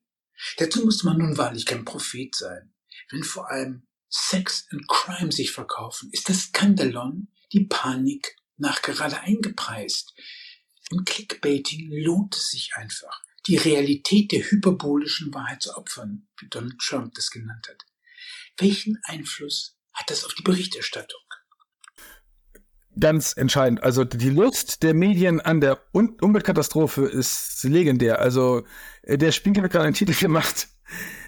Dazu 0.57 0.85
muss 0.85 1.03
man 1.03 1.17
nun 1.17 1.37
wahrlich 1.37 1.65
kein 1.65 1.85
Prophet 1.85 2.35
sein. 2.35 2.73
Wenn 3.09 3.23
vor 3.23 3.49
allem 3.49 3.87
Sex 4.09 4.67
and 4.71 4.87
Crime 4.87 5.31
sich 5.31 5.51
verkaufen, 5.51 6.09
ist 6.11 6.29
das 6.29 6.43
Skandalon, 6.43 7.29
die 7.53 7.65
Panik 7.65 8.35
nachgerade 8.57 9.21
eingepreist. 9.21 10.13
Im 10.89 11.05
Clickbaiting 11.05 11.89
lohnt 12.03 12.35
es 12.35 12.49
sich 12.49 12.71
einfach, 12.75 13.21
die 13.47 13.57
Realität 13.57 14.31
der 14.31 14.43
hyperbolischen 14.49 15.33
Wahrheit 15.33 15.63
zu 15.63 15.75
opfern, 15.75 16.27
wie 16.39 16.47
Donald 16.49 16.77
Trump 16.79 17.13
das 17.15 17.31
genannt 17.31 17.67
hat. 17.69 17.85
Welchen 18.57 18.99
Einfluss 19.03 19.77
hat 19.93 20.09
das 20.09 20.25
auf 20.25 20.33
die 20.33 20.43
Berichterstattung? 20.43 21.21
Ganz 22.99 23.33
entscheidend. 23.37 23.83
Also 23.83 24.03
die 24.03 24.29
Lust 24.29 24.83
der 24.83 24.93
Medien 24.93 25.39
an 25.39 25.61
der 25.61 25.79
Un 25.93 26.17
Umweltkatastrophe 26.21 27.05
ist 27.05 27.63
legendär. 27.63 28.19
Also 28.19 28.63
äh, 29.03 29.17
der 29.17 29.31
Spiegel 29.31 29.63
hat 29.63 29.71
gerade 29.71 29.85
einen 29.85 29.93
Titel 29.93 30.13
gemacht. 30.19 30.67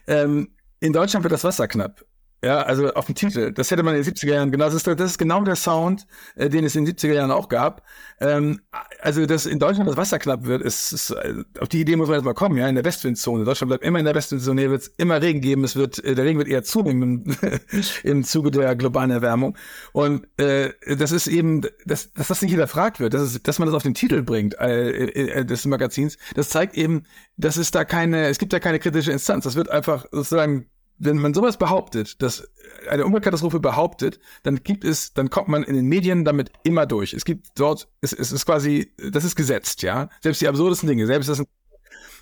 Ähm, 0.08 0.50
in 0.80 0.92
Deutschland 0.92 1.24
wird 1.24 1.32
das 1.32 1.46
Wasser 1.46 1.68
knapp. 1.68 2.06
Ja, 2.44 2.62
also 2.64 2.94
auf 2.94 3.06
dem 3.06 3.16
Titel. 3.16 3.54
Das 3.54 3.72
hätte 3.72 3.84
man 3.84 3.96
in 3.96 4.04
den 4.04 4.14
70er 4.14 4.34
Jahren 4.34 4.52
genau. 4.52 4.66
Das 4.66 4.74
ist, 4.74 4.86
das 4.86 5.00
ist 5.00 5.18
genau 5.18 5.42
der 5.46 5.56
Sound, 5.56 6.06
äh, 6.36 6.50
den 6.50 6.66
es 6.66 6.76
in 6.76 6.84
den 6.84 6.94
70er 6.94 7.14
Jahren 7.14 7.32
auch 7.32 7.48
gab. 7.48 7.84
Ähm, 8.20 8.60
also, 9.02 9.26
dass 9.26 9.46
in 9.46 9.60
Deutschland 9.60 9.90
das 9.90 9.96
Wasser 9.96 10.20
knapp 10.20 10.44
wird, 10.44 10.62
ist, 10.62 10.92
ist 10.92 11.12
äh, 11.12 11.36
auf 11.60 11.70
die 11.70 11.80
Idee 11.80 11.96
muss 11.96 12.10
man 12.10 12.18
jetzt 12.18 12.26
mal 12.26 12.34
kommen, 12.34 12.58
ja, 12.58 12.68
in 12.68 12.76
der 12.76 12.84
Westwindzone. 12.84 13.46
Deutschland 13.46 13.70
bleibt 13.70 13.86
immer 13.86 13.98
in 13.98 14.04
der 14.04 14.14
Westwindzone, 14.14 14.60
hier 14.60 14.72
wird 14.72 14.82
es 14.82 14.88
immer 14.98 15.22
Regen 15.22 15.40
geben, 15.40 15.64
es 15.64 15.78
wird, 15.78 16.04
äh, 16.04 16.16
der 16.16 16.26
Regen 16.26 16.38
wird 16.38 16.50
eher 16.50 16.64
zunehmen 16.64 17.34
im 18.04 18.26
Zuge 18.26 18.52
der 18.52 18.76
globalen 18.76 19.12
Erwärmung. 19.12 19.58
Und 19.94 20.28
äh, 20.38 20.72
das 20.98 21.14
ist 21.14 21.28
eben, 21.28 21.62
dass, 21.86 22.12
dass 22.12 22.28
das 22.28 22.42
nicht 22.42 22.52
hinterfragt 22.52 23.00
wird, 23.00 23.14
dass, 23.14 23.22
es, 23.22 23.42
dass 23.42 23.58
man 23.58 23.68
das 23.68 23.76
auf 23.76 23.84
den 23.84 23.94
Titel 23.94 24.22
bringt 24.22 24.60
äh, 24.60 24.90
äh, 24.90 25.46
des 25.46 25.66
Magazins, 25.66 26.18
das 26.36 26.50
zeigt 26.50 26.76
eben, 26.76 27.04
dass 27.38 27.56
es 27.56 27.72
da 27.72 27.86
keine, 27.86 28.28
es 28.28 28.38
gibt 28.38 28.52
da 28.52 28.60
keine 28.60 28.80
kritische 28.80 29.14
Instanz. 29.14 29.46
Das 29.46 29.56
wird 29.56 29.70
einfach 29.70 30.06
sozusagen 30.12 30.68
wenn 30.98 31.18
man 31.18 31.34
sowas 31.34 31.58
behauptet, 31.58 32.22
dass 32.22 32.48
eine 32.90 33.06
Umweltkatastrophe 33.06 33.60
behauptet, 33.60 34.20
dann 34.44 34.64
gibt 34.64 34.84
es, 34.84 35.14
dann 35.14 35.30
kommt 35.30 35.48
man 35.48 35.64
in 35.64 35.76
den 35.76 35.86
Medien 35.86 36.26
damit 36.26 36.52
immer 36.64 36.86
durch. 36.86 37.14
Es 37.14 37.26
gibt 37.26 37.48
dort, 37.56 37.88
es, 38.02 38.14
es 38.14 38.32
ist 38.32 38.46
quasi, 38.46 38.94
das 38.98 39.24
ist 39.24 39.36
gesetzt, 39.36 39.82
ja. 39.82 40.10
Selbst 40.22 40.42
die 40.42 40.48
absurdesten 40.48 40.88
Dinge, 40.88 41.06
selbst 41.06 41.30
das, 41.30 41.44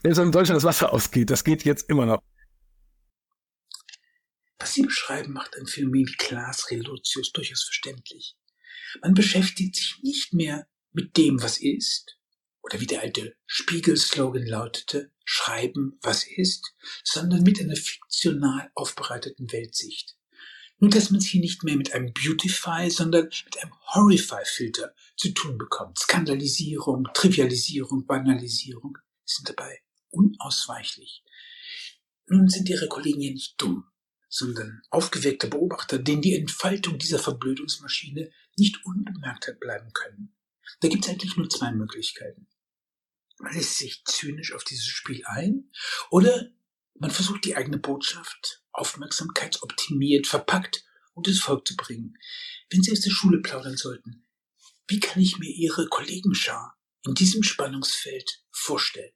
selbst 0.03 0.17
in 0.17 0.31
Deutschland 0.31 0.57
das 0.57 0.63
Wasser 0.63 0.93
ausgeht, 0.93 1.29
das 1.29 1.43
geht 1.43 1.63
jetzt 1.63 1.89
immer 1.89 2.05
noch. 2.05 2.23
Was 4.59 4.73
Sie 4.73 4.83
beschreiben, 4.83 5.33
macht 5.33 5.57
ein 5.57 5.65
Phänomen 5.65 6.07
wie 6.07 6.15
Klaas 6.17 6.69
Reduzius 6.69 7.31
durchaus 7.31 7.63
verständlich. 7.63 8.35
Man 9.01 9.13
beschäftigt 9.13 9.75
sich 9.75 9.99
nicht 10.03 10.33
mehr 10.33 10.67
mit 10.91 11.17
dem, 11.17 11.41
was 11.41 11.57
ist, 11.57 12.17
oder 12.63 12.79
wie 12.79 12.87
der 12.87 13.01
alte 13.01 13.35
Spiegel-Slogan 13.45 14.45
lautete, 14.45 15.11
schreiben, 15.23 15.97
was 16.01 16.25
ist, 16.25 16.73
sondern 17.03 17.43
mit 17.43 17.59
einer 17.59 17.75
fiktional 17.75 18.69
aufbereiteten 18.75 19.51
Weltsicht. 19.51 20.17
Nur 20.79 20.89
dass 20.89 21.11
man 21.11 21.19
es 21.19 21.27
hier 21.27 21.41
nicht 21.41 21.63
mehr 21.63 21.75
mit 21.75 21.93
einem 21.93 22.11
Beautify, 22.11 22.89
sondern 22.89 23.25
mit 23.25 23.61
einem 23.61 23.73
Horrify-Filter 23.93 24.95
zu 25.15 25.29
tun 25.29 25.57
bekommt. 25.57 25.99
Skandalisierung, 25.99 27.07
Trivialisierung, 27.13 28.05
Banalisierung 28.07 28.97
sind 29.25 29.49
dabei 29.49 29.79
unausweichlich. 30.09 31.23
Nun 32.27 32.49
sind 32.49 32.69
Ihre 32.69 32.87
Kollegen 32.87 33.21
ja 33.21 33.31
nicht 33.31 33.61
dumm, 33.61 33.85
sondern 34.27 34.81
aufgeweckte 34.89 35.47
Beobachter, 35.47 35.99
denen 35.99 36.21
die 36.21 36.35
Entfaltung 36.35 36.97
dieser 36.97 37.19
Verblödungsmaschine 37.19 38.31
nicht 38.57 38.83
unbemerkt 38.85 39.47
hat 39.47 39.59
bleiben 39.59 39.91
können. 39.93 40.33
Da 40.79 40.87
gibt 40.87 41.05
es 41.05 41.11
eigentlich 41.11 41.35
nur 41.37 41.49
zwei 41.49 41.71
Möglichkeiten. 41.71 42.47
Man 43.41 43.53
lässt 43.53 43.77
sich 43.77 44.03
zynisch 44.05 44.53
auf 44.53 44.63
dieses 44.63 44.85
Spiel 44.85 45.23
ein 45.25 45.71
oder 46.09 46.51
man 46.99 47.11
versucht 47.11 47.45
die 47.45 47.55
eigene 47.55 47.79
Botschaft 47.79 48.63
aufmerksamkeitsoptimiert, 48.71 50.27
verpackt 50.27 50.85
und 51.13 51.27
ins 51.27 51.41
Volk 51.41 51.67
zu 51.67 51.75
bringen. 51.75 52.17
Wenn 52.69 52.83
Sie 52.83 52.91
aus 52.91 53.01
der 53.01 53.11
Schule 53.11 53.41
plaudern 53.41 53.77
sollten, 53.77 54.27
wie 54.87 54.99
kann 54.99 55.21
ich 55.21 55.39
mir 55.39 55.49
Ihre 55.49 55.87
Kollegenschar 55.87 56.77
in 57.05 57.15
diesem 57.15 57.43
Spannungsfeld 57.43 58.43
vorstellen? 58.51 59.11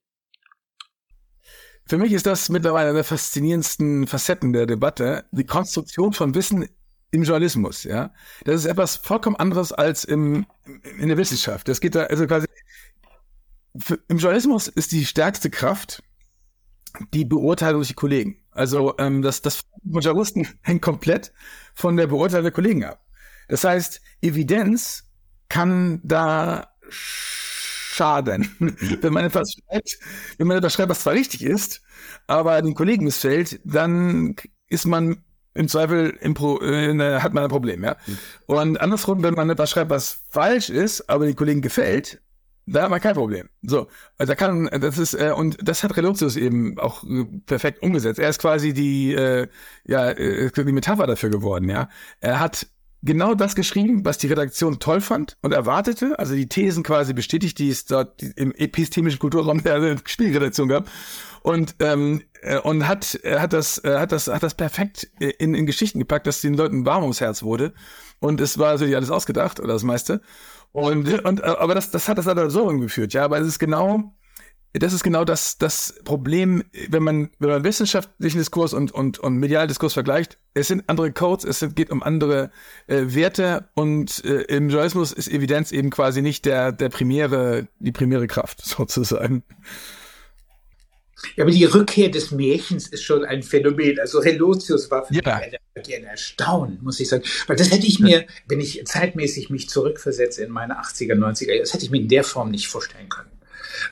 Für 1.88 1.98
mich 2.00 2.14
ist 2.14 2.26
das 2.26 2.50
mittlerweile 2.50 2.90
eine 2.90 2.96
der 2.96 3.04
faszinierendsten 3.04 4.08
Facetten 4.08 4.54
der 4.54 4.66
Debatte, 4.66 5.26
die 5.32 5.46
Konstruktion 5.46 6.14
von 6.14 6.34
Wissen 6.34 6.68
im 7.12 7.24
Journalismus, 7.24 7.84
ja. 7.84 8.12
Das 8.44 8.56
ist 8.56 8.66
etwas 8.66 8.96
vollkommen 8.96 9.36
anderes 9.36 9.72
als 9.72 10.04
im, 10.04 10.48
in 10.98 11.08
der 11.08 11.18
Wissenschaft. 11.18 11.68
Das 11.68 11.80
geht 11.80 11.94
da, 11.94 12.06
also 12.06 12.26
quasi, 12.26 12.48
für, 13.78 14.00
im 14.08 14.18
Journalismus 14.18 14.68
ist 14.68 14.92
die 14.92 15.06
stärkste 15.06 15.50
Kraft 15.50 16.04
die 17.14 17.26
Beurteilung 17.26 17.80
durch 17.80 17.90
die 17.90 17.94
Kollegen. 17.94 18.38
Also 18.52 18.96
ähm, 18.98 19.22
das, 19.22 19.42
das 19.42 19.64
von 19.92 20.02
Journalisten 20.02 20.48
hängt 20.62 20.82
komplett 20.82 21.34
von 21.74 21.98
der 21.98 22.08
Beurteilung 22.08 22.44
der 22.44 22.54
Kollegen 22.54 22.84
ab. 22.86 23.04
Das 23.48 23.64
heißt, 23.64 24.02
Evidenz 24.22 25.04
kann 25.50 26.02
da 26.04 26.74
schaden. 26.90 28.50
wenn 29.02 29.14
man 29.14 29.26
etwas 29.26 29.54
schreibt, 29.54 30.00
wenn 30.38 30.48
man 30.48 30.58
etwas 30.58 30.74
schreibt, 30.74 30.90
was 30.90 31.02
zwar 31.02 31.14
richtig 31.14 31.44
ist, 31.44 31.82
aber 32.28 32.62
den 32.62 32.76
Kollegen 32.76 33.06
missfällt, 33.06 33.60
dann 33.64 34.36
ist 34.68 34.86
man 34.86 35.24
im 35.54 35.70
Zweifel 35.70 36.18
im 36.20 36.34
Pro, 36.34 36.60
äh, 36.62 37.20
hat 37.22 37.34
man 37.34 37.44
ein 37.44 37.50
Problem, 37.50 37.84
ja. 37.84 37.96
Mhm. 38.06 38.18
Und 38.48 38.82
andersrum, 38.82 39.24
wenn 39.24 39.36
man 39.36 39.50
etwas 39.50 39.70
schreibt, 39.70 39.90
was 39.90 40.24
falsch 40.30 40.70
ist, 40.70 41.10
aber 41.10 41.26
den 41.26 41.36
Kollegen 41.36 41.62
gefällt, 41.62 42.22
da 42.66 42.84
hat 42.84 42.90
man 42.90 43.00
kein 43.00 43.14
Problem. 43.14 43.50
So, 43.62 43.88
also 44.18 44.32
da 44.32 44.36
kann, 44.36 44.70
das 44.72 44.98
ist, 44.98 45.14
äh, 45.14 45.32
und 45.32 45.58
das 45.62 45.84
hat 45.84 45.96
Relotius 45.98 46.36
eben 46.36 46.80
auch 46.80 47.04
äh, 47.04 47.26
perfekt 47.46 47.84
umgesetzt. 47.84 48.20
Er 48.20 48.30
ist 48.30 48.40
quasi 48.40 48.74
die, 48.74 49.14
äh, 49.14 49.48
ja, 49.86 50.10
äh, 50.10 50.52
die 50.52 50.72
Metapher 50.72 51.08
dafür 51.08 51.30
geworden, 51.30 51.70
ja. 51.70 51.90
Er 52.22 52.40
hat 52.40 52.68
genau 53.06 53.36
das 53.36 53.56
geschrieben, 53.56 54.04
was 54.04 54.18
die 54.18 54.28
Redaktion 54.28 54.80
toll 54.80 55.00
fand 55.00 55.38
und 55.42 55.54
erwartete, 55.54 56.18
also 56.20 56.36
die 56.36 56.48
Thesen 56.48 56.84
quasi 56.84 57.14
bestätigt, 57.14 57.60
die 57.60 57.70
es 57.70 57.86
dort 57.86 58.22
im 58.22 58.52
epistemischen 58.54 59.20
Kulturraum 59.20 59.64
der 59.64 59.98
Spielredaktion 60.06 60.68
gab. 60.68 60.90
Und 61.42 61.76
ähm, 61.80 62.24
äh, 62.42 62.60
und 62.60 62.88
hat 62.88 63.20
hat 63.24 63.54
das 63.54 63.82
hat 63.86 64.12
das 64.12 64.28
hat 64.28 64.44
das 64.44 64.56
perfekt 64.56 65.08
in, 65.20 65.54
in 65.54 65.66
Geschichten 65.66 66.00
gepackt, 66.00 66.28
dass 66.28 66.42
den 66.42 66.56
Leuten 66.56 66.86
warm 66.86 67.04
ums 67.04 67.22
Herz 67.22 67.44
wurde. 67.44 67.74
Und 68.20 68.42
es 68.42 68.58
war 68.58 68.74
natürlich 68.74 68.96
alles 68.96 69.12
ausgedacht 69.12 69.60
oder 69.60 69.74
das 69.74 69.84
meiste. 69.84 70.22
Und, 70.72 71.24
und 71.24 71.42
aber 71.44 71.74
das, 71.74 71.92
das 71.92 72.10
hat 72.10 72.18
das 72.18 72.26
halt 72.26 72.52
so 72.52 72.68
umgeführt, 72.68 73.14
ja. 73.14 73.24
Aber 73.24 73.40
es 73.40 73.48
ist 73.48 73.60
genau, 73.60 74.14
das 74.80 74.94
ist 74.94 75.04
genau 75.04 75.24
das, 75.24 75.58
das 75.58 75.96
Problem, 76.04 76.64
wenn 76.90 77.04
man, 77.04 77.30
wenn 77.40 77.50
man 77.50 77.64
wissenschaftlichen 77.64 78.38
Diskurs 78.38 78.74
und, 78.74 78.92
und, 78.92 79.20
und 79.20 79.38
medialen 79.38 79.68
Diskurs 79.68 79.94
vergleicht. 79.94 80.38
Es 80.54 80.68
sind 80.68 80.84
andere 80.88 81.12
Codes, 81.12 81.46
es 81.46 81.76
geht 81.76 81.90
um 81.92 82.04
andere 82.04 82.52
äh, 82.88 83.04
Werte 83.08 83.70
und 83.74 84.24
äh, 84.26 84.42
im 84.44 84.70
Journalismus 84.70 85.12
ist 85.12 85.28
Evidenz 85.28 85.72
eben 85.72 85.90
quasi 85.90 86.22
nicht 86.22 86.46
der, 86.46 86.72
der 86.72 86.90
primäre, 86.90 87.68
die 87.80 87.92
primäre 87.92 88.28
Kraft 88.28 88.62
sozusagen. 88.66 89.44
Ja, 91.36 91.44
aber 91.44 91.52
die 91.52 91.64
Rückkehr 91.66 92.10
des 92.10 92.32
Märchens 92.32 92.88
ist 92.88 93.04
schon 93.04 93.26
ein 93.26 93.42
Phänomen. 93.42 94.00
Also 94.00 94.20
Relotius 94.20 94.92
war 94.92 95.06
für 95.06 95.14
ja. 95.14 95.42
mich 95.76 95.96
ein 95.96 96.04
Erstaunen, 96.04 96.80
muss 96.82 97.00
ich 97.00 97.08
sagen. 97.08 97.24
Weil 97.48 97.56
das 97.56 97.72
hätte 97.72 97.88
ich 97.88 98.00
mir, 98.00 98.26
wenn 98.48 98.60
ich 98.60 98.84
zeitmäßig 98.86 99.50
mich 99.50 99.70
zurückversetze 99.70 100.44
in 100.44 100.52
meine 100.52 100.80
80er, 100.82 101.16
90er, 101.16 101.60
das 101.60 101.74
hätte 101.74 101.86
ich 101.86 101.92
mir 101.92 102.02
in 102.02 102.10
der 102.10 102.24
Form 102.24 102.52
nicht 102.52 102.68
vorstellen 102.68 103.10
können. 103.10 103.35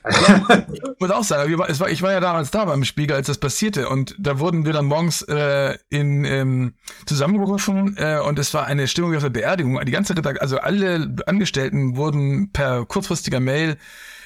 Ich 0.10 0.82
muss 1.00 1.12
auch 1.12 1.24
sagen, 1.24 1.52
ich 1.52 2.02
war, 2.02 2.12
ja 2.12 2.20
damals 2.20 2.52
da 2.52 2.66
beim 2.66 2.84
Spiegel, 2.84 3.16
als 3.16 3.28
das 3.28 3.38
passierte 3.38 3.90
und 3.90 4.16
da 4.18 4.40
wurden 4.40 4.66
wir 4.66 4.74
dann 4.74 4.86
morgens 4.86 5.22
äh, 5.24 5.78
in 5.90 6.26
ähm, 6.26 6.74
zusammengerufen 7.06 7.96
äh, 7.98 8.20
und 8.20 8.40
es 8.40 8.54
war 8.54 8.66
eine 8.66 8.88
Stimmung 8.88 9.16
auf 9.16 9.24
der 9.24 9.30
Beerdigung. 9.30 9.80
Die 9.86 9.92
ganze 9.92 10.16
Redaktion, 10.16 10.42
also 10.42 10.58
alle 10.58 11.16
Angestellten 11.26 11.96
wurden 11.96 12.52
per 12.52 12.86
kurzfristiger 12.86 13.40
Mail 13.40 13.78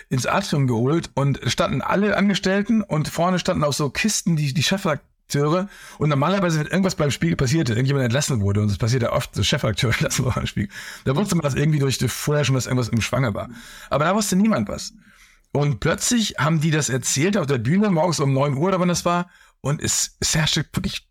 ins 0.10 0.26
Atrium 0.26 0.68
geholt 0.68 1.10
und 1.16 1.40
standen 1.46 1.82
alle 1.82 2.16
Angestellten 2.16 2.82
und 2.82 3.10
vorne 3.10 3.40
standen 3.40 3.64
auch 3.64 3.74
so 3.74 3.90
Kisten, 3.90 4.36
die, 4.36 4.54
die 4.54 4.64
Chefredakteure. 4.64 5.68
Und 5.98 6.10
normalerweise, 6.10 6.60
wenn 6.60 6.68
irgendwas 6.68 6.96
beim 6.96 7.12
Spiegel 7.12 7.36
passierte, 7.36 7.74
irgendjemand 7.74 8.06
entlassen 8.06 8.42
wurde, 8.42 8.62
und 8.62 8.70
das 8.70 8.78
passiert 8.78 9.04
ja 9.04 9.12
oft, 9.12 9.36
so 9.36 9.44
Chefredakteur 9.44 9.92
entlassen 9.94 10.26
wurde 10.26 10.36
beim 10.36 10.48
Spiegel, 10.48 10.70
da 11.06 11.16
wusste 11.16 11.36
man 11.36 11.44
das 11.44 11.56
irgendwie 11.56 11.80
durch 11.80 11.98
vorher 12.08 12.46
schon, 12.46 12.56
dass 12.56 12.68
irgendwas 12.68 12.90
im 12.90 13.02
Schwanger 13.02 13.34
war. 13.34 13.50
Aber 13.90 14.06
da 14.06 14.16
wusste 14.16 14.36
niemand 14.36 14.70
was. 14.70 14.94
Und 15.52 15.80
plötzlich 15.80 16.36
haben 16.38 16.62
die 16.62 16.72
das 16.72 16.90
erzählt 16.90 17.38
auf 17.38 17.48
der 17.48 17.58
Bühne, 17.58 17.90
morgens 17.90 18.20
um 18.20 18.34
neun 18.34 18.56
Uhr 18.56 18.68
oder 18.68 18.80
wann 18.80 18.90
das 18.90 19.06
war, 19.06 19.30
und 19.62 19.82
es, 19.82 20.18
es 20.20 20.36
herrschte 20.36 20.66
wirklich 20.74 21.08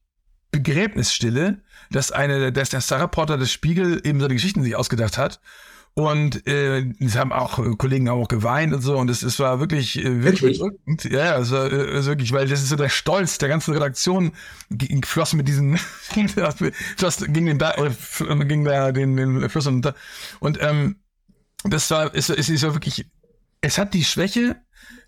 Begräbnisstille, 0.53 1.63
dass 1.91 2.13
eine, 2.13 2.53
dass 2.53 2.71
der 2.71 2.81
Star-Reporter 2.81 3.37
des 3.37 3.53
Spiegel 3.53 4.01
eben 4.05 4.21
so 4.21 4.29
die 4.29 4.37
Geschichten 4.37 4.63
sich 4.63 4.77
ausgedacht 4.77 5.19
hat. 5.19 5.41
Und 5.99 6.47
äh, 6.47 6.85
es 7.01 7.17
haben 7.17 7.33
auch 7.33 7.59
äh, 7.59 7.75
Kollegen 7.77 8.11
auch 8.11 8.29
geweint 8.29 8.75
und 8.75 8.83
so. 8.83 8.99
Und 8.99 9.09
es, 9.09 9.23
es 9.23 9.39
war 9.39 9.61
wirklich, 9.61 9.99
äh, 9.99 10.23
wirklich, 10.23 10.61
wirklich? 10.61 11.11
Ja, 11.11 11.39
es 11.39 11.51
war 11.51 11.73
äh, 11.73 12.05
wirklich, 12.05 12.33
weil 12.33 12.47
das 12.47 12.63
ist 12.63 12.69
so 12.69 12.77
der 12.77 12.91
Stolz 12.91 13.39
der 13.39 13.49
ganzen 13.49 13.73
Redaktion. 13.73 14.33
Floss 15.05 15.33
mit 15.33 15.49
diesen, 15.49 15.79
floss 16.97 17.25
gegen 17.27 17.47
den, 17.47 17.57
oder 17.57 18.45
gegen 18.45 18.65
der, 18.65 18.93
den, 18.93 19.17
den 19.17 19.49
Fluss 19.49 19.67
und, 19.67 19.91
und 20.41 20.59
ähm, 20.61 20.97
das 21.65 21.91
war, 21.91 22.15
es, 22.15 22.29
es 22.29 22.51
ist 22.51 22.63
ja 22.63 22.75
wirklich, 22.75 23.07
es 23.67 23.79
hat 23.79 23.95
die 23.95 24.05
Schwäche 24.05 24.57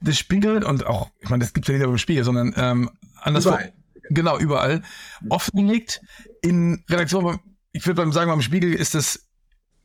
des 0.01 0.19
Spiegel 0.19 0.65
und 0.65 0.87
auch, 0.87 1.11
ich 1.21 1.29
meine, 1.29 1.45
das 1.45 1.53
gibt's 1.53 1.69
ja 1.69 1.75
nicht 1.75 1.83
nur 1.83 1.93
im 1.93 1.99
Spiegel, 1.99 2.25
sondern 2.25 2.53
ähm, 2.57 2.91
anderswo, 3.21 3.51
überall. 3.51 3.73
genau, 4.11 4.39
überall, 4.39 4.83
offengelegt 5.29 6.01
in 6.43 6.85
Redaktionen, 6.91 7.39
ich 7.73 7.87
würde 7.87 8.05
mal 8.05 8.13
sagen, 8.13 8.31
beim 8.31 8.43
Spiegel 8.43 8.75
ist 8.75 8.95
das 8.95 9.29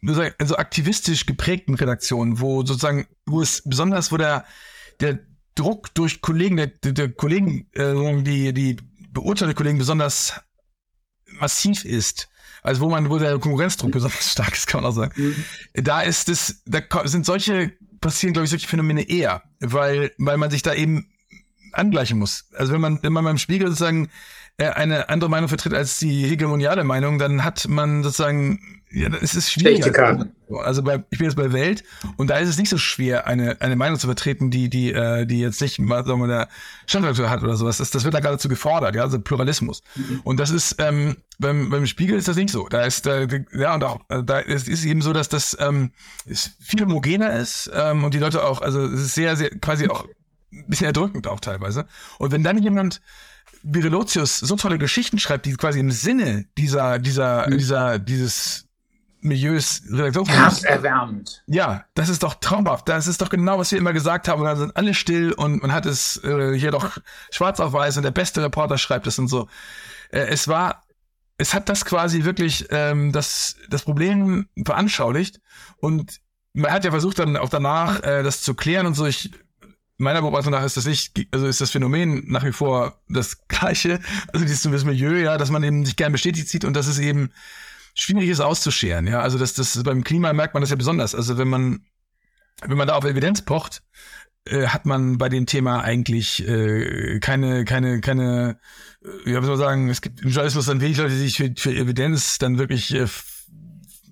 so 0.01 0.57
aktivistisch 0.57 1.25
geprägten 1.25 1.75
Redaktionen, 1.75 2.39
wo 2.39 2.65
sozusagen, 2.65 3.07
wo 3.25 3.41
es 3.41 3.61
besonders, 3.63 4.11
wo 4.11 4.17
der, 4.17 4.45
der 4.99 5.19
Druck 5.55 5.93
durch 5.93 6.21
Kollegen, 6.21 6.57
der, 6.57 6.67
der 6.67 7.11
Kollegen, 7.11 7.67
äh, 7.73 7.93
die, 8.23 8.53
die 8.53 8.77
beurteilte 9.11 9.53
Kollegen 9.53 9.77
besonders 9.77 10.41
massiv 11.39 11.85
ist. 11.85 12.27
Also 12.63 12.81
wo 12.81 12.89
man, 12.89 13.09
wo 13.09 13.17
der 13.17 13.37
Konkurrenzdruck 13.39 13.91
besonders 13.91 14.31
stark 14.31 14.53
ist, 14.53 14.67
kann 14.67 14.81
man 14.81 14.91
auch 14.91 14.95
sagen. 14.95 15.13
Mhm. 15.15 15.35
Da 15.83 16.01
ist 16.01 16.29
es, 16.29 16.63
da 16.65 16.81
sind 17.05 17.25
solche, 17.25 17.73
passieren, 18.03 18.33
glaube 18.33 18.43
ich, 18.43 18.51
solche 18.51 18.67
Phänomene 18.67 19.09
eher, 19.09 19.41
weil, 19.59 20.11
weil 20.17 20.37
man 20.37 20.51
sich 20.51 20.61
da 20.61 20.73
eben 20.73 21.09
angleichen 21.71 22.19
muss. 22.19 22.45
Also 22.55 22.73
wenn 22.73 22.81
man, 22.81 22.99
wenn 23.01 23.13
man 23.13 23.23
beim 23.23 23.39
Spiegel 23.39 23.67
sozusagen 23.69 24.09
äh, 24.57 24.69
eine 24.69 25.09
andere 25.09 25.29
Meinung 25.29 25.49
vertritt 25.49 25.73
als 25.73 25.97
die 25.97 26.27
hegemoniale 26.27 26.83
Meinung, 26.83 27.17
dann 27.17 27.43
hat 27.43 27.67
man 27.67 28.03
sozusagen 28.03 28.82
ja, 28.93 29.09
es 29.21 29.33
ist 29.33 29.51
schwierig. 29.51 29.83
Also 30.63 30.83
bei, 30.83 31.03
ich 31.09 31.17
bin 31.17 31.25
jetzt 31.25 31.35
bei 31.35 31.51
Welt 31.51 31.83
und 32.17 32.29
da 32.29 32.37
ist 32.37 32.47
es 32.47 32.59
nicht 32.59 32.69
so 32.69 32.77
schwer, 32.77 33.25
eine, 33.25 33.59
eine 33.59 33.75
Meinung 33.75 33.97
zu 33.97 34.05
vertreten, 34.05 34.51
die, 34.51 34.69
die, 34.69 34.93
äh, 34.93 35.25
die 35.25 35.39
jetzt 35.39 35.59
nicht 35.61 35.79
mal, 35.79 36.05
sagen 36.05 36.19
wir, 36.19 36.27
der 36.27 36.47
Standredakteur 36.85 37.31
hat 37.31 37.41
oder 37.41 37.55
sowas. 37.55 37.77
Das, 37.77 37.89
das 37.89 38.03
wird 38.03 38.13
da 38.13 38.19
geradezu 38.19 38.49
gefordert, 38.49 38.93
ja, 38.95 39.01
also 39.01 39.19
Pluralismus. 39.19 39.81
Mhm. 39.95 40.21
Und 40.23 40.39
das 40.39 40.51
ist, 40.51 40.75
ähm, 40.77 41.17
beim, 41.39 41.71
beim 41.71 41.87
Spiegel 41.87 42.17
ist 42.19 42.27
das 42.27 42.35
nicht 42.35 42.51
so. 42.51 42.67
Da 42.67 42.83
ist, 42.83 43.07
da, 43.07 43.25
ja, 43.53 43.73
und 43.73 43.83
auch, 43.83 44.01
äh, 44.09 44.23
da 44.23 44.37
ist, 44.37 44.67
ist 44.67 44.85
eben 44.85 45.01
so, 45.01 45.11
dass 45.11 45.27
das 45.27 45.57
ähm, 45.59 45.91
ist 46.25 46.51
viel 46.59 46.81
homogener 46.81 47.33
ist 47.33 47.71
ähm, 47.73 48.03
und 48.03 48.13
die 48.13 48.19
Leute 48.19 48.43
auch, 48.43 48.61
also 48.61 48.85
es 48.85 49.01
ist 49.01 49.15
sehr, 49.15 49.35
sehr, 49.35 49.49
quasi 49.59 49.87
auch 49.87 50.05
ein 50.51 50.67
bisschen 50.67 50.85
erdrückend 50.85 51.25
auch 51.25 51.39
teilweise. 51.39 51.87
Und 52.19 52.31
wenn 52.31 52.43
dann 52.43 52.61
jemand 52.61 53.01
wie 53.63 53.79
Relotius 53.79 54.39
so 54.39 54.55
tolle 54.55 54.77
Geschichten 54.77 55.17
schreibt, 55.17 55.47
die 55.47 55.55
quasi 55.55 55.79
im 55.79 55.89
Sinne 55.89 56.45
dieser, 56.57 56.99
dieser, 56.99 57.47
mhm. 57.49 57.57
dieser, 57.57 57.97
dieses 57.97 58.67
Milieus 59.23 59.81
Herzerwärmend. 59.89 61.43
Ja, 61.47 61.85
das 61.93 62.09
ist 62.09 62.23
doch 62.23 62.35
traumhaft. 62.35 62.87
Das 62.89 63.07
ist 63.07 63.21
doch 63.21 63.29
genau, 63.29 63.57
was 63.57 63.71
wir 63.71 63.79
immer 63.79 63.93
gesagt 63.93 64.27
haben. 64.27 64.41
Und 64.41 64.47
dann 64.47 64.57
sind 64.57 64.75
alle 64.75 64.93
still 64.93 65.31
und 65.33 65.61
man 65.61 65.71
hat 65.71 65.85
es 65.85 66.23
äh, 66.23 66.57
hier 66.57 66.71
doch 66.71 66.97
schwarz 67.31 67.59
auf 67.59 67.73
weiß 67.73 67.97
und 67.97 68.03
der 68.03 68.11
beste 68.11 68.43
Reporter 68.43 68.77
schreibt 68.77 69.07
es 69.07 69.19
und 69.19 69.27
so. 69.27 69.47
Äh, 70.09 70.27
es 70.27 70.47
war, 70.47 70.83
es 71.37 71.53
hat 71.53 71.69
das 71.69 71.85
quasi 71.85 72.23
wirklich 72.23 72.67
ähm, 72.69 73.11
das, 73.11 73.55
das 73.69 73.83
Problem 73.83 74.47
veranschaulicht 74.65 75.39
und 75.77 76.19
man 76.53 76.71
hat 76.71 76.85
ja 76.85 76.91
versucht 76.91 77.19
dann 77.19 77.37
auch 77.37 77.49
danach 77.49 78.03
äh, 78.03 78.23
das 78.23 78.43
zu 78.43 78.53
klären 78.53 78.85
und 78.85 78.93
so. 78.93 79.05
Ich 79.05 79.31
meiner 79.97 80.21
Beobachtung 80.21 80.51
nach 80.51 80.63
ist 80.63 80.77
das 80.77 80.85
nicht, 80.85 81.27
also 81.31 81.47
ist 81.47 81.61
das 81.61 81.71
Phänomen 81.71 82.23
nach 82.27 82.43
wie 82.43 82.51
vor 82.51 83.01
das 83.09 83.47
gleiche, 83.47 83.99
also 84.31 84.45
dieses 84.45 84.83
Milieu, 84.83 85.15
ja, 85.15 85.37
dass 85.37 85.49
man 85.49 85.63
eben 85.63 85.85
sich 85.85 85.95
gern 85.95 86.11
bestätigt 86.11 86.49
sieht 86.49 86.65
und 86.65 86.73
das 86.73 86.87
ist 86.87 86.99
eben 86.99 87.31
schwierig 87.93 88.29
ist 88.29 88.39
auszuscheren. 88.39 89.07
Ja, 89.07 89.21
also 89.21 89.37
das, 89.37 89.53
das 89.53 89.81
beim 89.83 90.03
Klima 90.03 90.33
merkt 90.33 90.53
man 90.53 90.61
das 90.61 90.69
ja 90.69 90.75
besonders. 90.75 91.15
Also 91.15 91.37
wenn 91.37 91.47
man, 91.47 91.85
wenn 92.65 92.77
man 92.77 92.87
da 92.87 92.95
auf 92.95 93.05
Evidenz 93.05 93.43
pocht, 93.43 93.83
äh, 94.45 94.67
hat 94.67 94.85
man 94.85 95.17
bei 95.17 95.29
dem 95.29 95.45
Thema 95.45 95.81
eigentlich 95.81 96.45
äh, 96.47 97.19
keine, 97.19 97.65
keine, 97.65 98.01
keine, 98.01 98.59
äh, 99.03 99.31
ja, 99.31 99.41
wie 99.41 99.45
soll 99.45 99.57
man 99.57 99.57
sagen, 99.57 99.89
es 99.89 100.01
gibt 100.01 100.21
im 100.21 100.29
Journalismus 100.29 100.65
dann 100.65 100.81
wenig 100.81 100.97
Leute, 100.97 101.11
die 101.11 101.19
sich 101.19 101.37
für, 101.37 101.53
für 101.55 101.71
Evidenz 101.71 102.39
dann 102.39 102.57
wirklich 102.57 102.93
äh, 102.93 103.07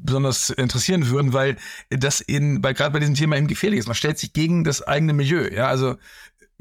besonders 0.04 0.50
interessieren 0.50 1.10
würden, 1.10 1.34
weil 1.34 1.58
das 1.90 2.22
in, 2.22 2.62
bei 2.62 2.74
gerade 2.74 2.92
bei 2.92 3.00
diesem 3.00 3.16
Thema 3.16 3.38
eben 3.38 3.48
gefährlich 3.48 3.80
ist. 3.80 3.88
Man 3.88 3.96
stellt 3.96 4.18
sich 4.18 4.34
gegen 4.34 4.64
das 4.64 4.82
eigene 4.82 5.14
Milieu. 5.14 5.48
Ja, 5.52 5.68
also 5.68 5.98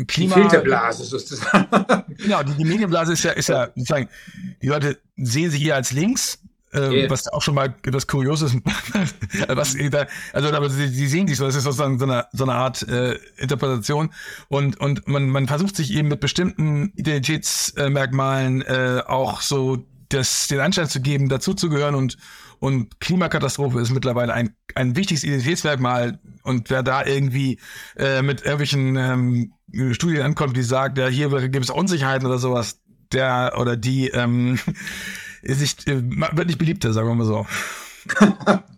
Klima. 0.06 0.34
Die 0.34 0.40
Filterblase 0.42 1.04
sozusagen. 1.04 1.66
genau, 2.18 2.42
die, 2.42 2.54
die 2.54 2.64
Medienblase 2.64 3.12
ist 3.12 3.22
ja, 3.22 3.32
ist 3.32 3.48
ja 3.48 3.66
sozusagen, 3.68 4.08
die 4.62 4.68
Leute 4.68 4.98
sehen 5.16 5.50
sich 5.50 5.60
hier 5.60 5.74
als 5.74 5.92
links 5.92 6.38
ähm, 6.72 6.92
yeah. 6.92 7.10
Was 7.10 7.26
auch 7.28 7.42
schon 7.42 7.54
mal 7.54 7.74
etwas 7.82 8.06
Kurioses 8.06 8.56
was 9.48 9.76
also 10.32 10.48
aber 10.52 10.70
sie, 10.70 10.88
sie 10.88 11.06
sehen 11.08 11.26
sich 11.26 11.36
so, 11.36 11.44
das 11.44 11.56
ist 11.56 11.64
sozusagen 11.64 11.98
so 11.98 12.04
eine, 12.04 12.26
so 12.32 12.44
eine 12.44 12.54
Art 12.54 12.86
äh, 12.88 13.18
Interpretation. 13.38 14.10
Und 14.48 14.80
und 14.80 15.08
man 15.08 15.28
man 15.28 15.48
versucht 15.48 15.74
sich 15.74 15.92
eben 15.92 16.08
mit 16.08 16.20
bestimmten 16.20 16.92
Identitätsmerkmalen 16.94 18.62
äh, 18.62 19.02
auch 19.06 19.40
so 19.40 19.84
das 20.10 20.46
den 20.48 20.60
Anschein 20.60 20.88
zu 20.88 21.00
geben, 21.00 21.28
dazuzugehören. 21.28 21.94
Und 21.96 22.18
und 22.60 23.00
Klimakatastrophe 23.00 23.80
ist 23.80 23.90
mittlerweile 23.90 24.32
ein 24.32 24.54
ein 24.76 24.94
wichtiges 24.94 25.24
Identitätsmerkmal. 25.24 26.20
Und 26.44 26.70
wer 26.70 26.84
da 26.84 27.04
irgendwie 27.04 27.58
äh, 27.96 28.22
mit 28.22 28.42
irgendwelchen 28.42 28.96
ähm, 28.96 29.52
Studien 29.92 30.22
ankommt, 30.22 30.56
die 30.56 30.62
sagt, 30.62 30.98
ja 30.98 31.08
hier 31.08 31.30
gibt 31.48 31.64
es 31.64 31.70
Unsicherheiten 31.70 32.26
oder 32.26 32.38
sowas, 32.38 32.80
der 33.12 33.54
oder 33.58 33.76
die 33.76 34.08
ähm, 34.08 34.58
ist 35.42 35.60
nicht, 35.60 35.88
äh, 35.88 36.02
wird 36.02 36.46
nicht 36.46 36.58
beliebter, 36.58 36.92
sagen 36.92 37.08
wir 37.08 37.14
mal 37.14 37.26
so. 37.26 37.46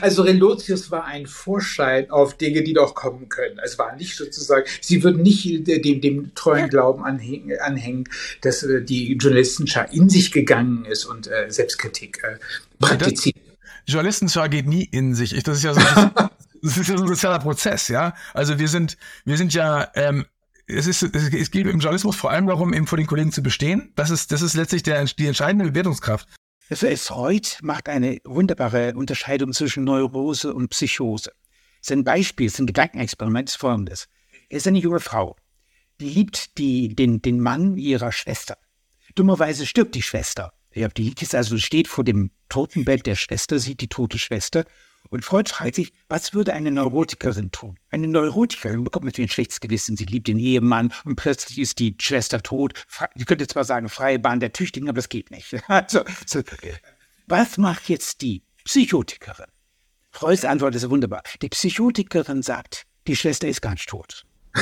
Also 0.00 0.22
Relotius 0.22 0.90
war 0.90 1.04
ein 1.04 1.26
Vorschein 1.26 2.10
auf 2.10 2.36
Dinge, 2.36 2.64
die 2.64 2.72
doch 2.72 2.94
kommen 2.94 3.28
können. 3.28 3.60
Es 3.62 3.78
war 3.78 3.94
nicht 3.94 4.16
sozusagen, 4.16 4.64
sie 4.80 5.04
würden 5.04 5.22
nicht 5.22 5.66
dem, 5.68 6.00
dem 6.00 6.34
treuen 6.34 6.68
Glauben 6.68 7.04
anhängen, 7.04 7.56
anhängen 7.60 8.08
dass 8.40 8.64
äh, 8.64 8.82
die 8.82 9.12
Journalistenschar 9.12 9.92
in 9.92 10.08
sich 10.08 10.32
gegangen 10.32 10.84
ist 10.84 11.04
und 11.04 11.28
äh, 11.28 11.46
Selbstkritik 11.48 12.24
äh, 12.24 12.38
praktiziert. 12.80 13.36
Journalistenschar 13.86 14.48
geht 14.48 14.66
nie 14.66 14.84
in 14.84 15.14
sich. 15.14 15.34
Ich, 15.34 15.44
das 15.44 15.58
ist 15.58 15.64
ja 15.64 15.74
so, 15.74 15.80
das 16.62 16.76
ist 16.76 16.88
ja 16.88 16.96
so 16.96 17.04
ein 17.04 17.08
sozialer 17.08 17.38
Prozess, 17.38 17.86
ja. 17.86 18.14
Also 18.34 18.58
wir 18.58 18.68
sind, 18.68 18.96
wir 19.24 19.36
sind 19.36 19.54
ja 19.54 19.88
ähm, 19.94 20.26
es 20.66 20.86
ist, 20.86 21.02
es 21.02 21.50
geht 21.50 21.66
im 21.66 21.80
Journalismus 21.80 22.16
vor 22.16 22.30
allem 22.30 22.46
darum, 22.46 22.72
eben 22.72 22.86
vor 22.86 22.98
den 22.98 23.06
Kollegen 23.06 23.32
zu 23.32 23.42
bestehen. 23.42 23.92
Das 23.96 24.10
ist, 24.10 24.32
das 24.32 24.42
ist 24.42 24.54
letztlich 24.54 24.82
der, 24.82 25.04
die 25.04 25.26
entscheidende 25.26 25.66
Bewertungskraft. 25.66 26.28
Also 26.70 26.86
Freud 26.96 27.48
macht 27.62 27.88
eine 27.88 28.18
wunderbare 28.24 28.94
Unterscheidung 28.94 29.52
zwischen 29.52 29.84
Neurose 29.84 30.54
und 30.54 30.68
Psychose. 30.68 31.32
Sein 31.80 32.04
Beispiel, 32.04 32.48
sein 32.48 32.66
Gedankenexperiment 32.66 33.48
ist 33.50 33.56
folgendes. 33.56 34.08
Er 34.48 34.58
ist 34.58 34.66
eine 34.66 34.78
junge 34.78 35.00
Frau. 35.00 35.36
Die 36.00 36.08
liebt 36.08 36.56
die, 36.58 36.94
den, 36.94 37.20
den 37.20 37.40
Mann 37.40 37.76
ihrer 37.76 38.12
Schwester. 38.12 38.56
Dummerweise 39.14 39.66
stirbt 39.66 39.94
die 39.94 40.02
Schwester. 40.02 40.52
Ja, 40.74 40.88
die 40.88 41.12
ist 41.20 41.34
also 41.34 41.58
steht 41.58 41.88
vor 41.88 42.04
dem 42.04 42.30
Totenbett 42.48 43.04
der 43.06 43.16
Schwester, 43.16 43.58
sieht 43.58 43.80
die 43.80 43.88
tote 43.88 44.18
Schwester 44.18 44.64
und 45.12 45.26
Freud 45.26 45.50
fragt 45.50 45.74
sich, 45.74 45.92
was 46.08 46.32
würde 46.32 46.54
eine 46.54 46.70
Neurotikerin 46.70 47.50
tun? 47.50 47.78
Eine 47.90 48.08
Neurotikerin 48.08 48.82
bekommt 48.82 49.04
natürlich 49.04 49.28
ein 49.28 49.34
schlechtes 49.34 49.60
Gewissen. 49.60 49.94
Sie 49.94 50.06
liebt 50.06 50.26
den 50.26 50.38
Ehemann 50.38 50.90
und 51.04 51.16
plötzlich 51.16 51.58
ist 51.58 51.80
die 51.80 51.94
Schwester 52.00 52.42
tot. 52.42 52.86
Sie 53.14 53.26
könnte 53.26 53.46
zwar 53.46 53.64
sagen, 53.64 53.90
freie 53.90 54.18
Bahn 54.18 54.40
der 54.40 54.54
Tüchtigen, 54.54 54.88
aber 54.88 54.96
das 54.96 55.10
geht 55.10 55.30
nicht. 55.30 55.54
Also, 55.68 56.02
so, 56.24 56.42
was 57.26 57.58
macht 57.58 57.90
jetzt 57.90 58.22
die 58.22 58.42
Psychotikerin? 58.64 59.50
Freuds 60.10 60.46
Antwort 60.46 60.74
ist 60.74 60.88
wunderbar. 60.88 61.22
Die 61.42 61.50
Psychotikerin 61.50 62.42
sagt, 62.42 62.86
die 63.06 63.14
Schwester 63.16 63.48
ist 63.48 63.60
gar 63.60 63.72
nicht 63.72 63.90
tot. 63.90 64.24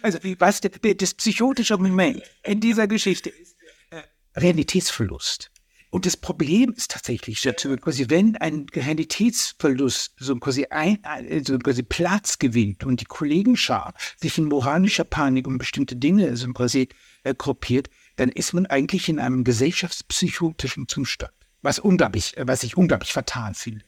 also, 0.00 0.18
was 0.38 0.60
das 0.62 1.14
psychotische 1.14 1.76
Moment 1.76 2.22
in 2.42 2.60
dieser 2.60 2.86
Geschichte 2.86 3.28
ist, 3.28 3.54
äh, 3.90 4.00
Realitätsverlust. 4.34 5.50
Und 5.90 6.04
das 6.04 6.16
Problem 6.18 6.74
ist 6.76 6.90
tatsächlich, 6.90 7.40
quasi, 7.80 8.06
wenn 8.08 8.36
ein 8.36 8.66
Realitätsverlust 8.74 10.12
so 10.18 10.36
quasi, 10.36 10.66
ein, 10.68 10.98
so 11.46 11.58
quasi 11.58 11.82
Platz 11.82 12.38
gewinnt 12.38 12.84
und 12.84 13.00
die 13.00 13.06
Kollegenschar 13.06 13.94
sich 14.20 14.36
in 14.36 14.44
moralischer 14.44 15.04
Panik 15.04 15.46
um 15.46 15.56
bestimmte 15.56 15.96
Dinge 15.96 16.36
so 16.36 16.52
quasi 16.52 16.88
äh, 17.24 17.34
gruppiert, 17.34 17.88
dann 18.16 18.28
ist 18.28 18.52
man 18.52 18.66
eigentlich 18.66 19.08
in 19.08 19.18
einem 19.18 19.44
gesellschaftspsychotischen 19.44 20.88
Zustand. 20.88 21.32
Was 21.62 21.78
unglaublich, 21.78 22.34
was 22.38 22.62
ich 22.62 22.76
unglaublich 22.76 23.12
fatal 23.12 23.54
finde. 23.54 23.84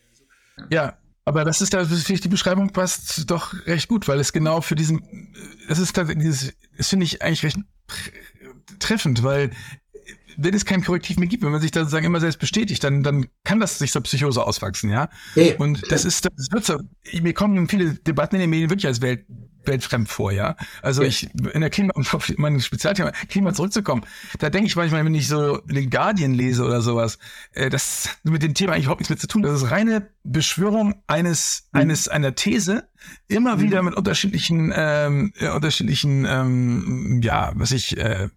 Ja, 0.71 0.97
aber 1.25 1.45
das 1.45 1.61
ist 1.61 1.75
da, 1.75 1.85
die 1.85 2.29
Beschreibung 2.29 2.73
passt 2.73 3.31
doch 3.31 3.55
recht 3.67 3.89
gut, 3.89 4.09
weil 4.09 4.19
es 4.21 4.33
genau 4.33 4.63
für 4.63 4.75
diesen, 4.75 5.35
das 5.69 5.79
ist 5.79 5.95
tatsächlich, 5.95 6.55
das 6.77 6.89
finde 6.89 7.05
ich 7.05 7.23
eigentlich 7.23 7.45
recht 7.45 7.59
treffend, 8.79 9.23
weil 9.23 9.51
wenn 10.37 10.55
es 10.55 10.65
kein 10.65 10.83
Korrektiv 10.83 11.19
mehr 11.19 11.29
gibt, 11.29 11.43
wenn 11.43 11.53
man 11.53 11.61
sich 11.61 11.71
da 11.71 11.81
sozusagen 11.81 12.07
immer 12.07 12.21
selbst 12.21 12.39
bestätigt, 12.39 12.83
dann, 12.85 13.03
dann 13.03 13.27
kann 13.45 13.61
das 13.61 13.79
sich 13.79 13.93
zur 13.93 14.03
Psychose 14.03 14.45
auswachsen, 14.45 14.91
ja. 14.91 15.09
ja. 15.35 15.55
Und 15.59 15.91
das 15.91 16.05
ist, 16.05 16.25
das 16.25 16.49
wird 16.51 16.65
so, 16.65 16.79
mir 17.21 17.35
kommen 17.35 17.69
viele 17.69 17.95
Debatten 17.95 18.37
in 18.37 18.43
den 18.43 18.51
Medien 18.51 18.71
wirklich 18.71 18.87
als 18.87 19.01
Welt, 19.01 19.25
weltfremd 19.65 20.09
vor, 20.09 20.33
ja. 20.33 20.57
Also 20.83 21.03
ich, 21.03 21.29
in 21.53 21.61
der 21.61 21.71
Klima, 21.71 21.93
auf 22.13 22.33
mein 22.37 22.61
Spezialthema, 22.61 23.13
Klima 23.29 23.53
zurückzukommen, 23.53 24.03
da 24.39 24.51
denke 24.51 24.67
ich 24.67 24.77
manchmal, 24.77 25.05
wenn 25.05 25.15
ich 25.15 25.29
so 25.29 25.59
den 25.59 25.91
Guardian 25.91 26.33
lese 26.33 26.65
oder 26.65 26.81
sowas, 26.81 27.19
äh, 27.53 27.71
das 27.71 28.09
mit 28.23 28.43
dem 28.43 28.55
Thema 28.55 28.73
eigentlich 28.73 28.85
überhaupt 28.85 29.01
nichts 29.01 29.11
mehr 29.11 29.19
zu 29.19 29.27
tun. 29.27 29.43
Das 29.43 29.63
ist 29.63 29.71
reine 29.71 30.09
Beschwörung 30.25 31.03
eines, 31.07 31.69
mhm. 31.73 31.81
eines, 31.81 32.09
einer 32.09 32.35
These, 32.35 32.89
immer 33.29 33.57
mhm. 33.57 33.61
wieder 33.61 33.83
mit 33.83 33.95
unterschiedlichen, 33.95 34.73
ähm, 34.75 35.33
äh, 35.39 35.51
unterschiedlichen, 35.51 36.27
ähm, 36.29 37.21
ja, 37.23 37.53
was 37.55 37.73
ich, 37.73 37.97
äh, 37.97 38.29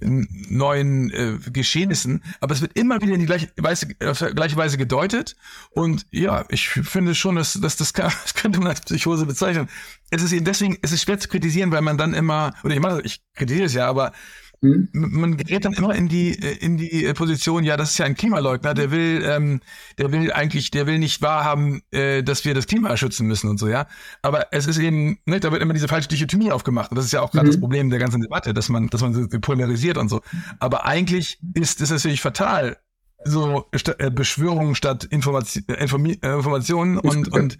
neuen 0.00 1.10
äh, 1.10 1.38
Geschehnissen, 1.50 2.22
aber 2.40 2.54
es 2.54 2.60
wird 2.60 2.78
immer 2.78 3.00
wieder 3.00 3.14
in 3.14 3.20
die 3.20 3.26
gleiche 3.26 3.50
Weise, 3.56 3.88
auf 4.04 4.18
gleiche 4.34 4.56
Weise 4.56 4.78
gedeutet 4.78 5.36
und 5.70 6.06
ja, 6.10 6.44
ich 6.48 6.68
finde 6.68 7.14
schon, 7.14 7.36
dass, 7.36 7.54
dass 7.54 7.76
das, 7.76 7.92
kann, 7.92 8.12
das 8.22 8.34
könnte 8.34 8.58
man 8.58 8.68
als 8.68 8.80
Psychose 8.82 9.26
bezeichnen. 9.26 9.68
Es 10.10 10.22
ist 10.22 10.32
eben 10.32 10.44
deswegen, 10.44 10.78
es 10.82 10.92
ist 10.92 11.02
schwer 11.02 11.18
zu 11.18 11.28
kritisieren, 11.28 11.72
weil 11.72 11.82
man 11.82 11.98
dann 11.98 12.14
immer, 12.14 12.54
oder 12.62 12.74
ich 12.74 12.80
mache, 12.80 13.02
ich 13.02 13.22
kritisiere 13.34 13.66
es 13.66 13.74
ja, 13.74 13.88
aber 13.88 14.12
Mhm. 14.60 14.88
Man 14.92 15.36
gerät 15.36 15.64
dann 15.64 15.72
immer 15.74 15.94
in 15.94 16.08
die 16.08 16.30
äh, 16.30 16.56
in 16.58 16.76
die 16.76 17.04
äh, 17.04 17.14
Position, 17.14 17.62
ja, 17.62 17.76
das 17.76 17.90
ist 17.90 17.98
ja 17.98 18.06
ein 18.06 18.16
Klimaleugner, 18.16 18.74
der 18.74 18.90
will, 18.90 19.22
ähm, 19.24 19.60
der 19.98 20.10
will 20.10 20.32
eigentlich, 20.32 20.70
der 20.72 20.86
will 20.86 20.98
nicht 20.98 21.22
wahrhaben, 21.22 21.82
äh, 21.92 22.22
dass 22.24 22.44
wir 22.44 22.54
das 22.54 22.66
Klima 22.66 22.96
schützen 22.96 23.28
müssen 23.28 23.48
und 23.48 23.58
so, 23.58 23.68
ja. 23.68 23.86
Aber 24.22 24.52
es 24.52 24.66
ist 24.66 24.78
eben, 24.78 25.18
ne, 25.26 25.38
da 25.38 25.52
wird 25.52 25.62
immer 25.62 25.74
diese 25.74 25.86
falsche 25.86 26.08
Dichotomie 26.08 26.50
aufgemacht. 26.50 26.90
Und 26.90 26.96
das 26.96 27.04
ist 27.04 27.12
ja 27.12 27.22
auch 27.22 27.30
gerade 27.30 27.46
mhm. 27.46 27.52
das 27.52 27.60
Problem 27.60 27.90
der 27.90 28.00
ganzen 28.00 28.20
Debatte, 28.20 28.52
dass 28.52 28.68
man, 28.68 28.88
dass 28.88 29.00
man 29.00 29.14
so 29.14 29.26
polarisiert 29.40 29.96
und 29.96 30.08
so. 30.08 30.22
Aber 30.58 30.84
eigentlich 30.84 31.38
ist 31.54 31.80
es 31.80 31.90
natürlich 31.90 32.20
fatal, 32.20 32.78
so 33.24 33.68
äh, 33.98 34.10
Beschwörungen 34.10 34.74
statt 34.74 35.04
Information, 35.04 35.64
äh, 35.68 35.74
äh, 35.74 36.34
Informationen 36.36 36.98
und, 36.98 37.28
und 37.32 37.58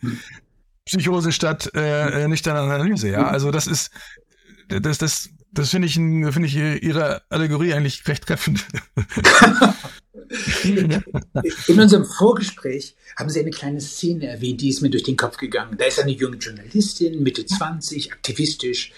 Psychose 0.85 1.33
statt 1.33 1.71
äh, 1.75 2.27
nüchterne 2.27 2.61
Analyse, 2.61 3.11
ja. 3.11 3.27
Also 3.27 3.51
das 3.51 3.67
ist 3.67 3.91
das, 4.69 4.99
das, 4.99 5.31
das 5.53 5.71
finde 5.71 5.87
ich, 5.87 5.95
finde 5.95 6.47
ich 6.47 6.57
Ihre 6.57 7.23
Allegorie 7.31 7.73
eigentlich 7.73 8.07
recht 8.07 8.27
treffend. 8.27 8.65
In 10.65 11.81
unserem 11.81 12.05
Vorgespräch 12.05 12.95
haben 13.17 13.31
Sie 13.31 13.41
eine 13.41 13.51
kleine 13.51 13.81
Szene 13.81 14.27
erwähnt, 14.27 14.61
die 14.61 14.69
ist 14.69 14.83
mir 14.83 14.91
durch 14.91 15.05
den 15.05 15.17
Kopf 15.17 15.39
gegangen. 15.39 15.77
Da 15.79 15.87
ist 15.87 15.99
eine 16.01 16.11
junge 16.11 16.37
Journalistin, 16.37 17.23
Mitte 17.23 17.47
20, 17.47 18.13
aktivistisch, 18.13 18.93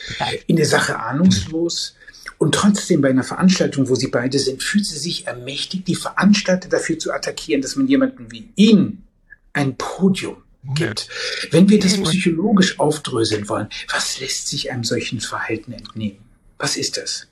in 0.46 0.56
der 0.56 0.66
Sache 0.66 0.98
ahnungslos. 0.98 1.94
Und 2.38 2.54
trotzdem 2.54 3.00
bei 3.00 3.10
einer 3.10 3.22
Veranstaltung, 3.22 3.88
wo 3.88 3.94
sie 3.94 4.08
beide 4.08 4.38
sind, 4.38 4.62
fühlt 4.62 4.86
sie 4.86 4.98
sich 4.98 5.26
ermächtigt, 5.26 5.86
die 5.86 5.94
Veranstalter 5.94 6.68
dafür 6.68 6.98
zu 6.98 7.12
attackieren, 7.12 7.62
dass 7.62 7.76
man 7.76 7.86
jemanden 7.86 8.32
wie 8.32 8.48
ihn 8.56 9.04
ein 9.52 9.76
Podium 9.76 10.38
gibt. 10.74 11.08
Wenn 11.50 11.68
wir 11.68 11.78
das 11.78 12.00
psychologisch 12.02 12.78
aufdröseln 12.78 13.48
wollen, 13.48 13.68
was 13.92 14.20
lässt 14.20 14.48
sich 14.48 14.70
einem 14.70 14.84
solchen 14.84 15.20
Verhalten 15.20 15.72
entnehmen? 15.72 16.18
Was 16.61 16.77
ist 16.77 16.96
das? 16.96 17.27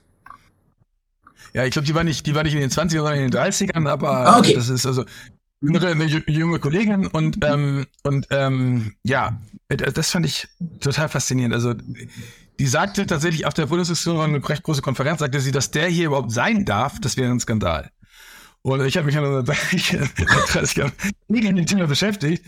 Ja, 1.55 1.65
ich 1.65 1.73
glaube, 1.73 1.87
die 1.87 1.95
war 1.95 2.05
nicht, 2.05 2.27
die 2.27 2.35
war 2.35 2.43
nicht 2.43 2.55
in 2.55 2.61
den 2.61 2.71
20ern, 2.71 2.91
sondern 2.91 3.15
in 3.15 3.31
den 3.31 3.41
30ern, 3.41 3.89
aber 3.89 4.11
ah, 4.11 4.39
okay. 4.39 4.55
das 4.55 4.69
ist 4.69 4.87
also 4.87 5.05
eine, 5.63 5.87
eine 5.87 6.05
junge 6.05 6.59
Kollegin 6.59 7.07
und 7.07 7.45
ähm, 7.45 7.87
und 8.05 8.27
ähm, 8.31 8.95
ja, 9.03 9.41
das 9.69 10.11
fand 10.11 10.27
ich 10.27 10.49
total 10.81 11.09
faszinierend. 11.09 11.55
Also 11.55 11.75
die 12.59 12.67
sagte 12.67 13.07
tatsächlich 13.07 13.47
auf 13.47 13.55
der 13.55 13.67
Bundesdiskussion 13.67 14.21
eine 14.21 14.49
recht 14.49 14.63
große 14.63 14.83
Konferenz, 14.83 15.21
sagte 15.21 15.41
sie, 15.41 15.53
dass 15.53 15.71
der 15.71 15.89
hier 15.89 16.07
überhaupt 16.07 16.33
sein 16.33 16.65
darf, 16.65 17.01
das 17.01 17.17
wäre 17.17 17.31
ein 17.31 17.41
Skandal. 17.41 17.91
Und 18.63 18.85
ich 18.85 18.97
habe 18.97 19.07
mich 19.07 19.17
an 19.17 19.45
30 19.45 20.77
Jahren 20.77 20.93
nie 21.29 21.41
mit 21.41 21.59
dem 21.59 21.67
Thema 21.67 21.87
beschäftigt. 21.87 22.45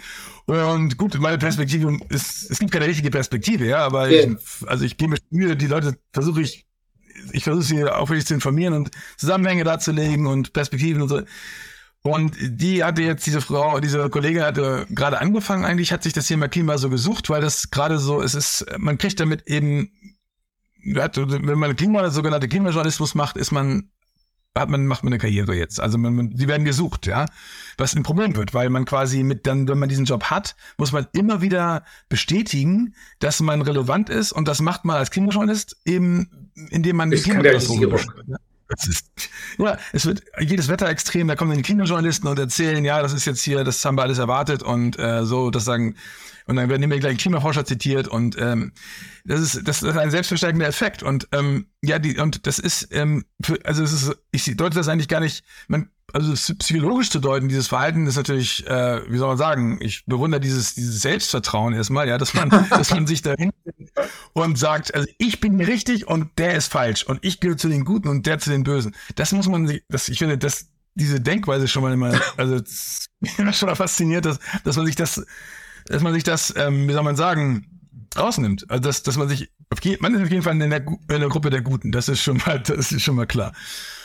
Und 0.47 0.97
gut, 0.97 1.19
meine 1.19 1.39
Perspektive 1.39 1.97
ist, 2.09 2.51
es 2.51 2.59
gibt 2.59 2.73
keine 2.73 2.87
richtige 2.87 3.11
Perspektive, 3.11 3.65
ja, 3.67 3.79
aber 3.87 4.11
yeah. 4.11 4.33
ich, 4.33 4.69
also 4.69 4.85
ich 4.85 4.97
gebe 4.97 5.13
mir 5.13 5.19
Mühe, 5.31 5.57
die 5.57 5.69
Leute 5.69 5.97
versuche 6.13 6.43
ich 6.43 6.67
ich 7.33 7.45
versuche 7.45 7.65
sie 7.65 7.85
aufwendig 7.85 8.27
zu 8.27 8.35
informieren 8.35 8.75
und 8.75 8.91
Zusammenhänge 9.17 9.65
darzulegen 9.65 10.27
und 10.27 10.53
Perspektiven 10.53 11.03
und 11.03 11.09
so. 11.09 11.23
Und 12.03 12.35
die 12.41 12.83
hatte 12.83 13.03
jetzt, 13.03 13.27
diese 13.27 13.43
Frau, 13.43 13.79
diese 13.79 14.09
Kollegin 14.09 14.43
hatte 14.43 14.87
gerade 14.89 15.21
angefangen, 15.21 15.65
eigentlich 15.65 15.93
hat 15.93 16.03
sich 16.03 16.15
das 16.15 16.27
Thema 16.27 16.49
Klima 16.49 16.79
so 16.79 16.89
gesucht, 16.89 17.29
weil 17.29 17.43
das 17.43 17.71
gerade 17.71 17.99
so, 17.99 18.23
es 18.23 18.35
ist, 18.35 18.65
man 18.79 18.97
kriegt 18.97 19.21
damit 19.21 19.47
eben, 19.47 19.93
wenn 20.83 21.59
man 21.59 21.77
Klima, 21.77 22.09
sogenannte 22.09 22.49
Klimajournalismus 22.49 23.15
macht, 23.15 23.37
ist 23.37 23.51
man 23.51 23.91
hat 24.59 24.69
man, 24.69 24.87
macht 24.87 25.05
man 25.05 25.13
eine 25.13 25.21
Karriere 25.21 25.55
jetzt. 25.55 25.81
Also 25.81 25.97
man, 25.97 26.15
man, 26.15 26.31
die 26.31 26.49
werden 26.49 26.65
gesucht, 26.65 27.07
ja. 27.07 27.27
Was 27.79 27.95
ein 27.95 28.03
Problem 28.03 28.35
wird, 28.37 28.53
weil 28.53 28.69
man 28.69 28.85
quasi 28.85 29.23
mit 29.23 29.47
dann, 29.47 29.69
wenn 29.69 29.79
man 29.79 29.89
diesen 29.89 30.05
Job 30.05 30.25
hat, 30.25 30.57
muss 30.77 30.93
man 30.93 31.07
immer 31.13 31.41
wieder 31.41 31.85
bestätigen, 32.09 32.95
dass 33.21 33.41
man 33.41 33.63
relevant 33.63 34.11
ist 34.11 34.33
und 34.33 34.49
das 34.49 34.61
macht 34.61 34.85
man 34.85 34.97
als 34.97 35.11
Klimajournalist 35.11 35.77
eben, 35.85 36.51
indem 36.71 36.97
man 36.97 37.11
die 37.11 37.19
Klimakatastrophe 37.19 38.05
es 38.77 38.87
ist, 38.87 39.07
ja, 39.59 39.79
es 39.93 40.07
wird 40.07 40.23
jedes 40.39 40.69
Wetter 40.69 40.89
extrem, 40.89 41.29
da 41.29 41.35
kommen 41.35 41.51
dann 41.51 41.59
die 41.59 41.65
Klimajournalisten 41.65 42.29
und 42.29 42.39
erzählen, 42.39 42.85
ja, 42.85 43.03
das 43.03 43.13
ist 43.13 43.25
jetzt 43.25 43.43
hier, 43.43 43.65
das 43.65 43.85
haben 43.85 43.97
wir 43.97 44.03
alles 44.03 44.19
erwartet 44.19 44.63
und 44.63 44.99
äh, 44.99 45.25
so, 45.25 45.51
das 45.51 45.65
sagen, 45.65 45.97
und 46.51 46.57
dann 46.57 46.69
werden 46.69 46.83
immer 46.83 46.99
gleich 46.99 47.19
Klimaforscher 47.19 47.65
zitiert 47.65 48.09
und 48.09 48.37
ähm, 48.37 48.73
das 49.25 49.41
ist 49.41 49.69
das 49.69 49.83
ist 49.85 49.97
ein 49.97 50.11
selbstverstärkender 50.11 50.67
Effekt 50.67 51.05
und 51.05 51.29
ähm, 51.31 51.67
ja 51.81 52.01
die 52.01 52.19
und 52.19 52.47
das 52.49 52.59
ist 52.59 52.89
ähm, 52.91 53.25
für, 53.41 53.59
also 53.65 53.85
es 53.85 53.93
ist 53.93 54.17
ich 54.33 54.57
deute 54.57 54.75
das 54.75 54.89
eigentlich 54.89 55.07
gar 55.07 55.21
nicht 55.21 55.45
man 55.69 55.91
also 56.13 56.33
psychologisch 56.55 57.11
zu 57.11 57.21
deuten 57.21 57.49
dieses 57.49 57.69
Verhalten 57.69 58.05
ist 58.09 58.17
natürlich 58.17 58.67
äh, 58.67 59.01
wie 59.09 59.17
soll 59.17 59.29
man 59.29 59.39
sagen 59.39 59.79
ich 59.81 60.05
bewundere 60.07 60.41
dieses 60.41 60.75
dieses 60.75 61.01
Selbstvertrauen 61.01 61.73
erstmal 61.73 62.09
ja 62.09 62.19
dass 62.19 62.35
man 62.35 62.51
dass 62.71 62.91
man 62.91 63.07
sich 63.07 63.23
da 63.23 63.37
und 64.33 64.59
sagt 64.59 64.93
also 64.93 65.07
ich 65.19 65.39
bin 65.39 65.61
richtig 65.61 66.09
und 66.09 66.37
der 66.37 66.55
ist 66.55 66.73
falsch 66.73 67.05
und 67.05 67.21
ich 67.23 67.39
gehöre 67.39 67.59
zu 67.59 67.69
den 67.69 67.85
Guten 67.85 68.09
und 68.09 68.27
der 68.27 68.41
zu 68.41 68.51
den 68.51 68.65
Bösen. 68.65 68.97
Das 69.15 69.31
muss 69.31 69.47
man 69.47 69.69
sich 69.69 69.85
das 69.89 70.09
ich 70.09 70.19
finde 70.19 70.37
das 70.37 70.67
diese 70.95 71.21
Denkweise 71.21 71.69
schon 71.69 71.83
mal 71.83 71.93
immer, 71.93 72.21
also 72.37 72.61
schon 73.53 73.77
fasziniert, 73.77 74.25
dass, 74.25 74.39
dass 74.65 74.77
man 74.77 74.87
sich 74.87 74.97
das, 74.97 75.25
dass 75.91 76.03
man 76.03 76.15
sich 76.15 76.23
das, 76.23 76.55
ähm, 76.57 76.89
wie 76.89 76.93
soll 76.93 77.03
man 77.03 77.17
sagen, 77.17 77.67
rausnimmt. 78.17 78.71
Also 78.71 78.83
dass, 78.83 79.03
dass 79.03 79.17
man 79.17 79.29
sich, 79.29 79.51
man 80.01 80.15
ist 80.15 80.23
auf 80.23 80.31
jeden 80.31 80.43
Fall 80.43 80.61
in 80.61 80.71
der, 80.71 80.87
in 80.87 80.99
der 81.09 81.29
Gruppe 81.29 81.51
der 81.51 81.63
Guten, 81.63 81.93
das 81.93 82.09
ist 82.09 82.23
schon 82.23 82.39
mal, 82.39 82.61
das 82.65 82.93
ist 82.93 83.03
schon 83.03 83.17
mal 83.17 83.27
klar. 83.27 83.53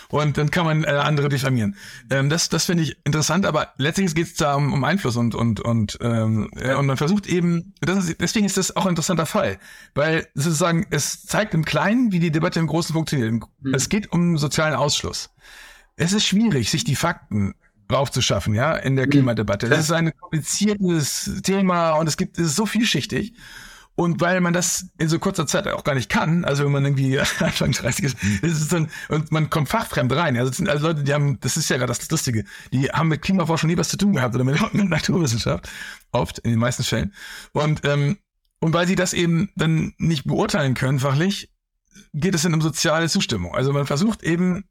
Und 0.10 0.38
dann 0.38 0.52
kann 0.52 0.66
man 0.66 0.84
äh, 0.84 0.88
andere 0.88 1.30
diffamieren. 1.30 1.76
Ähm, 2.12 2.30
das 2.30 2.50
das 2.50 2.66
finde 2.66 2.84
ich 2.84 2.98
interessant, 3.06 3.46
aber 3.46 3.74
letztlich 3.78 4.14
geht 4.14 4.28
es 4.28 4.36
da 4.36 4.54
um, 4.54 4.72
um 4.72 4.84
Einfluss 4.84 5.16
und 5.16 5.34
und 5.34 5.60
und 5.62 5.98
ähm, 6.00 6.52
ja. 6.56 6.78
und 6.78 6.86
man 6.86 6.96
versucht 6.96 7.26
eben, 7.26 7.74
das 7.82 8.06
ist, 8.06 8.22
deswegen 8.22 8.46
ist 8.46 8.58
das 8.58 8.76
auch 8.76 8.86
ein 8.86 8.92
interessanter 8.92 9.26
Fall, 9.26 9.58
weil 9.96 10.28
sozusagen 10.36 10.86
es 10.92 11.26
zeigt 11.26 11.56
im 11.56 11.66
Kleinen, 11.66 12.12
wie 12.12 12.20
die 12.20 12.32
Debatte 12.32 12.60
im 12.60 12.68
Großen 12.68 12.94
funktioniert. 12.94 13.32
Mhm. 13.32 13.74
Es 13.74 13.90
geht 13.90 14.12
um 14.12 14.38
sozialen 14.38 14.76
Ausschluss 14.76 15.32
es 15.98 16.14
ist 16.14 16.26
schwierig, 16.26 16.70
sich 16.70 16.84
die 16.84 16.96
Fakten 16.96 17.56
raufzuschaffen, 17.92 18.54
ja, 18.54 18.76
in 18.76 18.96
der 18.96 19.08
Klimadebatte. 19.08 19.70
Das 19.70 19.80
ist 19.80 19.92
ein 19.92 20.12
kompliziertes 20.18 21.42
Thema 21.44 21.94
und 21.94 22.08
es 22.08 22.18
gibt, 22.18 22.38
es 22.38 22.48
ist 22.48 22.56
so 22.56 22.66
vielschichtig. 22.66 23.34
Und 23.98 24.20
weil 24.20 24.42
man 24.42 24.52
das 24.52 24.90
in 24.98 25.08
so 25.08 25.20
kurzer 25.20 25.48
Zeit 25.48 25.70
auch 25.70 25.86
gar 25.86 25.96
nicht 25.96 26.10
kann, 26.10 26.44
also 26.44 26.66
wenn 26.66 26.72
man 26.74 26.84
irgendwie 26.84 27.18
Anfang 27.40 27.72
30 27.72 28.06
ist, 28.06 28.24
ist 28.42 28.62
es 28.62 28.68
dann, 28.68 28.90
und 29.08 29.32
man 29.32 29.50
kommt 29.50 29.70
fachfremd 29.70 30.12
rein. 30.12 30.36
Also 30.36 30.50
das 30.50 30.58
sind 30.58 30.68
also 30.68 30.88
Leute, 30.88 31.04
die 31.04 31.14
haben, 31.14 31.40
das 31.40 31.56
ist 31.56 31.70
ja 31.70 31.78
gerade 31.78 31.94
das 31.94 32.12
Lustige, 32.12 32.44
die 32.74 32.90
haben 32.90 33.08
mit 33.08 33.22
Klimaforschung 33.22 33.70
nie 33.70 33.78
was 33.78 33.88
zu 33.88 33.98
tun 33.98 34.14
gehabt 34.14 34.36
oder 34.36 34.44
mit, 34.44 34.62
mit 34.74 34.90
Naturwissenschaft. 34.90 35.70
Oft, 36.12 36.40
in 36.40 36.52
den 36.52 36.60
meisten 36.60 36.84
Fällen. 36.84 37.14
Und, 37.54 37.86
ähm, 37.86 38.18
und 38.60 38.74
weil 38.74 38.86
sie 38.86 38.96
das 38.96 39.14
eben 39.14 39.50
dann 39.56 39.94
nicht 39.98 40.26
beurteilen 40.26 40.74
können, 40.74 41.00
fachlich, 41.00 41.50
geht 42.14 42.36
es 42.36 42.42
dann 42.42 42.54
um 42.54 42.62
soziale 42.62 43.08
Zustimmung. 43.08 43.56
Also 43.56 43.72
man 43.72 43.86
versucht 43.86 44.24
eben 44.24 44.66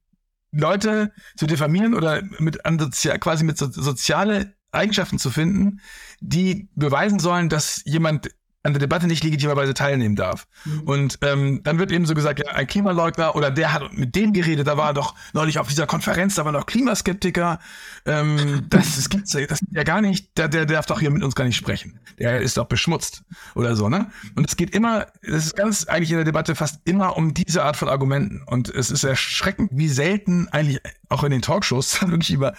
Leute 0.55 1.12
zu 1.37 1.47
diffamieren 1.47 1.95
oder 1.95 2.23
mit 2.38 2.64
an 2.64 2.79
sozial, 2.79 3.19
quasi 3.19 3.45
mit 3.45 3.59
so, 3.59 3.71
soziale 3.71 4.55
Eigenschaften 4.73 5.19
zu 5.19 5.31
finden, 5.31 5.81
die 6.21 6.69
beweisen 6.75 7.19
sollen, 7.19 7.49
dass 7.49 7.83
jemand 7.85 8.31
an 8.64 8.72
der 8.72 8.81
Debatte 8.81 9.07
nicht 9.07 9.22
legitimerweise 9.22 9.74
teilnehmen 9.74 10.16
darf. 10.16 10.46
Mhm. 10.64 10.81
Und 10.81 11.18
ähm, 11.20 11.61
dann 11.62 11.79
wird 11.79 11.92
eben 11.92 12.07
so 12.07 12.14
gesagt, 12.14 12.40
ja, 12.40 12.53
ein 12.53 12.66
Klimaleugner 12.66 13.37
oder 13.37 13.50
der 13.50 13.74
hat 13.74 13.92
mit 13.92 14.16
dem 14.16 14.33
geredet, 14.33 14.66
da 14.66 14.79
war 14.79 14.94
doch 14.94 15.14
neulich 15.35 15.59
auf 15.59 15.68
dieser 15.68 15.87
Konferenz, 15.87 16.35
da 16.35 16.46
waren 16.46 16.55
noch 16.55 16.64
Klimaskeptiker. 16.64 17.61
Ähm, 18.07 18.66
das, 18.70 18.96
das 18.96 19.11
gibt's 19.11 19.33
das 19.33 19.61
ja 19.70 19.83
gar 19.83 20.00
nicht, 20.00 20.37
der, 20.38 20.48
der 20.48 20.64
darf 20.64 20.87
doch 20.87 20.98
hier 20.98 21.11
mit 21.11 21.22
uns 21.22 21.35
gar 21.35 21.44
nicht 21.44 21.57
sprechen. 21.57 22.00
Der 22.18 22.40
ist 22.40 22.57
doch 22.57 22.64
beschmutzt 22.64 23.22
oder 23.55 23.77
so, 23.77 23.90
ne? 23.90 24.11
Und 24.35 24.48
es 24.48 24.57
geht 24.57 24.74
immer, 24.74 25.09
das 25.22 25.46
ist 25.46 25.57
ganz 25.57 25.87
eigentlich 25.87 26.11
in 26.11 26.16
der 26.16 26.24
Debatte 26.24 26.55
fast 26.55 26.81
immer 26.85 27.18
um 27.18 27.35
diese 27.35 27.64
Art 27.64 27.77
von 27.77 27.90
Argumenten. 27.90 28.42
Und 28.46 28.70
es 28.70 28.90
ist 28.90 29.05
erschreckend, 29.05 29.70
wie 29.74 29.88
selten 29.88 30.48
eigentlich 30.48 30.81
auch 31.11 31.22
in 31.22 31.33
den 31.33 31.42
Talkshows 31.42 32.00
wirklich 32.09 32.33
über 32.33 32.55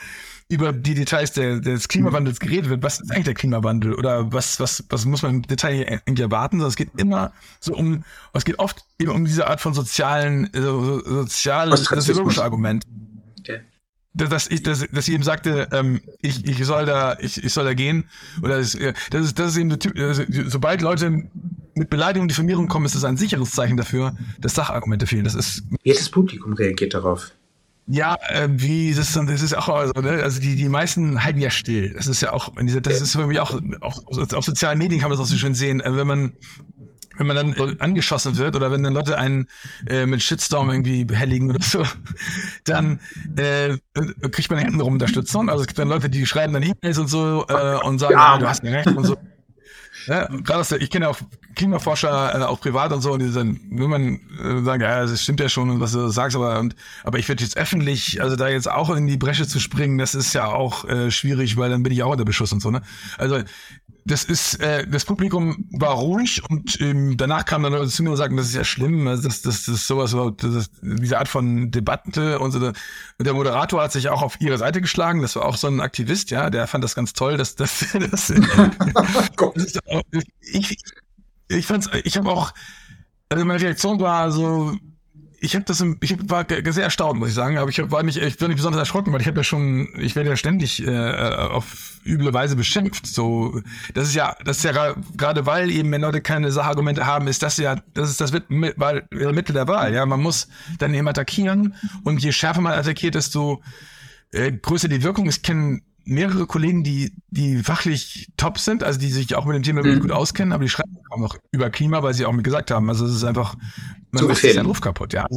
über 0.48 0.74
die 0.74 0.94
Details 0.94 1.34
der, 1.34 1.60
des 1.60 1.88
Klimawandels 1.88 2.40
geredet 2.40 2.70
wird. 2.70 2.84
Was 2.84 3.00
ist 3.00 3.12
eigentlich 3.12 3.26
der 3.26 3.34
Klimawandel? 3.34 3.96
Oder 3.96 4.32
was, 4.32 4.60
was, 4.60 4.84
was 4.90 5.06
muss 5.06 5.24
man 5.24 5.36
im 5.36 5.42
Detail 5.42 6.02
irgendwie 6.06 6.22
erwarten? 6.22 6.58
Sondern 6.58 6.70
es 6.70 6.76
geht 6.76 6.90
immer 6.98 7.34
so 7.60 7.74
um, 7.74 8.04
es 8.34 8.46
geht 8.46 8.60
oft 8.60 8.86
eben 9.00 9.12
um 9.12 9.26
diese 9.26 9.48
Art 9.48 9.60
von 9.60 9.74
sozialen, 9.74 10.50
so, 10.54 11.04
sozial, 11.04 11.76
soziologische 11.76 12.44
Argument. 12.44 12.86
Okay. 13.40 13.62
Dass 14.14 14.48
ich, 14.48 14.62
dass, 14.62 14.86
dass 14.92 15.08
ich 15.08 15.14
eben 15.16 15.24
sagte, 15.24 15.68
ähm, 15.72 16.00
ich, 16.22 16.46
ich 16.46 16.64
soll 16.64 16.86
da, 16.86 17.18
ich, 17.20 17.44
ich 17.44 17.52
soll 17.52 17.66
da 17.66 17.74
gehen. 17.74 18.08
Oder 18.42 18.60
das, 18.60 18.78
das 19.10 19.26
ist, 19.26 19.40
das 19.40 19.52
ist 19.54 19.58
eben, 19.58 19.76
also, 19.98 20.24
sobald 20.46 20.82
Leute 20.82 21.28
mit 21.74 21.90
Beleidigung 21.90 22.24
und 22.24 22.32
Diffamierung 22.32 22.68
kommen, 22.68 22.86
ist 22.86 22.96
das 22.96 23.04
ein 23.04 23.18
sicheres 23.18 23.52
Zeichen 23.52 23.78
dafür, 23.78 24.16
dass 24.40 24.54
Sachargumente 24.54 25.08
fehlen. 25.08 25.26
Das 25.26 25.34
ist. 25.34 25.64
Wie 25.84 25.92
das 25.92 26.10
Publikum 26.10 26.54
reagiert 26.54 26.94
darauf? 26.94 27.32
Ja, 27.88 28.18
äh, 28.30 28.48
wie 28.50 28.94
das, 28.96 29.14
das 29.14 29.42
ist 29.42 29.56
auch 29.56 29.70
also, 29.70 29.94
ne? 30.02 30.24
also 30.24 30.42
die 30.42 30.56
die 30.56 30.70
meisten 30.70 31.24
halten 31.24 31.40
ja 31.40 31.52
still. 31.52 31.94
Das 31.94 32.08
ist 32.08 32.22
ja 32.22 32.34
auch 32.34 32.52
das 32.56 33.02
ist 33.02 33.12
für 33.12 33.28
mich 33.28 33.40
auch, 33.40 33.60
auch 33.82 34.02
auf 34.08 34.46
sozialen 34.46 34.80
Medien 34.80 35.02
kann 35.02 35.10
man 35.10 35.18
das 35.18 35.28
auch 35.28 35.30
so 35.30 35.38
schön 35.38 35.54
sehen, 35.54 35.82
äh, 35.82 35.96
wenn 35.96 36.08
man 36.08 36.34
wenn 37.18 37.28
man 37.28 37.36
dann 37.36 37.80
angeschossen 37.80 38.38
wird 38.38 38.56
oder 38.56 38.72
wenn 38.72 38.84
dann 38.84 38.94
Leute 38.94 39.18
einen 39.18 39.48
äh, 39.88 40.06
mit 40.06 40.22
Shitstorm 40.22 40.70
irgendwie 40.70 41.06
behelligen 41.06 41.50
oder 41.50 41.64
so, 41.64 41.84
dann 42.66 43.00
äh, 43.38 43.78
kriegt 44.32 44.50
man 44.50 44.60
hintenrum 44.60 44.94
Unterstützung. 44.94 45.50
Also 45.50 45.62
es 45.62 45.68
gibt 45.68 45.80
dann 45.80 45.88
Leute, 45.88 46.10
die 46.10 46.26
schreiben 46.26 46.54
dann 46.54 46.64
E-Mails 46.64 46.98
und 46.98 47.08
so 47.08 47.46
äh, 47.48 47.78
und 47.84 48.00
sagen, 48.00 48.14
ja, 48.14 48.38
du 48.38 48.48
hast 48.48 48.64
mir 48.64 48.74
recht 48.74 48.88
und 48.88 49.06
so. 49.06 49.18
Ja, 50.08 50.28
gerade 50.28 50.60
aus 50.60 50.70
der, 50.70 50.82
ich 50.82 50.90
kenne 50.90 51.10
auch 51.10 51.18
Klimaforscher, 51.56 52.36
äh, 52.36 52.44
auch 52.44 52.60
privat 52.60 52.92
und 52.92 53.02
so, 53.02 53.14
und 53.14 53.20
die 53.22 53.32
dann, 53.32 53.60
wenn 53.72 53.90
man 53.90 54.20
äh, 54.44 54.64
sagen, 54.64 54.82
ja, 54.82 55.06
das 55.06 55.24
stimmt 55.24 55.40
ja 55.40 55.50
schon 55.50 55.70
und 55.70 55.80
was 55.80 55.94
du 55.94 56.08
sagst, 56.10 56.36
aber 56.36 56.60
und, 56.60 56.76
aber 57.04 57.20
ich 57.20 57.28
würde 57.28 57.44
jetzt 57.44 57.58
öffentlich, 57.58 58.22
also 58.22 58.36
da 58.36 58.48
jetzt 58.48 58.70
auch 58.70 58.90
in 58.96 59.08
die 59.08 59.18
Bresche 59.18 59.48
zu 59.48 59.60
springen, 59.60 59.98
das 59.98 60.16
ist 60.16 60.34
ja 60.34 60.48
auch 60.48 60.86
äh, 60.86 61.12
schwierig, 61.12 61.58
weil 61.58 61.70
dann 61.70 61.84
bin 61.84 61.94
ich 61.94 62.04
auch 62.04 62.12
unter 62.12 62.26
Beschuss 62.26 62.52
und 62.54 62.62
so, 62.62 62.72
ne? 62.72 62.82
Also 63.18 63.42
das 64.08 64.24
ist, 64.24 64.60
äh, 64.62 64.86
das 64.88 65.04
Publikum 65.04 65.68
war 65.72 65.94
ruhig 65.94 66.44
und 66.48 66.80
ähm, 66.80 67.18
danach 67.18 67.44
kam 67.44 67.64
dann 67.64 67.74
Leute 67.74 67.90
zu 67.90 68.04
mir 68.04 68.12
und 68.12 68.18
sagten, 68.18 68.38
das 68.38 68.48
ist 68.48 68.56
ja 68.56 68.64
schlimm, 68.64 69.08
also 69.08 69.24
das, 69.24 69.42
das, 69.42 69.66
das 69.66 69.76
ist 69.76 69.88
sowas, 69.88 70.16
das 70.38 70.54
ist 70.54 70.72
diese 70.84 71.18
Art 71.18 71.28
von 71.28 71.72
Debatte 71.72 72.38
und 72.38 72.52
so. 72.52 72.60
Und 72.60 72.76
der 73.20 73.34
Moderator 73.34 73.82
hat 73.82 73.92
sich 73.92 74.10
auch 74.10 74.22
auf 74.22 74.40
ihre 74.40 74.60
Seite 74.60 74.80
geschlagen, 74.80 75.24
das 75.24 75.36
war 75.36 75.46
auch 75.46 75.58
so 75.58 75.68
ein 75.68 75.82
Aktivist, 75.82 76.30
ja, 76.30 76.52
der 76.52 76.68
fand 76.68 76.84
das 76.84 76.94
ganz 76.94 77.14
toll, 77.14 77.38
dass 77.38 77.56
das, 77.56 77.84
das, 77.94 78.28
das 78.28 78.34
ich, 80.40 80.78
ich 81.48 81.66
fand's, 81.66 81.90
ich 82.04 82.18
habe 82.18 82.30
auch, 82.30 82.54
also 83.30 83.46
meine 83.46 83.62
Reaktion 83.62 84.00
war 84.00 84.32
so, 84.32 84.78
ich 85.40 85.56
habe 85.56 85.66
das, 85.66 85.84
ich 86.02 86.30
war 86.30 86.46
sehr 86.48 86.84
erstaunt, 86.84 87.20
muss 87.20 87.30
ich 87.30 87.36
sagen, 87.36 87.58
aber 87.58 87.70
ich 87.70 87.80
war 87.92 88.04
nicht, 88.04 88.18
ich 88.18 88.38
bin 88.38 88.48
nicht 88.48 88.58
besonders 88.58 88.80
erschrocken, 88.80 89.14
weil 89.14 89.22
ich 89.22 89.28
habe 89.28 89.38
ja 89.38 89.44
schon, 89.44 89.90
ich 90.00 90.16
werde 90.16 90.30
ja 90.30 90.36
ständig 90.36 90.86
äh, 90.86 90.90
auf 90.90 92.00
üble 92.06 92.34
Weise 92.34 92.56
beschimpft. 92.56 93.06
So, 93.06 93.62
das 93.94 94.08
ist 94.08 94.16
ja, 94.16 94.36
das 94.44 94.58
ist 94.58 94.64
ja 94.64 94.96
gerade 95.16 95.46
weil 95.46 95.70
eben 95.70 95.92
wenn 95.92 96.02
Leute 96.02 96.22
keine 96.22 96.52
Sachargumente 96.52 97.06
haben, 97.06 97.28
ist 97.28 97.44
das 97.44 97.58
ja, 97.58 97.76
das 97.94 98.10
ist 98.10 98.22
das 98.22 98.32
Mittel 98.32 99.54
der 99.54 99.68
Wahl. 99.68 99.94
Ja, 99.94 100.06
man 100.06 100.22
muss 100.22 100.48
dann 100.80 100.94
eben 100.94 101.08
attackieren 101.08 101.76
und 102.04 102.24
je 102.24 102.32
schärfer 102.32 102.62
man 102.62 102.74
attackiert, 102.74 103.16
desto 103.16 103.62
äh, 104.32 104.52
größer 104.52 104.88
die 104.88 105.04
Wirkung. 105.04 105.28
Ich 105.28 105.44
kenne 105.44 105.82
mehrere 106.06 106.46
Kollegen, 106.46 106.84
die, 106.84 107.14
die 107.30 107.58
fachlich 107.58 108.30
top 108.38 108.60
sind, 108.60 108.84
also 108.84 109.00
die 109.00 109.10
sich 109.10 109.36
auch 109.36 109.46
mit 109.46 109.56
dem 109.56 109.64
Thema 109.64 109.84
mhm. 109.84 110.00
gut 110.00 110.12
auskennen, 110.12 110.54
aber 110.54 110.64
die 110.64 110.70
schreiben 110.70 110.98
auch 111.10 111.18
noch 111.18 111.38
über 111.52 111.70
Klima, 111.70 112.04
weil 112.04 112.14
sie 112.14 112.26
auch 112.26 112.32
mir 112.32 112.44
gesagt 112.44 112.72
haben, 112.72 112.90
also 112.90 113.06
es 113.06 113.16
ist 113.16 113.24
einfach, 113.24 113.56
man 114.12 114.22
zu 114.22 114.28
macht 114.28 114.38
sich 114.38 114.54
den 114.54 114.66
Ruf 114.66 114.82
kaputt, 114.82 115.14
ja. 115.14 115.28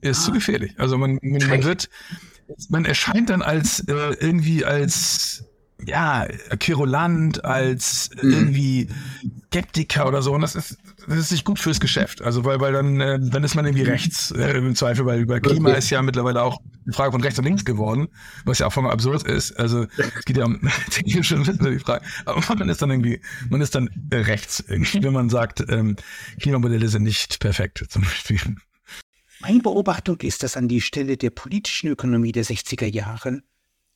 Ist 0.00 0.20
ah. 0.20 0.24
zu 0.24 0.32
gefährlich. 0.32 0.74
Also 0.78 0.96
man, 0.96 1.18
man 1.22 1.64
wird, 1.64 1.88
man 2.68 2.84
erscheint 2.84 3.30
dann 3.30 3.42
als 3.42 3.80
äh, 3.80 4.16
irgendwie 4.20 4.64
als 4.64 5.44
ja, 5.84 6.26
Querulant, 6.60 7.44
als 7.44 8.10
mhm. 8.20 8.30
irgendwie 8.30 8.88
Skeptiker 9.46 10.06
oder 10.06 10.22
so. 10.22 10.32
Und 10.32 10.42
das 10.42 10.54
ist, 10.54 10.78
das 11.08 11.18
ist 11.18 11.32
nicht 11.32 11.44
gut 11.44 11.58
fürs 11.58 11.80
Geschäft. 11.80 12.22
Also, 12.22 12.44
weil, 12.44 12.60
weil 12.60 12.72
dann, 12.72 13.00
äh, 13.00 13.18
dann 13.20 13.44
ist 13.44 13.54
man 13.54 13.64
irgendwie 13.64 13.84
rechts 13.84 14.30
äh, 14.30 14.58
im 14.58 14.74
Zweifel, 14.74 15.06
weil 15.06 15.20
über 15.20 15.40
Klima 15.40 15.70
okay. 15.70 15.78
ist 15.78 15.90
ja 15.90 16.02
mittlerweile 16.02 16.42
auch 16.42 16.60
eine 16.84 16.92
Frage 16.92 17.12
von 17.12 17.22
rechts 17.22 17.38
und 17.38 17.44
links 17.44 17.64
geworden, 17.64 18.08
was 18.44 18.58
ja 18.58 18.66
auch 18.66 18.72
voll 18.72 18.88
absurd 18.90 19.24
ist. 19.24 19.52
Also, 19.58 19.86
es 19.96 20.24
geht 20.24 20.36
ja 20.36 20.44
um 20.44 20.60
technische 20.90 21.38
die 21.38 21.78
Frage. 21.78 22.04
Aber 22.24 22.42
man 22.56 22.68
ist 22.68 22.82
dann 22.82 22.90
irgendwie, 22.90 23.20
man 23.48 23.60
ist 23.60 23.74
dann 23.74 23.90
äh, 24.10 24.16
rechts 24.16 24.64
irgendwie, 24.66 25.02
wenn 25.02 25.12
man 25.12 25.30
sagt, 25.30 25.64
ähm, 25.68 25.96
Klimamodelle 26.40 26.88
sind 26.88 27.02
nicht 27.02 27.40
perfekt, 27.40 27.84
zum 27.88 28.02
Beispiel. 28.02 28.56
Meine 29.40 29.58
Beobachtung 29.58 30.20
ist, 30.20 30.42
dass 30.42 30.56
an 30.56 30.68
die 30.68 30.80
Stelle 30.80 31.16
der 31.16 31.30
politischen 31.30 31.88
Ökonomie 31.90 32.32
der 32.32 32.44
60er 32.44 32.86
Jahre 32.86 33.42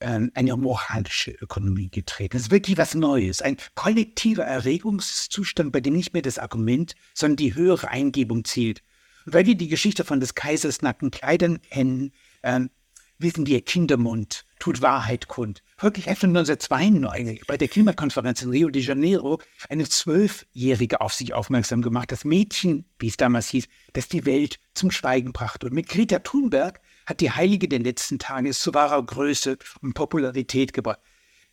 eine 0.01 0.57
moralische 0.57 1.31
Ökonomie 1.31 1.89
getreten. 1.89 2.37
Es 2.37 2.45
ist 2.45 2.51
wirklich 2.51 2.77
was 2.77 2.95
Neues, 2.95 3.41
ein 3.41 3.57
kollektiver 3.75 4.45
Erregungszustand, 4.45 5.73
bei 5.73 5.81
dem 5.81 5.95
nicht 5.95 6.13
mehr 6.13 6.23
das 6.23 6.39
Argument, 6.39 6.95
sondern 7.15 7.37
die 7.37 7.55
höhere 7.55 7.89
Eingebung 7.89 8.45
zählt. 8.45 8.83
Und 9.25 9.33
weil 9.35 9.47
wir 9.47 9.57
die 9.57 9.69
Geschichte 9.69 10.05
von 10.05 10.21
des 10.21 10.35
Kaisers 10.35 10.83
nackten 10.83 11.11
Kleidern 11.11 11.63
kennen, 11.63 12.13
ähm, 12.43 12.71
wissen 13.19 13.47
wir, 13.47 13.63
Kindermund 13.63 14.45
tut 14.59 14.83
Wahrheit 14.83 15.29
kund. 15.29 15.63
Wirklich 15.81 16.07
erst 16.07 16.25
1992 16.25 17.47
bei 17.47 17.57
der 17.57 17.69
Klimakonferenz 17.69 18.43
in 18.43 18.51
Rio 18.51 18.69
de 18.69 18.83
Janeiro 18.83 19.41
eine 19.69 19.89
Zwölfjährige 19.89 21.01
auf 21.01 21.15
sich 21.15 21.33
aufmerksam 21.33 21.83
gemacht, 21.83 22.13
das 22.13 22.25
Mädchen, 22.25 22.85
wie 22.99 23.09
es 23.09 23.17
damals 23.17 23.49
hieß, 23.49 23.69
das 23.95 24.09
die 24.09 24.27
Welt 24.27 24.59
zum 24.75 24.91
Schweigen 24.91 25.33
brachte. 25.33 25.67
Und 25.67 25.73
mit 25.73 25.89
Greta 25.89 26.19
Thunberg 26.19 26.81
hat 27.07 27.21
die 27.21 27.31
Heilige 27.31 27.69
der 27.69 27.79
letzten 27.79 28.19
Tage 28.19 28.51
zu 28.51 28.75
wahrer 28.75 29.03
Größe 29.03 29.59
und 29.81 29.95
Popularität 29.95 30.73
gebracht. 30.73 31.01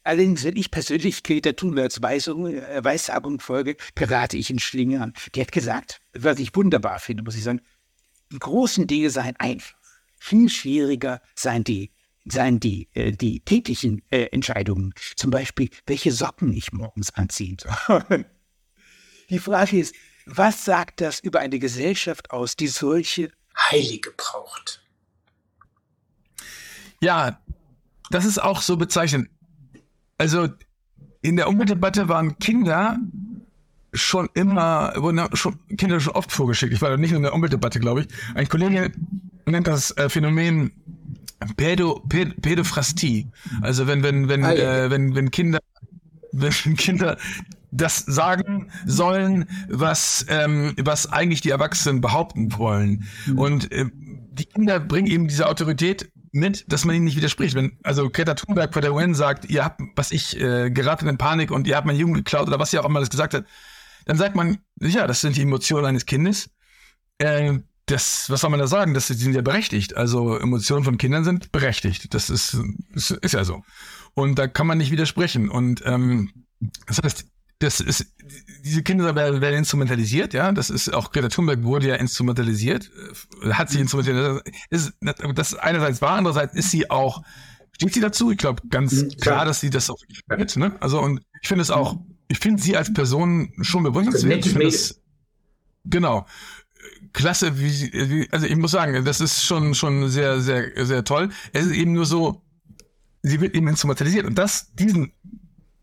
Allerdings, 0.04 0.44
wenn 0.44 0.58
ich 0.58 0.70
persönlich 0.70 1.24
Greta 1.24 1.54
Thunbergs 1.54 1.98
äh, 1.98 2.84
Weissagung 2.84 3.40
folge, 3.40 3.78
berate 3.96 4.36
ich 4.36 4.50
in 4.50 4.60
Schlinge 4.60 5.02
an. 5.02 5.14
Die 5.34 5.42
hat 5.42 5.54
gesagt, 5.54 6.02
was 6.14 6.40
ich 6.40 6.56
wunderbar 6.56 7.00
finde, 7.00 7.24
muss 7.24 7.36
ich 7.36 7.44
sagen, 7.44 7.62
die 8.32 8.40
großen 8.40 8.86
Dinge 8.86 9.10
seien 9.10 9.36
einfach. 9.38 9.78
Viel 10.20 10.50
schwieriger 10.50 11.22
seien 11.36 11.64
die, 11.64 11.92
seien 12.26 12.60
die, 12.60 12.90
äh, 12.94 13.14
die 13.14 13.40
täglichen 13.40 14.02
äh, 14.10 14.26
Entscheidungen. 14.32 14.94
Zum 15.16 15.32
Beispiel, 15.32 15.70
welche 15.86 16.12
Socken 16.12 16.52
ich 16.52 16.74
morgens 16.74 17.14
anziehen 17.14 17.58
soll. 17.60 18.26
die 19.30 19.40
Frage 19.40 19.80
ist, 19.80 19.96
was 20.26 20.66
sagt 20.66 21.00
das 21.00 21.20
über 21.20 21.40
eine 21.40 21.60
Gesellschaft 21.60 22.32
aus, 22.32 22.56
die 22.58 22.68
solche 22.68 23.32
Heilige 23.56 24.12
braucht? 24.12 24.83
Ja, 27.04 27.38
das 28.12 28.24
ist 28.24 28.42
auch 28.42 28.62
so 28.62 28.78
bezeichnend. 28.78 29.30
Also 30.18 30.48
in 31.22 31.36
der 31.36 31.50
Umweltdebatte 31.50 32.08
waren 32.08 32.40
Kinder 32.40 32.98
schon 33.94 34.30
immer, 34.34 34.94
wurden 34.96 35.22
schon 35.34 35.60
Kinder 35.78 36.00
schon 36.00 36.14
oft 36.14 36.32
vorgeschickt. 36.32 36.72
Ich 36.72 36.82
war 36.82 36.90
da 36.90 36.98
nicht 36.98 37.12
in 37.12 37.22
der 37.22 37.34
Umweltdebatte, 37.34 37.82
glaube 37.82 38.02
ich. 38.02 38.08
Ein 38.36 38.48
Kollege 38.48 38.94
nennt 39.46 39.68
das 39.68 39.92
äh, 39.98 40.08
Phänomen 40.08 40.72
Pädo, 41.58 42.02
Päd, 42.08 42.42
Pädophrastie. 42.42 43.28
Also 43.62 43.86
wenn, 43.86 44.02
wenn, 44.02 44.30
wenn, 44.30 44.46
ah, 44.46 44.54
ja. 44.54 44.86
äh, 44.86 44.90
wenn, 44.90 45.14
wenn 45.14 45.30
Kinder, 45.30 45.60
wenn 46.32 46.52
Kinder 46.78 47.18
das 47.72 47.98
sagen 47.98 48.72
sollen, 48.86 49.50
was, 49.68 50.26
ähm, 50.30 50.74
was 50.82 51.12
eigentlich 51.12 51.42
die 51.42 51.50
Erwachsenen 51.50 52.00
behaupten 52.00 52.58
wollen. 52.58 53.04
Mhm. 53.26 53.40
Und 53.40 53.72
äh, 53.74 53.88
die 53.92 54.46
Kinder 54.46 54.80
bringen 54.80 55.08
eben 55.08 55.28
diese 55.28 55.48
Autorität 55.48 56.13
mit, 56.34 56.66
dass 56.72 56.84
man 56.84 56.96
ihnen 56.96 57.06
nicht 57.06 57.16
widerspricht. 57.16 57.56
Wenn 57.56 57.78
also 57.84 58.10
Greta 58.10 58.34
Thunberg 58.34 58.74
vor 58.74 58.82
der 58.82 58.94
UN 58.94 59.14
sagt, 59.14 59.50
ihr 59.50 59.64
habt, 59.64 59.80
was 59.96 60.12
ich 60.12 60.40
äh, 60.40 60.72
geraten 60.72 61.08
in 61.08 61.18
Panik 61.18 61.52
und 61.52 61.68
ihr 61.68 61.76
habt 61.76 61.86
meine 61.86 62.00
Jugend 62.00 62.18
geklaut 62.18 62.48
oder 62.48 62.60
was 62.60 62.72
sie 62.72 62.80
auch 62.80 62.86
immer 62.86 63.00
das 63.00 63.12
gesagt 63.12 63.34
hat, 63.34 63.46
dann 64.06 64.18
sagt 64.18 64.36
man, 64.36 64.58
ja, 64.82 65.08
das 65.08 65.22
sind 65.22 65.38
die 65.38 65.44
Emotionen 65.44 65.86
eines 65.86 66.06
Kindes. 66.06 66.50
Äh, 67.20 67.60
das, 67.86 68.30
was 68.30 68.42
soll 68.42 68.50
man 68.50 68.60
da 68.60 68.68
sagen? 68.68 68.94
Das 68.94 69.08
die 69.08 69.14
sind 69.14 69.36
ja 69.36 69.42
berechtigt. 69.42 69.96
Also 69.96 70.38
Emotionen 70.38 70.84
von 70.84 70.98
Kindern 70.98 71.24
sind 71.24 71.52
berechtigt. 71.52 72.14
Das 72.14 72.30
ist, 72.30 72.58
ist, 72.94 73.12
ist 73.12 73.34
ja 73.34 73.44
so. 73.44 73.64
Und 74.14 74.40
da 74.40 74.48
kann 74.48 74.68
man 74.68 74.78
nicht 74.78 74.92
widersprechen. 74.92 75.50
Und 75.50 75.84
ähm, 75.86 76.32
das 76.88 77.00
heißt, 77.04 77.26
das 77.64 77.80
ist, 77.80 78.06
diese 78.64 78.84
Kinder 78.84 79.16
werden, 79.16 79.42
werden 79.42 79.60
instrumentalisiert, 79.60 80.34
ja. 80.34 80.52
Das 80.52 80.70
ist 80.70 80.94
auch 80.94 81.12
Greta 81.12 81.30
Thunberg 81.30 81.64
wurde 81.64 81.88
ja 81.88 81.96
instrumentalisiert, 81.96 82.92
äh, 83.44 83.54
hat 83.54 83.70
sich 83.70 83.80
instrumentalisiert. 83.80 84.44
Ist, 84.70 84.94
das 85.36 85.56
einerseits 85.56 86.02
war, 86.02 86.18
andererseits 86.18 86.54
ist 86.56 86.72
sie 86.72 86.90
auch, 86.90 87.24
steht 87.72 87.94
sie 87.94 88.02
dazu? 88.02 88.32
Ich 88.32 88.38
glaube 88.38 88.62
ganz 88.70 88.94
mhm, 88.94 89.10
klar, 89.20 89.46
dass 89.46 89.62
sie 89.62 89.70
das 89.70 89.90
auch 89.90 89.98
gefällt, 90.08 90.58
ne? 90.58 90.76
Also 90.80 91.02
und 91.02 91.22
ich 91.42 91.48
finde 91.48 91.62
es 91.62 91.72
auch, 91.72 91.98
ich 92.28 92.40
finde 92.40 92.62
sie 92.62 92.78
als 92.78 92.94
Person 92.94 93.54
schon 93.62 93.84
bewundernswert. 93.84 94.46
Ich 94.46 94.52
finde 94.52 94.68
es, 94.68 95.02
genau. 95.86 96.26
Klasse, 97.14 97.60
wie, 97.60 97.92
wie, 97.94 98.28
also 98.32 98.46
ich 98.46 98.56
muss 98.56 98.72
sagen, 98.72 99.06
das 99.06 99.22
ist 99.22 99.44
schon, 99.44 99.76
schon 99.76 100.10
sehr, 100.10 100.42
sehr, 100.42 100.86
sehr 100.86 101.04
toll. 101.04 101.30
Es 101.54 101.66
ist 101.66 101.74
eben 101.74 101.94
nur 101.94 102.06
so, 102.06 102.42
sie 103.22 103.40
wird 103.40 103.56
eben 103.56 103.68
instrumentalisiert 103.68 104.26
und 104.26 104.38
das, 104.38 104.74
diesen 104.74 105.14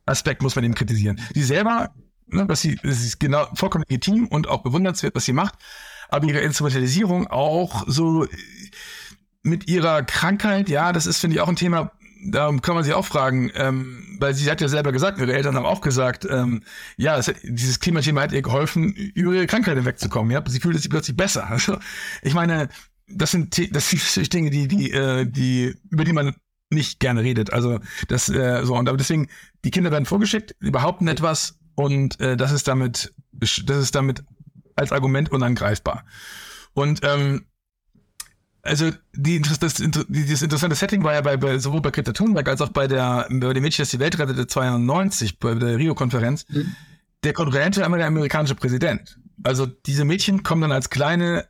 Aspekt 0.07 0.43
muss 0.43 0.57
man 0.57 0.65
eben 0.65 0.75
kritisieren. 0.75 1.21
Sie 1.35 1.43
selber, 1.43 1.91
ne, 2.27 2.49
was 2.49 2.61
sie, 2.61 2.77
das 2.83 3.01
ist 3.03 3.21
genau 3.21 3.47
vollkommen 3.55 3.85
legitim 3.89 4.27
und 4.27 4.49
auch 4.49 4.63
bewundernswert, 4.63 5.15
was 5.15 5.25
sie 5.25 5.33
macht, 5.33 5.55
aber 6.09 6.27
ihre 6.27 6.41
Instrumentalisierung 6.41 7.27
auch 7.29 7.85
so 7.87 8.27
mit 9.43 9.69
ihrer 9.69 10.03
Krankheit, 10.03 10.69
ja, 10.69 10.93
das 10.93 11.07
ist, 11.07 11.19
finde 11.19 11.37
ich, 11.37 11.41
auch 11.41 11.49
ein 11.49 11.57
Thema, 11.57 11.93
da 12.23 12.51
kann 12.61 12.75
man 12.75 12.85
sich 12.85 12.93
auch 12.93 13.07
fragen, 13.07 13.51
ähm, 13.55 14.17
weil 14.21 14.35
sie 14.35 14.51
hat 14.51 14.61
ja 14.61 14.69
selber 14.69 14.93
gesagt, 14.93 15.19
ihre 15.19 15.33
Eltern 15.33 15.57
haben 15.57 15.65
auch 15.65 15.81
gesagt, 15.81 16.27
ähm, 16.29 16.63
ja, 16.97 17.17
hat, 17.17 17.35
dieses 17.43 17.81
Klimathema 17.81 18.23
hat 18.23 18.33
ihr 18.33 18.43
geholfen, 18.43 18.93
über 18.93 19.33
ihre 19.33 19.47
Krankheit 19.47 19.77
hinwegzukommen. 19.77 20.31
Ja, 20.31 20.43
sie 20.47 20.61
fühlt 20.61 20.79
sich 20.79 20.91
plötzlich 20.91 21.17
besser. 21.17 21.49
Also, 21.51 21.79
ich 22.23 22.35
meine, 22.35 22.69
das 23.07 23.31
sind 23.31 23.75
das 23.75 23.91
sind 23.91 24.33
Dinge, 24.33 24.51
die 24.51 24.69
die 24.69 24.93
äh, 24.93 25.27
die 25.27 25.75
über 25.91 26.05
die 26.05 26.13
man 26.13 26.35
nicht 26.71 27.01
gerne 27.01 27.23
redet. 27.23 27.53
Also 27.53 27.81
das 28.09 28.29
äh, 28.29 28.65
so 28.65 28.77
und 28.77 28.89
aber 28.89 28.99
deswegen 28.99 29.29
die 29.65 29.71
Kinder 29.71 29.91
werden 29.91 30.07
vorgeschickt, 30.07 30.55
die 30.63 30.71
behaupten 30.71 31.09
etwas 31.09 31.59
und 31.75 32.19
äh, 32.21 32.37
das 32.37 32.53
ist 32.53 32.69
damit 32.69 33.13
das 33.33 33.59
ist 33.59 33.95
damit 33.95 34.23
als 34.77 34.93
Argument 34.93 35.31
unangreifbar. 35.31 36.05
Und 36.73 37.01
ähm, 37.03 37.47
also 38.63 38.91
die, 39.15 39.41
das, 39.41 39.59
das, 39.59 39.83
dieses 40.09 40.43
interessante 40.43 40.77
Setting 40.77 41.03
war 41.03 41.15
ja 41.15 41.23
bei, 41.23 41.37
bei 41.37 41.59
sowohl 41.59 41.81
bei 41.81 41.91
Greta 41.91 42.13
Thunberg 42.13 42.49
als 42.49 42.61
auch 42.61 42.69
bei 42.69 42.87
der 42.87 43.27
bei 43.31 43.53
dem 43.53 43.63
Mädchen, 43.63 43.83
das 43.83 43.91
die 43.91 43.99
Welt 43.99 44.19
rettete 44.19 44.47
92 44.47 45.39
bei 45.39 45.55
der 45.55 45.79
Rio-Konferenz. 45.79 46.47
Mhm. 46.49 46.75
Der 47.25 47.33
Konkurrent 47.33 47.77
war 47.79 47.87
immer 47.87 47.99
der 47.99 48.07
amerikanische 48.07 48.55
Präsident. 48.55 49.19
Also 49.43 49.67
diese 49.67 50.05
Mädchen 50.05 50.43
kommen 50.43 50.63
dann 50.63 50.73
als 50.73 50.91
kleine 50.91 51.47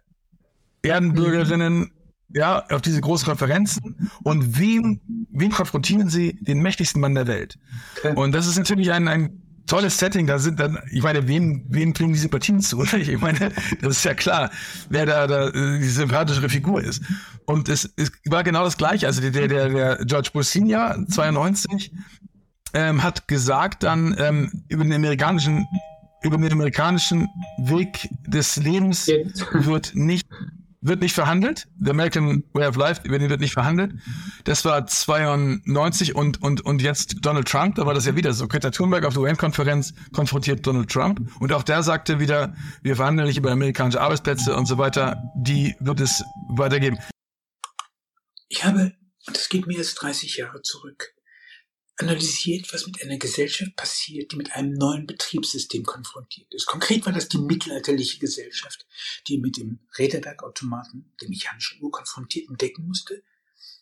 Erdenbürgerinnen 0.83 1.79
mhm. 1.79 1.91
Ja 2.35 2.65
auf 2.71 2.83
diese 2.83 3.01
großen 3.01 3.27
Konferenzen 3.27 4.11
und 4.23 4.59
wen 4.59 5.01
wen 5.31 5.51
konfrontieren 5.51 6.09
sie? 6.09 6.39
Den 6.41 6.61
mächtigsten 6.61 7.01
Mann 7.01 7.15
der 7.15 7.27
Welt. 7.27 7.59
Okay. 7.99 8.15
Und 8.15 8.33
das 8.33 8.47
ist 8.47 8.59
natürlich 8.59 8.93
ein 8.93 9.09
ein 9.09 9.43
tolles 9.71 9.99
Setting, 9.99 10.27
da 10.27 10.39
sind 10.39 10.59
dann, 10.59 10.79
ich 10.91 11.03
meine, 11.03 11.29
wem, 11.29 11.65
wem 11.69 11.95
kriegen 11.95 12.13
die 12.13 12.19
Sympathien 12.19 12.61
zu? 12.61 12.83
Ich 12.97 13.21
meine, 13.21 13.53
das 13.81 13.99
ist 13.99 14.05
ja 14.05 14.15
klar, 14.15 14.51
wer 14.89 15.07
da, 15.07 15.27
da 15.27 15.49
äh, 15.49 15.79
die 15.79 15.89
sympathischere 15.89 16.49
Figur 16.49 16.83
ist. 16.83 17.03
Und 17.47 17.69
es, 17.69 17.89
es 17.97 18.11
war 18.27 18.43
genau 18.43 18.65
das 18.65 18.77
Gleiche. 18.77 19.07
Also 19.07 19.21
der, 19.21 19.49
der, 19.49 19.69
der 19.69 20.05
George 20.05 20.31
Bush 20.33 20.49
Senior, 20.49 20.97
92, 21.09 21.93
ähm, 22.75 23.03
hat 23.03 23.29
gesagt 23.29 23.85
dann 23.85 24.15
ähm, 24.19 24.65
über 24.69 24.83
den 24.85 24.93
amerikanischen 24.93 25.67
über 26.23 26.37
den 26.37 26.53
amerikanischen 26.53 27.29
Weg 27.57 28.09
des 28.27 28.57
Lebens 28.57 29.07
wird 29.53 29.93
nicht 29.95 30.29
wird 30.81 31.01
nicht 31.01 31.15
verhandelt. 31.15 31.69
The 31.79 31.91
American 31.91 32.45
Way 32.53 32.67
of 32.67 32.77
Life, 32.77 33.03
über 33.05 33.19
den 33.19 33.29
wird 33.29 33.41
nicht 33.41 33.53
verhandelt. 33.53 33.93
Das 34.45 34.65
war 34.65 34.87
92 34.87 36.15
und, 36.15 36.43
und, 36.43 36.63
und 36.63 36.83
jetzt 36.83 37.17
Donald 37.21 37.49
Trump, 37.49 37.75
da 37.75 37.87
war 37.87 37.95
das 37.95 38.07
ja 38.07 38.17
wieder 38.17 38.33
so. 38.33 38.49
Greta 38.49 38.71
Thunberg 38.71 39.05
auf 39.05 39.15
der 39.15 39.23
UN-Konferenz 39.23 39.93
konfrontiert 40.13 40.67
Donald 40.67 40.91
Trump 40.91 41.21
und 41.41 41.53
auch 41.53 41.63
der 41.63 41.83
sagte 41.83 42.19
wieder, 42.19 42.55
wir 42.83 42.97
verhandeln 42.97 43.29
nicht 43.29 43.37
über 43.37 43.51
amerikanische 43.51 44.01
Arbeitsplätze 44.01 44.57
und 44.57 44.67
so 44.67 44.79
weiter. 44.79 45.23
Die 45.37 45.75
wird 45.81 46.01
es 46.01 46.25
weitergeben. 46.49 46.99
Ich 48.49 48.65
habe, 48.65 48.93
und 49.27 49.37
das 49.37 49.49
geht 49.49 49.67
mehr 49.67 49.79
als 49.79 49.95
30 49.95 50.37
Jahre 50.39 50.63
zurück, 50.63 51.15
analysiert, 52.01 52.73
was 52.73 52.87
mit 52.87 53.03
einer 53.03 53.19
Gesellschaft 53.19 53.77
passiert, 53.77 54.33
die 54.33 54.37
mit 54.37 54.53
einem 54.53 54.73
neuen 54.73 55.07
Betriebssystem 55.07 55.85
konfrontiert 55.85 56.53
ist. 56.53 56.67
Konkret 56.67 57.05
war 57.07 57.13
das 57.13 57.29
die 57.29 57.39
mittelalterliche 57.39 58.19
Gesellschaft, 58.19 58.87
die 59.29 59.39
mit 59.39 59.57
dem 59.57 59.81
Räderwerkautomaten, 59.99 61.13
der 61.21 61.29
mechanischen 61.29 61.83
Uhr 61.83 61.91
konfrontiert 61.91 62.49
entdecken 62.49 62.87
musste, 62.87 63.23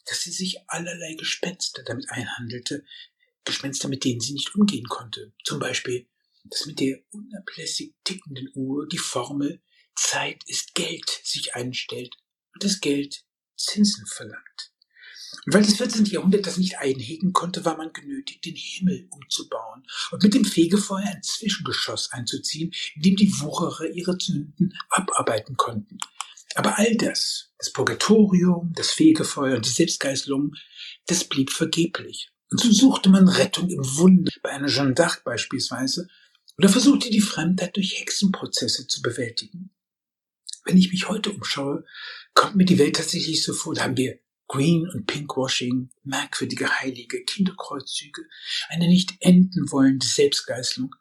dass 0.07 0.23
sie 0.23 0.33
sich 0.33 0.59
allerlei 0.69 1.15
Gespenster 1.15 1.83
damit 1.83 2.11
einhandelte, 2.11 2.85
Gespenster, 3.45 3.89
mit 3.89 4.05
denen 4.05 4.21
sie 4.21 4.33
nicht 4.33 4.55
umgehen 4.55 4.87
konnte. 4.87 5.33
Zum 5.45 5.59
Beispiel, 5.59 6.07
dass 6.45 6.67
mit 6.67 6.81
der 6.81 6.99
unablässig 7.11 7.95
tickenden 8.05 8.51
Uhr 8.55 8.87
die 8.89 8.99
Formel 8.99 9.63
Zeit 9.95 10.43
ist 10.47 10.75
Geld 10.75 11.21
sich 11.25 11.55
einstellt 11.55 12.15
und 12.55 12.65
das 12.65 12.81
Geld 12.81 13.25
Zinsen 13.57 14.07
verlangt. 14.07 14.73
Und 15.47 15.55
weil 15.55 15.63
das 15.63 15.77
14. 15.77 16.07
Jahrhundert 16.07 16.47
das 16.47 16.59
nicht 16.59 16.79
einhegen 16.79 17.33
konnte, 17.33 17.65
war 17.65 17.77
man 17.77 17.93
genötigt, 17.93 18.45
den 18.45 18.57
Himmel 18.57 19.09
umzubauen 19.11 19.83
und 20.11 20.23
mit 20.23 20.35
dem 20.35 20.45
Fegefeuer 20.45 21.07
ein 21.07 21.23
Zwischengeschoss 21.23 22.13
einzuziehen, 22.13 22.73
in 22.97 23.03
dem 23.03 23.17
die 23.17 23.33
Wucherer 23.41 23.87
ihre 23.89 24.17
Sünden 24.21 24.75
abarbeiten 24.91 25.57
konnten. 25.57 25.99
Aber 26.55 26.79
all 26.79 26.97
das, 26.97 27.53
das 27.59 27.73
Purgatorium, 27.73 28.73
das 28.75 28.91
Fegefeuer 28.91 29.57
und 29.57 29.67
die 29.67 29.71
Selbstgeißelung, 29.71 30.55
das 31.07 31.25
blieb 31.25 31.51
vergeblich. 31.51 32.31
Und 32.51 32.61
so 32.61 32.73
suchte 32.73 33.11
man 33.11 33.29
Rettung 33.29 33.69
im 33.69 33.85
Wunder 33.97 34.33
bei 34.43 34.51
einer 34.51 34.69
Jeanne 34.69 34.95
d'Arc 34.95 35.23
beispielsweise 35.23 36.09
oder 36.57 36.69
versuchte 36.69 37.11
die 37.11 37.21
Fremdheit 37.21 37.77
durch 37.77 38.01
Hexenprozesse 38.01 38.87
zu 38.87 39.03
bewältigen. 39.03 39.71
Wenn 40.65 40.77
ich 40.77 40.91
mich 40.91 41.09
heute 41.09 41.31
umschaue, 41.31 41.85
kommt 42.35 42.57
mir 42.57 42.65
die 42.65 42.79
Welt 42.79 42.97
tatsächlich 42.97 43.43
so 43.43 43.53
vor, 43.53 43.75
da 43.75 43.85
haben 43.85 43.97
wir 43.97 44.19
Green- 44.49 44.89
und 44.89 45.07
Pinkwashing, 45.07 45.91
merkwürdige 46.05 46.81
Heilige, 46.81 47.23
Kinderkreuzzüge, 47.25 48.23
eine 48.69 48.89
nicht 48.89 49.15
enden 49.21 49.71
wollende 49.71 50.07
Selbstgeißelung. 50.07 50.95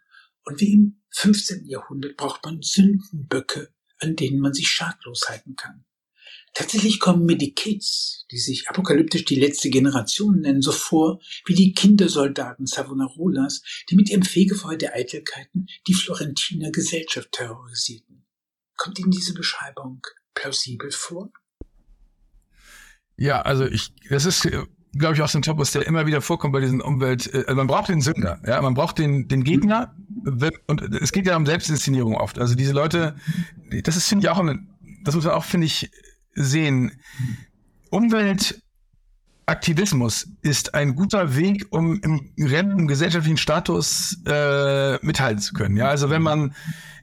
Und 0.44 0.62
wie 0.62 0.74
im 0.74 1.02
15. 1.12 1.66
Jahrhundert 1.66 2.18
braucht 2.18 2.46
man 2.46 2.62
Sündenböcke, 2.62 3.74
an 4.00 4.16
denen 4.16 4.40
man 4.40 4.54
sich 4.54 4.68
schadlos 4.68 5.30
halten 5.30 5.56
kann. 5.56 5.86
Tatsächlich 6.54 7.00
kommen 7.00 7.26
mir 7.26 7.38
die 7.38 7.54
Kids, 7.54 8.26
die 8.32 8.40
sich 8.40 8.68
apokalyptisch 8.68 9.26
die 9.26 9.36
letzte 9.36 9.70
Generation 9.70 10.42
nennen, 10.42 10.62
so 10.62 10.72
vor 10.72 11.20
wie 11.46 11.54
die 11.54 11.74
Kindersoldaten 11.74 12.66
Savonarolas, 12.66 13.62
die 13.90 13.96
mit 13.96 14.10
ihrem 14.10 14.24
Fegefeuer 14.24 14.78
der 14.78 14.96
Eitelkeiten 14.96 15.68
die 15.88 15.94
Florentiner 15.94 16.72
Gesellschaft 16.72 17.32
terrorisierten. 17.32 18.26
Kommt 18.76 19.00
Ihnen 19.00 19.12
diese 19.12 19.34
Beschreibung 19.34 20.02
plausibel 20.34 20.92
vor? 20.92 21.32
Ja, 23.18 23.42
also 23.42 23.66
ich, 23.66 23.94
das 24.10 24.26
ist, 24.26 24.48
glaube 24.94 25.16
ich, 25.16 25.22
auch 25.22 25.28
so 25.28 25.40
ein 25.40 25.42
Topos, 25.42 25.72
der 25.72 25.88
immer 25.88 26.06
wieder 26.06 26.22
vorkommt 26.22 26.54
bei 26.54 26.60
diesen 26.60 26.82
Umwelt. 26.82 27.34
Äh, 27.34 27.46
also 27.48 27.56
man 27.56 27.66
braucht 27.68 27.90
den 27.90 28.02
Sünder, 28.02 28.40
ja, 28.46 28.62
man 28.62 28.76
braucht 28.76 29.00
den, 29.00 29.28
den 29.28 29.44
Gegner. 29.44 29.94
Und 30.68 30.82
es 31.02 31.12
geht 31.12 31.26
ja 31.26 31.36
um 31.36 31.46
Selbstinszenierung 31.46 32.16
oft. 32.16 32.40
Also 32.40 32.56
diese 32.56 32.72
Leute, 32.74 33.16
das 33.84 33.96
ist, 33.96 34.08
finde 34.08 34.26
ich, 34.26 34.30
auch, 34.30 34.44
das 35.04 35.16
muss 35.16 35.26
man 35.26 35.34
auch, 35.34 35.46
finde 35.46 35.68
ich, 35.68 35.92
sehen. 36.34 36.92
Umweltaktivismus 37.90 40.28
ist 40.42 40.74
ein 40.74 40.96
guter 40.96 41.36
Weg, 41.36 41.68
um 41.70 42.00
im 42.02 42.32
im 42.36 42.88
gesellschaftlichen 42.88 43.38
Status 43.38 44.18
äh, 44.26 44.98
mithalten 45.06 45.40
zu 45.40 45.54
können. 45.54 45.78
Ja, 45.78 45.88
also 45.88 46.10
wenn 46.10 46.22
man 46.22 46.50
äh, 46.50 46.54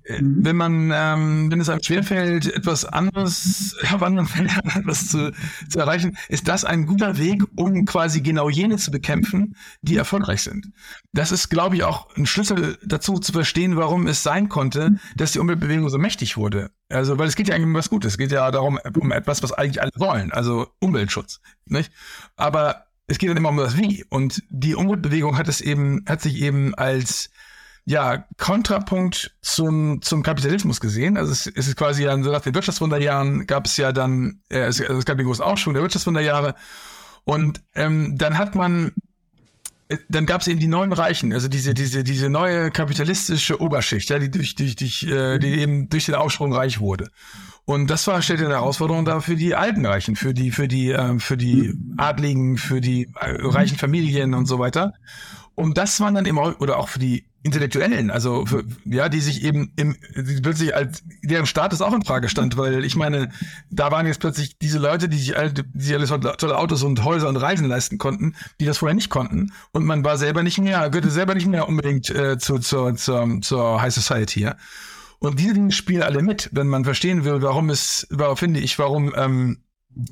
mhm. 0.08 0.44
wenn 0.44 0.56
man, 0.56 0.90
ähm, 0.92 1.50
wenn 1.50 1.60
es 1.60 1.68
einem 1.68 1.82
schwerfällt, 1.82 2.54
etwas 2.54 2.84
anderes 2.84 3.76
etwas 3.82 5.08
zu, 5.08 5.32
zu 5.68 5.78
erreichen, 5.78 6.16
ist 6.28 6.48
das 6.48 6.64
ein 6.64 6.86
guter 6.86 7.18
Weg, 7.18 7.42
um 7.56 7.84
quasi 7.84 8.20
genau 8.20 8.48
jene 8.48 8.76
zu 8.76 8.90
bekämpfen, 8.90 9.56
die 9.82 9.96
erfolgreich 9.96 10.42
sind. 10.42 10.68
Das 11.12 11.32
ist, 11.32 11.48
glaube 11.48 11.76
ich, 11.76 11.84
auch 11.84 12.14
ein 12.16 12.26
Schlüssel 12.26 12.78
dazu 12.84 13.18
zu 13.18 13.32
verstehen, 13.32 13.76
warum 13.76 14.06
es 14.06 14.22
sein 14.22 14.48
konnte, 14.48 14.96
dass 15.16 15.32
die 15.32 15.38
Umweltbewegung 15.38 15.88
so 15.88 15.98
mächtig 15.98 16.36
wurde. 16.36 16.70
Also, 16.88 17.18
weil 17.18 17.28
es 17.28 17.36
geht 17.36 17.48
ja 17.48 17.54
eigentlich 17.54 17.66
um 17.66 17.74
was 17.74 17.90
Gutes. 17.90 18.12
Es 18.12 18.18
geht 18.18 18.32
ja 18.32 18.50
darum, 18.50 18.78
um 18.98 19.12
etwas, 19.12 19.42
was 19.42 19.52
eigentlich 19.52 19.80
alle 19.80 19.90
wollen, 19.96 20.32
also 20.32 20.68
Umweltschutz, 20.80 21.40
nicht? 21.66 21.92
Aber 22.36 22.86
es 23.06 23.18
geht 23.18 23.30
dann 23.30 23.36
immer 23.36 23.50
um 23.50 23.56
das 23.56 23.76
Wie. 23.76 24.04
Und 24.08 24.42
die 24.48 24.74
Umweltbewegung 24.74 25.36
hat 25.36 25.48
es 25.48 25.60
eben, 25.60 26.04
hat 26.08 26.22
sich 26.22 26.40
eben 26.40 26.74
als 26.74 27.30
ja, 27.86 28.24
Kontrapunkt 28.38 29.34
zum, 29.42 30.00
zum 30.00 30.22
Kapitalismus 30.22 30.80
gesehen. 30.80 31.18
Also 31.18 31.32
es, 31.32 31.46
es 31.46 31.68
ist 31.68 31.76
quasi 31.76 32.04
ja, 32.04 32.22
so 32.22 32.30
nach 32.30 32.40
den 32.40 32.54
Wirtschaftswunderjahren 32.54 33.46
gab 33.46 33.66
es 33.66 33.76
ja 33.76 33.92
dann, 33.92 34.40
äh, 34.48 34.60
es, 34.60 34.80
also 34.80 34.98
es 34.98 35.04
gab 35.04 35.18
den 35.18 35.26
großen 35.26 35.44
Aufschwung 35.44 35.74
der 35.74 35.82
Wirtschaftswunderjahre. 35.82 36.54
Und 37.24 37.62
ähm, 37.74 38.16
dann 38.16 38.38
hat 38.38 38.54
man, 38.54 38.92
äh, 39.88 39.98
dann 40.08 40.24
gab 40.24 40.40
es 40.40 40.48
eben 40.48 40.60
die 40.60 40.66
neuen 40.66 40.92
Reichen, 40.94 41.32
also 41.34 41.48
diese, 41.48 41.74
diese, 41.74 42.04
diese 42.04 42.30
neue 42.30 42.70
kapitalistische 42.70 43.60
Oberschicht, 43.60 44.08
ja, 44.08 44.18
die 44.18 44.30
durch, 44.30 44.54
durch, 44.54 44.76
durch, 44.76 45.02
äh, 45.02 45.38
die 45.38 45.60
eben 45.60 45.90
durch 45.90 46.06
den 46.06 46.14
Aufschwung 46.14 46.54
reich 46.54 46.80
wurde. 46.80 47.10
Und 47.66 47.88
das 47.88 48.06
war 48.06 48.20
stellte 48.20 48.44
eine 48.44 48.54
Herausforderung 48.54 49.04
da 49.04 49.20
für 49.20 49.36
die 49.36 49.54
alten 49.54 49.86
Reichen, 49.86 50.16
für 50.16 50.34
die, 50.34 50.50
für 50.50 50.68
die, 50.68 50.90
äh, 50.90 51.18
für 51.18 51.36
die 51.36 51.74
Adligen, 51.96 52.58
für 52.58 52.80
die 52.80 53.08
äh, 53.18 53.36
reichen 53.40 53.78
Familien 53.78 54.34
und 54.34 54.46
so 54.46 54.58
weiter. 54.58 54.92
Und 55.54 55.78
das 55.78 56.00
waren 56.00 56.14
dann 56.14 56.26
immer, 56.26 56.60
oder 56.60 56.78
auch 56.78 56.88
für 56.88 56.98
die 56.98 57.24
Intellektuellen, 57.44 58.10
also 58.10 58.46
für, 58.46 58.64
ja, 58.86 59.08
die 59.10 59.20
sich 59.20 59.44
eben 59.44 59.70
im, 59.76 59.96
die 60.16 60.40
plötzlich 60.40 60.74
als 60.74 61.02
deren 61.22 61.44
Status 61.46 61.82
auch 61.82 61.92
in 61.92 62.02
Frage 62.02 62.30
stand, 62.30 62.56
weil 62.56 62.84
ich 62.84 62.96
meine, 62.96 63.30
da 63.70 63.90
waren 63.92 64.06
jetzt 64.06 64.20
plötzlich 64.20 64.58
diese 64.58 64.78
Leute, 64.78 65.10
die 65.10 65.18
sich 65.18 65.36
alle, 65.36 65.52
die 65.52 65.82
sich 65.82 65.94
alles 65.94 66.08
tolle 66.08 66.56
Autos 66.56 66.82
und 66.82 67.04
Häuser 67.04 67.28
und 67.28 67.36
Reisen 67.36 67.68
leisten 67.68 67.98
konnten, 67.98 68.34
die 68.60 68.64
das 68.64 68.78
vorher 68.78 68.94
nicht 68.94 69.10
konnten 69.10 69.52
und 69.72 69.84
man 69.84 70.02
war 70.04 70.16
selber 70.16 70.42
nicht 70.42 70.58
mehr, 70.58 70.88
gehörte 70.88 71.10
selber 71.10 71.34
nicht 71.34 71.46
mehr 71.46 71.68
unbedingt 71.68 72.08
äh, 72.08 72.38
zu, 72.38 72.58
zur, 72.60 72.94
zur, 72.96 73.40
zur 73.42 73.80
High 73.80 73.94
Society, 73.94 74.40
ja. 74.40 74.56
Und 75.24 75.38
diese 75.38 75.54
Dinge 75.54 75.72
spielen 75.72 76.02
alle 76.02 76.22
mit, 76.22 76.50
wenn 76.52 76.68
man 76.68 76.84
verstehen 76.84 77.24
will, 77.24 77.42
warum 77.42 77.70
es, 77.70 78.06
warum 78.10 78.36
finde 78.36 78.60
ich, 78.60 78.78
warum 78.78 79.12
ähm, 79.16 79.58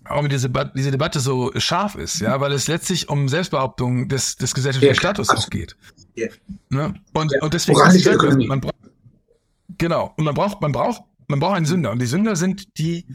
warum 0.04 0.28
diese, 0.28 0.50
diese 0.74 0.90
Debatte 0.90 1.20
so 1.20 1.50
scharf 1.56 1.94
ist, 1.96 2.20
ja, 2.20 2.40
weil 2.40 2.52
es 2.52 2.68
letztlich 2.68 3.08
um 3.08 3.28
Selbstbehauptung 3.28 4.08
des, 4.08 4.36
des 4.36 4.54
gesellschaftlichen 4.54 4.94
ja, 4.94 4.98
Status 4.98 5.28
auch 5.30 5.50
geht. 5.50 5.76
Ja. 6.14 6.28
Ne? 6.70 6.94
Und, 7.12 7.32
ja. 7.32 7.42
und 7.42 7.54
deswegen 7.54 7.80
es 7.80 8.46
man 8.46 8.60
braucht, 8.60 8.74
genau, 9.78 10.12
und 10.16 10.24
man 10.24 10.34
braucht, 10.34 10.60
man 10.60 10.72
braucht, 10.72 11.02
man 11.26 11.40
braucht 11.40 11.56
einen 11.56 11.66
Sünder. 11.66 11.90
Und 11.90 12.00
die 12.00 12.06
Sünder 12.06 12.36
sind 12.36 12.78
die, 12.78 13.06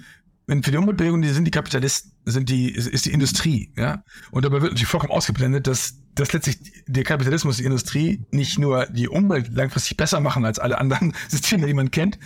wenn 0.46 0.64
für 0.64 0.72
die 0.72 0.78
Umweltbewegung, 0.78 1.22
die 1.22 1.30
sind 1.30 1.46
die 1.46 1.52
Kapitalisten, 1.52 2.12
sind 2.28 2.50
die, 2.50 2.70
ist, 2.70 2.88
ist 2.88 3.06
die 3.06 3.12
Industrie, 3.12 3.72
ja. 3.78 4.04
Und 4.32 4.44
dabei 4.44 4.62
wird 4.62 4.74
natürlich 4.74 4.88
vollkommen 4.88 5.14
ausgeblendet, 5.14 5.66
dass, 5.66 5.96
dass 6.14 6.34
letztlich 6.34 6.58
der 6.86 7.04
Kapitalismus, 7.04 7.58
die 7.58 7.64
Industrie 7.64 8.26
nicht 8.32 8.60
nur 8.60 8.86
die 8.88 9.08
Umwelt 9.08 9.50
langfristig 9.54 9.96
besser 9.98 10.20
machen 10.20 10.46
als 10.46 10.60
alle 10.60 10.78
anderen 10.78 11.14
Systeme, 11.30 11.68
die 11.68 11.74
man 11.74 11.90
kennt, 11.90 12.20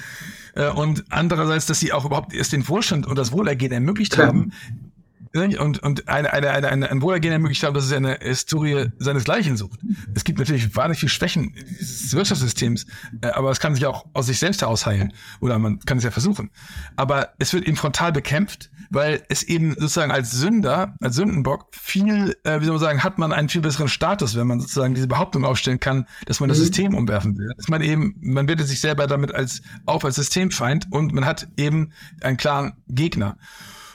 äh, 0.56 0.70
und 0.70 1.06
andererseits, 1.10 1.68
dass 1.68 1.80
sie 1.80 1.93
auch 1.93 2.06
überhaupt 2.06 2.34
erst 2.34 2.52
den 2.52 2.68
Wohlstand 2.68 3.06
und 3.06 3.16
das 3.16 3.32
Wohlergehen 3.32 3.72
ermöglicht 3.72 4.14
Klar. 4.14 4.28
haben, 4.28 4.52
und, 5.34 5.80
und 5.80 6.10
eine, 6.10 6.34
eine, 6.34 6.49
eine, 6.49 6.68
eine, 6.68 6.91
ein 6.91 7.02
Wohlergehen 7.02 7.32
ermöglicht 7.32 7.64
haben, 7.64 7.74
dass 7.74 7.86
es 7.86 7.93
eine 7.93 8.18
Historie 8.22 8.88
seinesgleichen 8.97 9.56
sucht. 9.56 9.80
Es 10.14 10.24
gibt 10.24 10.39
natürlich 10.39 10.76
wahnsinnig 10.76 10.99
viele 10.99 11.10
Schwächen 11.10 11.56
des 11.80 12.14
Wirtschaftssystems, 12.14 12.86
äh, 13.22 13.28
aber 13.28 13.49
es 13.52 13.60
kann 13.60 13.74
sich 13.74 13.86
auch 13.86 14.06
aus 14.14 14.26
sich 14.26 14.39
selbst 14.39 14.62
heraus 14.62 14.86
heilen. 14.86 15.14
Oder 15.39 15.58
man 15.58 15.80
kann 15.80 15.97
es 15.97 16.04
ja 16.04 16.12
versuchen. 16.12 16.52
Aber 16.97 17.30
es 17.39 17.54
wird 17.54 17.66
eben 17.66 17.78
frontal 17.78 18.12
bekämpft, 18.12 18.70
weil 18.92 19.24
es 19.30 19.42
eben 19.44 19.74
sozusagen 19.74 20.12
als 20.12 20.32
Sünder, 20.32 20.96
als 21.02 21.16
Sündenbock 21.16 21.68
viel, 21.72 22.38
äh, 22.44 22.60
wie 22.60 22.66
soll 22.66 22.74
man 22.74 22.82
sagen, 22.82 23.04
hat 23.04 23.18
man 23.18 23.32
einen 23.32 23.50
viel 23.50 23.62
besseren 23.62 23.88
Status, 23.88 24.36
wenn 24.36 24.46
man 24.46 24.60
sozusagen 24.60 24.94
diese 24.94 25.08
Behauptung 25.08 25.46
aufstellen 25.46 25.80
kann, 25.80 26.06
dass 26.26 26.39
man 26.39 26.50
das 26.50 26.60
mhm. 26.60 26.64
System 26.64 26.96
umwerfen 26.96 27.38
will. 27.38 27.52
Dass 27.58 27.70
man 27.70 27.82
eben, 27.82 28.16
man 28.22 28.48
wertet 28.48 28.68
sich 28.68 28.82
selber 28.82 29.08
damit 29.08 29.34
als 29.34 29.62
auf 29.86 30.06
als 30.06 30.16
Systemfeind 30.16 30.88
und 30.92 31.14
man 31.14 31.26
hat 31.26 31.48
eben 31.58 31.94
einen 32.22 32.38
klaren 32.38 32.74
Gegner. 32.88 33.38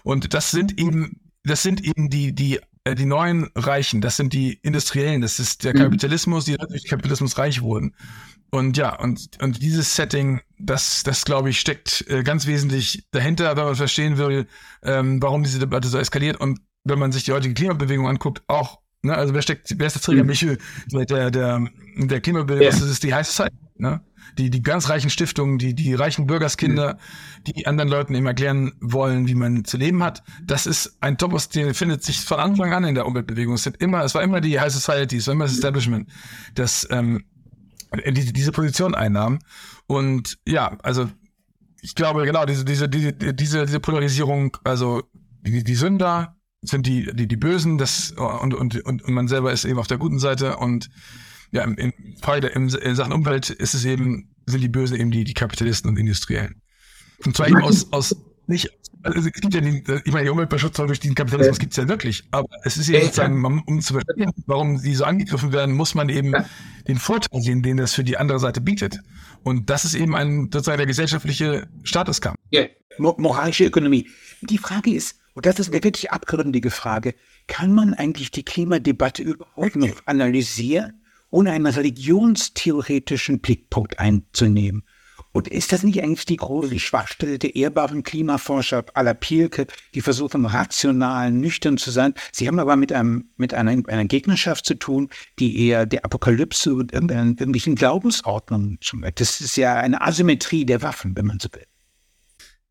Und 0.03 0.35
das 0.35 0.51
sind 0.51 0.81
eben 0.81 1.21
das 1.47 1.63
sind 1.63 1.85
eben 1.85 2.11
die, 2.11 2.35
die, 2.35 2.61
äh, 2.85 2.95
die 2.95 3.07
neuen 3.07 3.49
Reichen, 3.55 4.01
das 4.01 4.17
sind 4.17 4.33
die 4.33 4.55
Industriellen, 4.63 5.23
das 5.23 5.39
ist 5.39 5.65
der 5.65 5.75
mhm. 5.75 5.79
Kapitalismus, 5.79 6.45
die 6.45 6.57
durch 6.57 6.87
Kapitalismus 6.87 7.39
reich 7.39 7.63
wurden. 7.63 7.95
Und 8.57 8.77
ja, 8.77 8.99
und, 8.99 9.29
und 9.41 9.63
dieses 9.63 9.95
Setting, 9.95 10.41
das, 10.59 11.03
das 11.03 11.25
glaube 11.25 11.51
ich, 11.51 11.61
steckt 11.61 12.05
äh, 12.09 12.23
ganz 12.23 12.47
wesentlich 12.47 13.05
dahinter, 13.11 13.57
wenn 13.57 13.65
man 13.65 13.75
verstehen 13.75 14.19
will, 14.19 14.47
ähm, 14.83 15.23
warum 15.23 15.43
diese 15.43 15.59
Debatte 15.59 15.89
so 15.89 15.99
eskaliert. 15.99 16.41
Und 16.41 16.61
wenn 16.85 16.99
man 16.99 17.13
sich 17.13 17.25
die 17.25 17.33
heutige 17.33 17.55
Klimabewegung 17.55 18.09
anguckt, 18.09 18.43
auch, 18.47 18.81
ne, 19.03 19.15
also 19.15 19.35
wer 19.35 19.43
steckt, 19.43 19.75
wer 19.79 19.87
ist 19.87 19.97
das 19.97 20.03
Trägermichel 20.03 20.59
mhm. 20.93 21.07
der, 21.07 21.31
der, 21.31 21.69
der 21.97 22.21
Klimabewegung? 22.21 22.65
Ja. 22.65 22.71
Das 22.71 22.81
ist 22.81 23.03
die 23.03 23.13
High 23.13 23.27
Society, 23.27 23.57
ne? 23.77 24.01
die, 24.39 24.51
die 24.51 24.63
ganz 24.63 24.89
reichen 24.89 25.11
Stiftungen, 25.11 25.59
die, 25.59 25.75
die 25.75 25.95
reichen 25.95 26.27
Bürgerskinder, 26.27 26.99
die 27.47 27.67
anderen 27.67 27.89
Leuten 27.89 28.15
eben 28.15 28.27
erklären 28.27 28.73
wollen, 28.81 29.29
wie 29.29 29.35
man 29.35 29.65
zu 29.65 29.77
leben 29.77 30.03
hat. 30.03 30.23
Das 30.45 30.67
ist 30.67 30.97
ein 31.01 31.19
Topos, 31.19 31.49
der 31.49 31.75
findet 31.75 32.03
sich 32.03 32.21
von 32.21 32.39
Anfang 32.39 32.73
an 32.73 32.85
in 32.85 32.95
der 32.95 33.07
Umweltbewegung. 33.07 33.55
Es 33.55 33.63
sind 33.63 33.77
immer, 33.81 34.03
es 34.05 34.15
war 34.15 34.23
immer 34.23 34.41
die 34.41 34.59
High 34.59 34.73
Society, 34.73 35.19
es 35.19 35.27
war 35.27 35.35
immer 35.35 35.45
das 35.45 35.55
Establishment, 35.55 36.11
das 36.55 36.87
ähm, 36.91 37.25
diese, 38.11 38.33
diese 38.33 38.53
Position 38.53 38.95
einnahm. 38.95 39.39
Und 39.87 40.39
ja, 40.47 40.77
also 40.83 41.09
ich 41.81 41.95
glaube, 41.95 42.25
genau, 42.25 42.45
diese, 42.47 42.65
diese, 42.65 42.89
diese, 42.89 43.13
diese, 43.13 43.67
diese 43.67 43.81
Polarisierung, 43.81 44.57
also 44.65 45.03
die, 45.43 45.63
die 45.63 45.75
Sünder 45.75 46.37
sind 46.63 46.87
die, 46.87 47.15
die, 47.15 47.29
die 47.29 47.37
Bösen, 47.37 47.79
das, 47.79 48.13
und, 48.13 48.55
und, 48.55 48.85
und 48.85 49.09
man 49.09 49.29
selber 49.29 49.53
ist 49.53 49.65
eben 49.65 49.79
auf 49.79 49.87
der 49.87 49.99
guten 49.99 50.19
Seite 50.19 50.57
und 50.57 50.89
ja, 51.53 51.63
im, 51.63 51.77
im 51.77 51.93
Fall 52.21 52.43
in 52.45 52.69
Sachen 52.69 53.13
Umwelt 53.13 53.51
ist 53.51 53.75
es 53.75 53.85
eben, 53.85 54.35
sind 54.47 54.63
die 54.63 54.69
Bösen 54.69 54.99
eben 54.99 55.11
die, 55.11 55.25
die 55.25 55.35
Kapitalisten 55.35 55.89
und 55.89 55.97
Industriellen. 55.97 56.61
Und 57.25 57.37
zwar 57.37 57.49
eben 57.49 57.63
aus, 57.63 57.93
aus 57.93 58.17
nicht, 58.47 58.71
also 59.07 59.29
es 59.29 59.33
gibt 59.33 59.55
ja 59.55 59.61
den, 59.61 59.83
ich 60.05 60.13
meine, 60.13 60.25
die 60.25 60.31
Umweltschutz 60.31 60.77
durch 60.77 61.01
den 61.01 61.15
Kapitalismus 61.15 61.59
gibt 61.59 61.73
es 61.73 61.77
ja 61.77 61.89
wirklich, 61.89 62.25
aber 62.31 62.49
es 62.65 62.77
ist 62.77 62.89
ja 62.89 63.01
sozusagen, 63.01 63.45
um 63.45 63.81
zu 63.81 63.95
verstehen, 63.95 64.31
warum 64.47 64.79
sie 64.79 64.95
so 64.95 65.05
angegriffen 65.05 65.53
werden, 65.53 65.75
muss 65.75 65.95
man 65.95 66.09
eben 66.09 66.33
den 66.89 66.99
Vorteil 66.99 67.41
sehen, 67.41 67.63
den 67.63 67.77
das 67.77 67.95
für 67.95 68.05
die 68.05 68.17
andere 68.17 68.39
Seite 68.39 68.61
bietet. 68.61 69.01
Und 69.43 69.71
das 69.71 69.85
ist 69.85 69.95
eben 69.95 70.15
ein 70.15 70.51
sozusagen 70.53 70.79
der 70.79 70.87
gesellschaftliche 70.87 71.69
Statuskampf. 71.85 72.37
Ja, 72.51 72.65
moralische 72.99 73.65
Ökonomie. 73.65 74.09
Die 74.43 74.59
Frage 74.59 74.91
ist, 74.91 75.19
und 75.35 75.47
das 75.47 75.59
ist 75.59 75.73
eine 75.73 75.85
wirklich 75.85 76.11
abgründige 76.11 76.71
Frage, 76.71 77.15
kann 77.47 77.75
man 77.75 77.95
eigentlich 77.95 78.31
die 78.31 78.45
Klimadebatte 78.45 79.23
überhaupt 79.23 79.77
noch 79.77 80.03
analysieren? 80.07 81.03
ohne 81.31 81.53
einen 81.53 81.67
religionstheoretischen 81.67 83.41
Blickpunkt 83.41 83.99
einzunehmen. 83.99 84.85
Und 85.37 85.49
ist 85.49 85.71
das 85.71 85.83
nicht 85.83 86.03
eigentlich 86.03 86.25
die 86.25 86.39
große 86.39 86.79
Schwachstelle 86.79 87.39
der 87.39 87.55
ehrbaren 87.57 88.03
Klimaforscher 88.03 88.87
aller 88.95 89.13
Pielke, 89.13 89.67
die 89.93 90.01
versuchen, 90.01 90.47
rational, 90.47 91.31
nüchtern 91.31 91.77
zu 91.77 91.91
sein? 91.91 92.15
Sie 92.33 92.49
haben 92.49 92.59
aber 92.59 92.75
mit, 92.77 92.91
einem, 92.91 93.29
mit 93.37 93.53
einer, 93.53 93.73
einer 93.73 94.07
Gegnerschaft 94.07 94.65
zu 94.65 94.77
tun, 94.77 95.11
die 95.39 95.67
eher 95.69 95.85
der 95.85 96.07
Apokalypse 96.07 96.75
und 96.75 96.91
irgendwelchen 96.91 97.75
Glaubensordnungen 97.75 98.79
schon 98.81 99.05
Das 99.15 99.43
ist 99.43 99.59
ja 99.59 99.75
eine 99.75 100.01
Asymmetrie 100.01 100.65
der 100.65 100.81
Waffen, 100.81 101.15
wenn 101.15 101.27
man 101.27 101.39
so 101.39 101.51
will. 101.53 101.67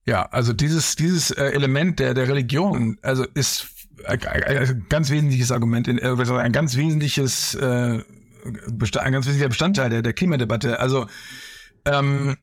Ja, 0.08 0.24
also 0.24 0.52
dieses, 0.52 0.96
dieses 0.96 1.30
äh, 1.30 1.44
Element 1.44 2.00
der, 2.00 2.16
der 2.16 2.28
Religion, 2.28 2.98
also 3.04 3.26
ist 3.36 3.68
ein 4.08 4.86
ganz 4.90 5.12
wesentliches 5.12 5.52
Argument, 5.52 5.88
in, 5.88 6.00
äh, 6.00 6.08
ein 6.10 6.52
ganz 6.52 6.76
wesentliches 6.76 7.54
äh, 7.54 8.00
ein 8.44 8.80
ganz 8.80 9.28
wesentlicher 9.28 9.50
Bestandteil 9.50 9.92
der, 9.92 10.02
der 10.02 10.14
Klimadebatte. 10.14 10.80
Also 10.80 11.06
ähm, 11.86 12.38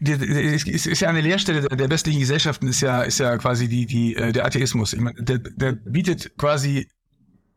es 0.00 0.86
ist 0.86 1.00
ja 1.00 1.08
eine 1.08 1.20
Leerstelle 1.20 1.62
der 1.62 1.90
westlichen 1.90 2.20
Gesellschaften 2.20 2.66
ist 2.66 2.80
ja 2.80 3.02
ist 3.02 3.18
ja 3.18 3.36
quasi 3.38 3.68
die 3.68 3.86
die 3.86 4.16
äh, 4.16 4.32
der 4.32 4.44
Atheismus. 4.44 4.94
Meine, 4.96 5.22
der, 5.22 5.38
der 5.38 5.72
bietet 5.72 6.36
quasi 6.36 6.88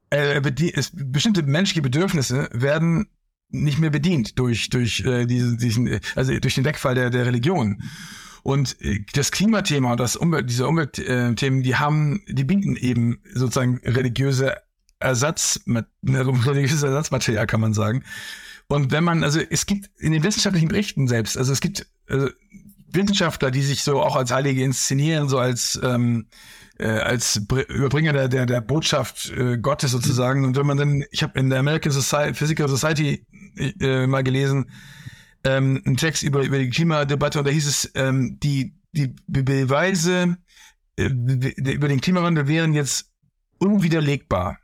äh, 0.09 0.41
es, 0.73 0.91
bestimmte 0.93 1.43
menschliche 1.43 1.81
Bedürfnisse 1.81 2.49
werden 2.53 3.07
nicht 3.49 3.79
mehr 3.79 3.89
bedient 3.89 4.37
durch 4.39 4.69
durch 4.69 5.01
äh, 5.01 5.25
diesen, 5.25 5.57
diesen 5.57 5.99
also 6.15 6.37
durch 6.39 6.55
den 6.55 6.65
Wegfall 6.65 6.95
der 6.95 7.09
der 7.09 7.25
Religion. 7.25 7.81
Und 8.43 8.81
äh, 8.81 9.03
das 9.13 9.31
Klimathema 9.31 9.91
und 9.91 9.99
das 9.99 10.15
Umwelt, 10.15 10.49
diese 10.49 10.67
Umweltthemen, 10.67 11.63
die 11.63 11.75
haben, 11.75 12.23
die 12.29 12.45
bieten 12.45 12.77
eben 12.77 13.19
sozusagen 13.33 13.81
religiöse 13.83 14.55
Ersatz, 14.99 15.59
ne, 15.65 15.85
religiöses 16.01 16.83
Ersatzmaterial, 16.83 17.45
kann 17.45 17.59
man 17.59 17.73
sagen. 17.73 18.03
Und 18.67 18.91
wenn 18.91 19.03
man, 19.03 19.23
also 19.23 19.39
es 19.39 19.65
gibt 19.65 19.89
in 19.97 20.11
den 20.11 20.23
wissenschaftlichen 20.23 20.67
Berichten 20.67 21.07
selbst, 21.07 21.37
also 21.37 21.53
es 21.53 21.61
gibt 21.61 21.87
also 22.09 22.29
Wissenschaftler, 22.89 23.51
die 23.51 23.61
sich 23.61 23.83
so 23.83 24.01
auch 24.01 24.15
als 24.15 24.31
Heilige 24.31 24.63
inszenieren, 24.63 25.29
so 25.29 25.39
als 25.39 25.79
ähm, 25.83 26.27
äh, 26.79 26.87
als 26.87 27.37
Überbringer 27.69 28.13
der, 28.13 28.27
der, 28.27 28.45
der 28.45 28.61
Botschaft 28.61 29.31
äh, 29.31 29.57
Gottes 29.57 29.91
sozusagen. 29.91 30.45
Und 30.45 30.55
wenn 30.57 30.65
man 30.65 30.77
dann, 30.77 31.03
ich 31.11 31.23
habe 31.23 31.39
in 31.39 31.49
der 31.49 31.59
American 31.59 31.91
Society, 31.91 32.33
Physical 32.33 32.67
Society 32.67 33.25
äh, 33.57 34.05
mal 34.07 34.23
gelesen, 34.23 34.71
ähm, 35.43 35.81
einen 35.85 35.97
Text 35.97 36.23
über, 36.23 36.43
über 36.43 36.59
die 36.59 36.69
Klimadebatte 36.69 37.39
und 37.39 37.45
da 37.45 37.51
hieß 37.51 37.67
es, 37.67 37.91
ähm, 37.95 38.37
die, 38.41 38.75
die 38.91 39.15
Beweise 39.27 40.37
äh, 40.97 41.05
über 41.05 41.87
den 41.87 42.01
Klimawandel 42.01 42.47
wären 42.47 42.73
jetzt 42.73 43.11
unwiderlegbar. 43.57 44.59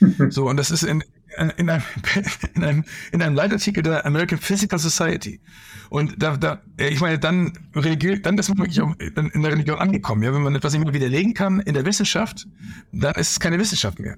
so, 0.28 0.48
und 0.48 0.56
das 0.56 0.70
ist 0.70 0.82
in, 0.82 1.02
in 1.36 1.70
einem, 1.70 1.82
in 2.54 2.64
einem, 2.64 2.84
in 3.12 3.22
einem 3.22 3.34
Leitartikel 3.34 3.82
der 3.82 4.04
American 4.06 4.38
Physical 4.38 4.78
Society. 4.78 5.40
Und 5.88 6.20
da, 6.22 6.36
da, 6.36 6.60
ich 6.78 7.00
meine, 7.00 7.18
dann 7.18 7.52
Religion, 7.74 8.20
dann 8.22 8.38
ist 8.38 8.48
man 8.48 8.58
wirklich 8.58 8.80
auch 8.80 8.94
in 8.98 9.42
der 9.42 9.52
Religion 9.52 9.78
angekommen. 9.78 10.22
Ja, 10.22 10.34
wenn 10.34 10.42
man 10.42 10.54
etwas 10.54 10.72
nicht 10.72 10.84
mehr 10.84 10.94
widerlegen 10.94 11.34
kann 11.34 11.60
in 11.60 11.74
der 11.74 11.84
Wissenschaft, 11.84 12.46
dann 12.92 13.14
ist 13.14 13.30
es 13.32 13.40
keine 13.40 13.58
Wissenschaft 13.58 13.98
mehr. 13.98 14.16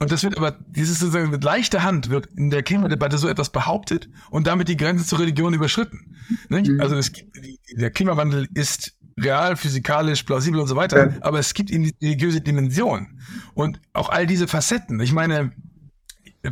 Und 0.00 0.10
das 0.10 0.24
wird 0.24 0.36
aber, 0.36 0.58
dieses 0.68 0.98
sozusagen 0.98 1.30
mit 1.30 1.44
leichter 1.44 1.82
Hand 1.82 2.10
wird 2.10 2.26
in 2.36 2.50
der 2.50 2.62
Klimadebatte 2.62 3.16
so 3.16 3.28
etwas 3.28 3.50
behauptet 3.50 4.08
und 4.30 4.46
damit 4.46 4.68
die 4.68 4.76
Grenze 4.76 5.04
zur 5.04 5.20
Religion 5.20 5.54
überschritten. 5.54 6.16
Mhm. 6.48 6.80
Also 6.80 6.96
es, 6.96 7.12
der 7.76 7.90
Klimawandel 7.90 8.48
ist 8.54 8.94
real, 9.18 9.56
physikalisch, 9.56 10.24
plausibel 10.24 10.60
und 10.60 10.66
so 10.66 10.76
weiter, 10.76 11.10
ja. 11.10 11.16
aber 11.20 11.38
es 11.38 11.54
gibt 11.54 11.70
eben 11.70 11.84
die 11.84 11.94
religiöse 12.02 12.40
Dimension 12.40 13.20
und 13.54 13.80
auch 13.92 14.08
all 14.08 14.26
diese 14.26 14.48
Facetten. 14.48 14.98
Ich 15.00 15.12
meine, 15.12 15.52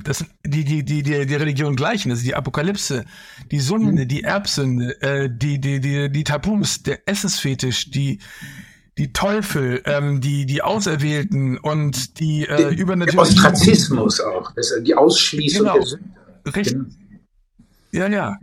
das 0.05 0.24
die, 0.45 0.64
die, 0.64 0.84
die, 0.84 1.03
die, 1.03 1.26
die 1.26 1.34
Religion 1.34 1.76
gleichen, 1.76 2.11
also 2.11 2.22
die 2.22 2.34
Apokalypse, 2.34 3.05
die 3.51 3.61
Sünde, 3.61 4.05
mhm. 4.05 4.09
die 4.09 4.22
Erbsünde, 4.22 5.01
äh, 5.03 5.28
die, 5.30 5.61
die, 5.61 5.80
die, 5.80 6.11
die 6.11 6.24
Tabus, 6.24 6.82
der 6.82 7.07
Essensfetisch, 7.09 7.90
die, 7.90 8.18
die 8.99 9.12
Teufel, 9.12 9.82
ähm, 9.84 10.20
die, 10.20 10.47
die 10.47 10.62
Auserwählten 10.62 11.59
und 11.59 12.20
die 12.20 12.47
äh, 12.47 12.74
übernatürlichen. 12.74 13.34
Der 13.34 13.53
Ostracismus 13.53 14.20
auch, 14.20 14.53
das, 14.55 14.72
die 14.82 14.95
Ausschließung 14.95 15.66
genau. 15.66 15.74
der 15.74 15.86
Sünde. 15.86 16.09
Richtig. 16.47 16.72
Genau. 16.72 16.86
Ja, 17.93 18.09
ja 18.09 18.38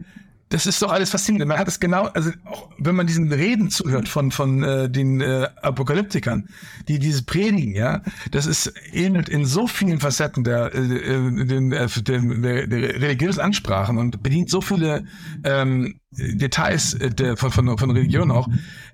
das 0.49 0.65
ist 0.65 0.81
doch 0.81 0.91
alles 0.91 1.11
faszinierend. 1.11 1.47
Man 1.47 1.59
hat 1.59 1.67
es 1.67 1.79
genau, 1.79 2.05
also 2.05 2.31
auch 2.45 2.69
wenn 2.79 2.95
man 2.95 3.05
diesen 3.05 3.31
Reden 3.31 3.69
zuhört 3.69 4.09
von 4.09 4.31
von 4.31 4.63
äh, 4.63 4.89
den 4.89 5.21
äh, 5.21 5.47
Apokalyptikern, 5.61 6.49
die 6.87 6.97
diese 6.97 7.23
predigen, 7.23 7.75
ja, 7.75 8.01
das 8.31 8.47
ist 8.47 8.73
ähnelt 8.91 9.29
in 9.29 9.45
so 9.45 9.67
vielen 9.67 9.99
Facetten 9.99 10.43
der 10.43 10.73
äh, 10.73 10.79
äh 10.79 11.45
den, 11.45 11.71
äh, 11.71 11.87
der, 12.01 12.67
der, 12.67 13.01
religiösen 13.01 13.41
Ansprachen 13.41 13.97
und 13.97 14.23
bedient 14.23 14.49
so 14.49 14.61
viele 14.61 15.05
ähm, 15.43 15.99
Details 16.11 16.95
äh, 16.95 17.11
der, 17.11 17.37
von, 17.37 17.51
von, 17.51 17.77
von 17.77 17.91
Religion 17.91 18.31
auch. 18.31 18.47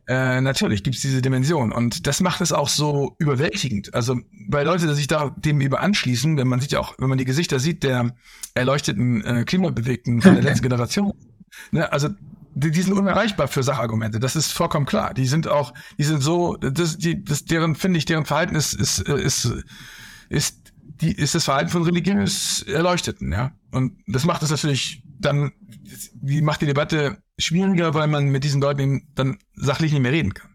Äh, 0.08 0.41
natürlich 0.41 0.84
gibt 0.84 0.97
es 0.97 1.01
diese 1.01 1.22
Dimension 1.22 1.72
und 1.72 2.06
das 2.06 2.22
macht 2.22 2.41
es 2.41 2.51
auch 2.51 2.68
so 2.68 3.16
überwältigend. 3.18 3.93
Also 3.93 4.20
bei 4.49 4.64
Leute, 4.64 4.88
die 4.88 4.93
sich 4.93 5.08
da 5.08 5.34
dem 5.38 5.62
über 5.62 5.80
anschließen, 5.80 6.38
wenn 6.38 6.47
man 6.47 6.60
sieht 6.60 6.74
ja 6.74 6.80
auch, 6.80 6.95
wenn 6.99 7.10
man 7.10 7.18
die 7.18 7.26
Gesichter 7.26 7.60
sieht 7.60 7.84
der 7.84 8.14
erleuchteten 8.53 9.24
äh, 9.24 9.43
Klimabewegten 9.45 10.22
von 10.22 10.36
der 10.36 10.43
letzten 10.43 10.64
Generation, 10.70 11.14
Ne, 11.72 11.91
also 11.91 12.10
die, 12.56 12.72
die 12.72 12.82
sind 12.82 12.93
unerreichbar 12.93 13.47
für 13.47 13.64
Sachargumente. 13.64 14.20
Das 14.20 14.36
ist 14.36 14.53
vollkommen 14.53 14.86
klar. 14.86 15.14
Die 15.14 15.28
sind 15.28 15.47
auch, 15.47 15.74
die 15.97 16.03
sind 16.03 16.22
so, 16.22 16.56
das, 16.56 16.97
die, 16.97 17.24
das, 17.24 17.45
deren 17.45 17.76
finde 17.76 17.97
ich, 17.97 18.06
deren 18.06 18.26
Verhalten 18.26 18.56
ist, 18.56 18.74
ist, 18.74 18.99
ist, 18.99 19.51
ist, 20.30 20.74
die, 21.01 21.12
ist 21.12 21.36
das 21.36 21.43
Verhalten 21.43 21.70
von 21.70 21.84
religiös 21.84 22.64
Erleuchteten, 22.64 23.32
ja. 23.32 23.51
Und 23.72 24.01
das 24.08 24.24
macht 24.24 24.41
es 24.41 24.51
natürlich 24.51 25.03
dann, 25.20 25.51
die 26.14 26.41
macht 26.41 26.62
die 26.62 26.66
Debatte 26.66 27.18
schwieriger, 27.38 27.93
weil 27.93 28.08
man 28.08 28.26
mit 28.26 28.45
diesen 28.45 28.62
Leuten 28.62 29.10
dann 29.16 29.38
sachlich 29.56 29.91
nicht 29.91 30.01
mehr 30.01 30.14
reden 30.14 30.34
kann. 30.34 30.55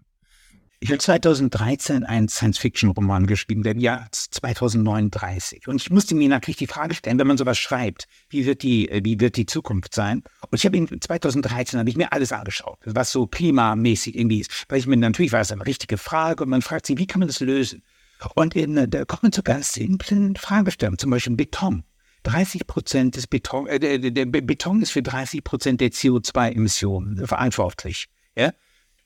Ich 0.82 0.88
habe 0.88 0.98
2013 0.98 2.04
einen 2.04 2.28
Science-Fiction-Roman 2.28 3.26
geschrieben, 3.26 3.62
der 3.62 3.72
im 3.72 3.80
Jahr 3.80 4.08
2039. 4.12 5.68
Und 5.68 5.82
ich 5.82 5.90
musste 5.90 6.14
mir 6.14 6.30
natürlich 6.30 6.56
die 6.56 6.66
Frage 6.66 6.94
stellen, 6.94 7.18
wenn 7.18 7.26
man 7.26 7.36
sowas 7.36 7.58
schreibt, 7.58 8.08
wie 8.30 8.46
wird 8.46 8.62
die, 8.62 8.88
äh, 8.88 9.02
wie 9.04 9.20
wird 9.20 9.36
die 9.36 9.44
Zukunft 9.44 9.94
sein? 9.94 10.22
Und 10.48 10.56
ich 10.56 10.64
habe 10.64 10.78
ihn 10.78 10.88
2013 10.88 11.78
habe 11.78 11.90
ich 11.90 11.98
mir 11.98 12.14
alles 12.14 12.32
angeschaut, 12.32 12.78
was 12.86 13.12
so 13.12 13.26
klimamäßig 13.26 14.16
irgendwie 14.16 14.40
ist. 14.40 14.64
Weil 14.70 14.78
ich 14.78 14.86
mir 14.86 14.96
natürlich 14.96 15.32
war 15.32 15.42
es 15.42 15.52
eine 15.52 15.66
richtige 15.66 15.98
Frage 15.98 16.44
und 16.44 16.48
man 16.48 16.62
fragt 16.62 16.86
sich, 16.86 16.96
wie 16.96 17.06
kann 17.06 17.18
man 17.18 17.28
das 17.28 17.40
lösen? 17.40 17.82
Und 18.34 18.56
in, 18.56 18.78
äh, 18.78 18.88
da 18.88 19.04
kommt 19.04 19.24
man 19.24 19.32
zu 19.32 19.42
ganz 19.42 19.74
simplen 19.74 20.34
Fragestellungen, 20.36 20.98
zum 20.98 21.10
Beispiel 21.10 21.36
Beton. 21.36 21.84
30 22.22 22.66
Prozent 22.66 23.16
des 23.16 23.26
Beton, 23.26 23.66
äh, 23.66 23.78
der, 23.78 23.98
der 23.98 24.24
Beton 24.24 24.80
ist 24.80 24.92
für 24.92 25.02
30 25.02 25.44
Prozent 25.44 25.82
der 25.82 25.90
CO2-Emissionen 25.90 27.26
verantwortlich. 27.26 28.06
Ja? 28.34 28.52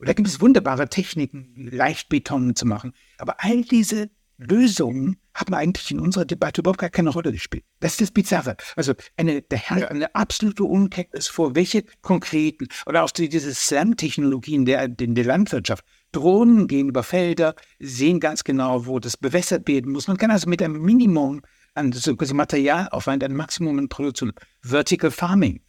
Und 0.05 0.09
da 0.09 0.13
gibt 0.13 0.29
es 0.29 0.43
wunderbare 0.43 0.91
Techniken, 0.91 1.55
Leichtbeton 1.57 2.55
zu 2.55 2.67
machen. 2.67 2.93
Aber 3.17 3.43
all 3.43 3.63
diese 3.63 4.11
Lösungen 4.37 5.17
haben 5.33 5.55
eigentlich 5.55 5.91
in 5.91 5.99
unserer 5.99 6.27
Debatte 6.27 6.61
überhaupt 6.61 6.81
gar 6.81 6.91
keine 6.91 7.09
Rolle 7.09 7.33
gespielt. 7.33 7.65
Das 7.81 7.93
ist 7.93 8.01
das 8.03 8.11
Bizarre. 8.11 8.59
Also 8.77 8.93
eine, 9.17 9.41
der 9.41 9.57
Herr, 9.57 9.91
eine 9.91 10.15
absolute 10.15 10.65
Unkenntnis 10.65 11.29
vor, 11.29 11.55
welche 11.55 11.85
konkreten 12.03 12.67
oder 12.85 13.03
auch 13.03 13.11
diese 13.11 13.55
SLAM-Technologien 13.55 14.67
der, 14.67 14.89
der 14.89 15.25
Landwirtschaft. 15.25 15.87
Drohnen 16.13 16.69
gehen 16.69 16.91
über 16.91 17.03
Felder, 17.03 17.55
sehen 17.79 18.21
ganz 18.21 18.45
genau, 18.45 18.85
wo 18.85 18.99
das 18.99 19.17
bewässert 19.17 19.67
werden 19.67 19.91
muss. 19.91 20.07
Man 20.07 20.19
kann 20.19 20.31
also 20.31 20.51
mit 20.51 20.61
einem 20.61 20.83
Minimum 20.83 21.41
an 21.73 21.93
so 21.93 22.15
Materialaufwand 22.15 23.25
ein 23.25 23.35
Maximum 23.35 23.79
in 23.79 23.89
Produktion, 23.89 24.35
Vertical 24.61 25.11
Farming. 25.11 25.63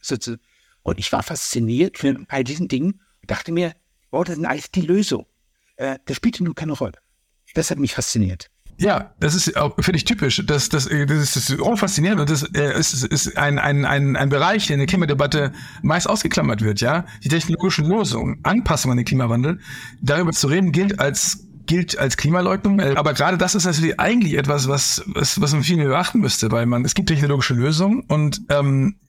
Und 0.82 0.98
ich 0.98 1.10
war 1.10 1.22
fasziniert 1.22 1.96
von 1.96 2.26
all 2.28 2.44
diesen 2.44 2.68
Dingen 2.68 3.00
und 3.22 3.30
dachte 3.30 3.50
mir, 3.50 3.72
oh, 4.16 4.24
das 4.24 4.38
ist 4.38 4.44
eigentlich 4.44 4.70
die 4.70 4.82
Lösung. 4.82 5.26
Äh, 5.76 5.98
das 6.06 6.16
spielte 6.16 6.44
nun 6.44 6.54
keine 6.54 6.72
Rolle. 6.72 6.94
Das 7.54 7.70
hat 7.70 7.78
mich 7.78 7.94
fasziniert. 7.94 8.50
Ja, 8.78 9.14
das 9.20 9.34
ist 9.34 9.56
auch, 9.56 9.74
finde 9.76 9.96
ich, 9.96 10.04
typisch. 10.04 10.42
Das, 10.44 10.68
das, 10.68 10.84
das 10.84 11.36
ist 11.36 11.60
auch 11.60 11.78
faszinierend 11.78 12.20
und 12.20 12.28
das 12.28 12.42
äh, 12.42 12.78
ist, 12.78 13.04
ist 13.04 13.38
ein, 13.38 13.58
ein, 13.58 13.84
ein, 13.86 14.16
ein 14.16 14.28
Bereich, 14.28 14.66
der 14.66 14.74
in 14.74 14.80
der 14.80 14.86
Klimadebatte 14.86 15.52
meist 15.82 16.08
ausgeklammert 16.08 16.60
wird, 16.60 16.80
ja. 16.80 17.06
Die 17.24 17.28
technologischen 17.28 17.86
Lösungen, 17.86 18.40
Anpassung 18.42 18.90
an 18.90 18.98
den 18.98 19.06
Klimawandel, 19.06 19.60
darüber 20.02 20.32
zu 20.32 20.48
reden, 20.48 20.72
gilt 20.72 21.00
als 21.00 21.42
gilt 21.66 21.98
als 21.98 22.16
Klimaleugnung. 22.16 22.80
Aber 22.80 23.12
gerade 23.12 23.38
das 23.38 23.56
ist 23.56 23.64
natürlich 23.64 23.98
eigentlich 23.98 24.34
etwas, 24.34 24.68
was, 24.68 25.02
was, 25.06 25.40
was 25.40 25.52
man 25.52 25.64
viel 25.64 25.76
mehr 25.76 25.88
beachten 25.88 26.20
müsste, 26.20 26.52
weil 26.52 26.64
man, 26.64 26.84
es 26.84 26.94
gibt 26.94 27.08
technologische 27.08 27.54
Lösungen 27.54 28.04
und 28.06 28.40
ähm, 28.50 29.00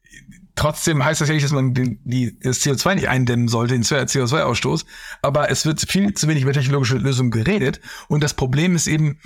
Trotzdem 0.57 1.05
heißt 1.05 1.21
das 1.21 1.27
ja 1.27 1.35
nicht, 1.35 1.45
dass 1.45 1.51
man 1.51 1.75
den, 1.75 1.99
die, 2.03 2.37
das 2.39 2.61
CO2 2.61 2.95
nicht 2.95 3.07
eindämmen 3.07 3.47
sollte, 3.47 3.75
den 3.75 3.83
CO2-Ausstoß. 3.83 4.85
Aber 5.21 5.51
es 5.51 5.67
wird 5.67 5.79
viel 5.87 6.15
zu 6.15 6.27
wenig 6.27 6.43
über 6.43 6.51
technologische 6.51 6.97
Lösungen 6.97 7.29
geredet. 7.29 7.79
Und 8.07 8.23
das 8.23 8.33
Problem 8.33 8.75
ist 8.75 8.87
eben, 8.87 9.19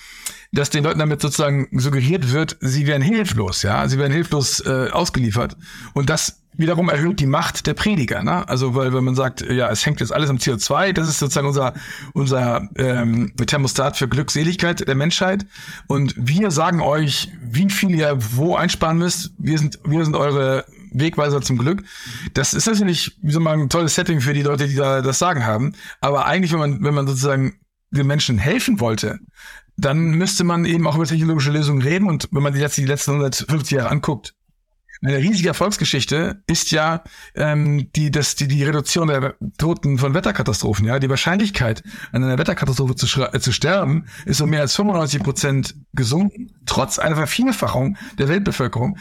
dass 0.51 0.69
den 0.69 0.83
Leuten 0.83 0.99
damit 0.99 1.21
sozusagen 1.21 1.69
suggeriert 1.71 2.33
wird, 2.33 2.57
sie 2.59 2.85
werden 2.85 3.01
hilflos, 3.01 3.63
ja, 3.63 3.87
sie 3.87 3.97
werden 3.97 4.11
hilflos 4.11 4.59
äh, 4.65 4.89
ausgeliefert. 4.91 5.55
Und 5.93 6.09
das 6.09 6.41
wiederum 6.57 6.89
erhöht 6.89 7.21
die 7.21 7.27
Macht 7.27 7.65
der 7.65 7.75
Prediger, 7.75 8.23
ne? 8.23 8.47
Also 8.49 8.75
weil 8.75 8.93
wenn 8.93 9.05
man 9.05 9.15
sagt, 9.15 9.39
ja, 9.39 9.69
es 9.69 9.85
hängt 9.85 10.01
jetzt 10.01 10.11
alles 10.11 10.29
am 10.29 10.35
CO2, 10.35 10.91
das 10.91 11.07
ist 11.07 11.19
sozusagen 11.19 11.47
unser 11.47 11.73
unser 12.11 12.67
ähm, 12.75 13.31
Thermostat 13.37 13.95
für 13.95 14.09
Glückseligkeit 14.09 14.85
der 14.85 14.95
Menschheit. 14.95 15.45
Und 15.87 16.13
wir 16.17 16.51
sagen 16.51 16.81
euch, 16.81 17.31
wie 17.41 17.69
viel 17.69 17.95
ihr 17.95 18.17
wo 18.33 18.57
einsparen 18.57 18.97
müsst. 18.97 19.31
Wir 19.37 19.57
sind 19.57 19.79
wir 19.85 20.03
sind 20.03 20.17
eure 20.17 20.65
Wegweiser 20.91 21.41
zum 21.41 21.57
Glück. 21.57 21.83
Das 22.33 22.53
ist 22.53 22.67
natürlich, 22.67 23.17
soll 23.23 23.41
man, 23.41 23.61
ein 23.61 23.69
tolles 23.69 23.95
Setting 23.95 24.21
für 24.21 24.33
die 24.33 24.43
Leute, 24.43 24.67
die 24.67 24.75
da 24.75 25.01
das 25.01 25.19
Sagen 25.19 25.45
haben. 25.45 25.73
Aber 25.99 26.25
eigentlich, 26.25 26.51
wenn 26.51 26.59
man, 26.59 26.83
wenn 26.83 26.93
man 26.93 27.07
sozusagen 27.07 27.59
den 27.91 28.07
Menschen 28.07 28.37
helfen 28.37 28.79
wollte, 28.79 29.19
dann 29.77 30.11
müsste 30.11 30.43
man 30.43 30.65
eben 30.65 30.85
auch 30.87 30.95
über 30.95 31.05
technologische 31.05 31.51
Lösungen 31.51 31.81
reden. 31.81 32.07
Und 32.07 32.29
wenn 32.31 32.43
man 32.43 32.53
die 32.53 32.59
letzten, 32.59 32.81
die 32.81 32.87
letzten 32.87 33.11
150 33.11 33.71
Jahre 33.71 33.89
anguckt, 33.89 34.33
eine 35.03 35.17
riesige 35.17 35.47
Erfolgsgeschichte 35.47 36.43
ist 36.45 36.69
ja 36.69 37.03
ähm, 37.33 37.91
die, 37.95 38.11
das, 38.11 38.35
die, 38.35 38.47
die 38.47 38.63
Reduktion 38.63 39.07
der 39.07 39.33
Toten 39.57 39.97
von 39.97 40.13
Wetterkatastrophen. 40.13 40.85
Ja, 40.85 40.99
die 40.99 41.09
Wahrscheinlichkeit, 41.09 41.81
an 42.11 42.23
einer 42.23 42.37
Wetterkatastrophe 42.37 42.95
zu, 42.95 43.07
äh, 43.23 43.39
zu 43.39 43.51
sterben, 43.51 44.05
ist 44.25 44.41
um 44.41 44.51
mehr 44.51 44.61
als 44.61 44.75
95 44.75 45.23
Prozent 45.23 45.75
gesunken, 45.93 46.51
trotz 46.67 46.99
einer 46.99 47.15
Vervielfachung 47.15 47.97
der 48.19 48.29
Weltbevölkerung 48.29 48.97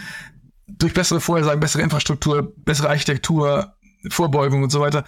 durch 0.82 0.94
bessere 0.94 1.20
Vorhersagen, 1.20 1.60
bessere 1.60 1.82
Infrastruktur, 1.82 2.52
bessere 2.64 2.88
Architektur, 2.88 3.74
Vorbeugung 4.08 4.62
und 4.62 4.70
so 4.70 4.80
weiter. 4.80 5.04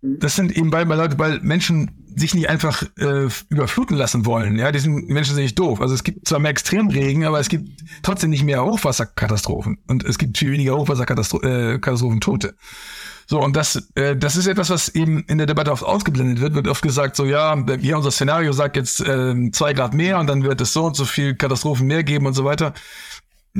Das 0.00 0.36
sind 0.36 0.56
eben 0.56 0.70
bei, 0.70 0.84
bei 0.84 0.94
Leute, 0.94 1.18
weil 1.18 1.40
Menschen 1.40 1.90
sich 2.14 2.34
nicht 2.34 2.48
einfach 2.48 2.82
äh, 2.98 3.28
überfluten 3.48 3.96
lassen 3.96 4.26
wollen. 4.26 4.56
Ja, 4.56 4.70
die, 4.70 4.78
sind, 4.78 5.08
die 5.08 5.12
Menschen 5.12 5.34
sind 5.34 5.42
nicht 5.42 5.58
doof. 5.58 5.80
Also 5.80 5.94
es 5.94 6.04
gibt 6.04 6.28
zwar 6.28 6.38
mehr 6.38 6.50
Extremregen, 6.50 7.24
aber 7.24 7.40
es 7.40 7.48
gibt 7.48 7.68
trotzdem 8.02 8.30
nicht 8.30 8.44
mehr 8.44 8.64
Hochwasserkatastrophen 8.64 9.78
und 9.88 10.04
es 10.04 10.18
gibt 10.18 10.38
viel 10.38 10.52
weniger 10.52 10.76
Hochwasserkatastrophen 10.76 12.18
äh, 12.18 12.20
Tote. 12.20 12.54
So, 13.30 13.42
und 13.42 13.56
das, 13.56 13.90
äh, 13.94 14.16
das 14.16 14.36
ist 14.36 14.46
etwas, 14.46 14.70
was 14.70 14.88
eben 14.88 15.24
in 15.24 15.36
der 15.36 15.46
Debatte 15.46 15.70
oft 15.70 15.84
ausgeblendet 15.84 16.40
wird. 16.40 16.54
Wird 16.54 16.66
oft 16.66 16.82
gesagt, 16.82 17.14
so 17.14 17.26
ja, 17.26 17.56
hier 17.78 17.96
unser 17.96 18.10
Szenario 18.10 18.52
sagt 18.52 18.76
jetzt 18.76 19.00
äh, 19.00 19.50
zwei 19.52 19.74
Grad 19.74 19.94
mehr 19.94 20.18
und 20.18 20.28
dann 20.28 20.44
wird 20.44 20.60
es 20.60 20.72
so 20.72 20.86
und 20.86 20.96
so 20.96 21.04
viel 21.04 21.34
Katastrophen 21.34 21.86
mehr 21.86 22.04
geben 22.04 22.26
und 22.26 22.34
so 22.34 22.44
weiter. 22.44 22.72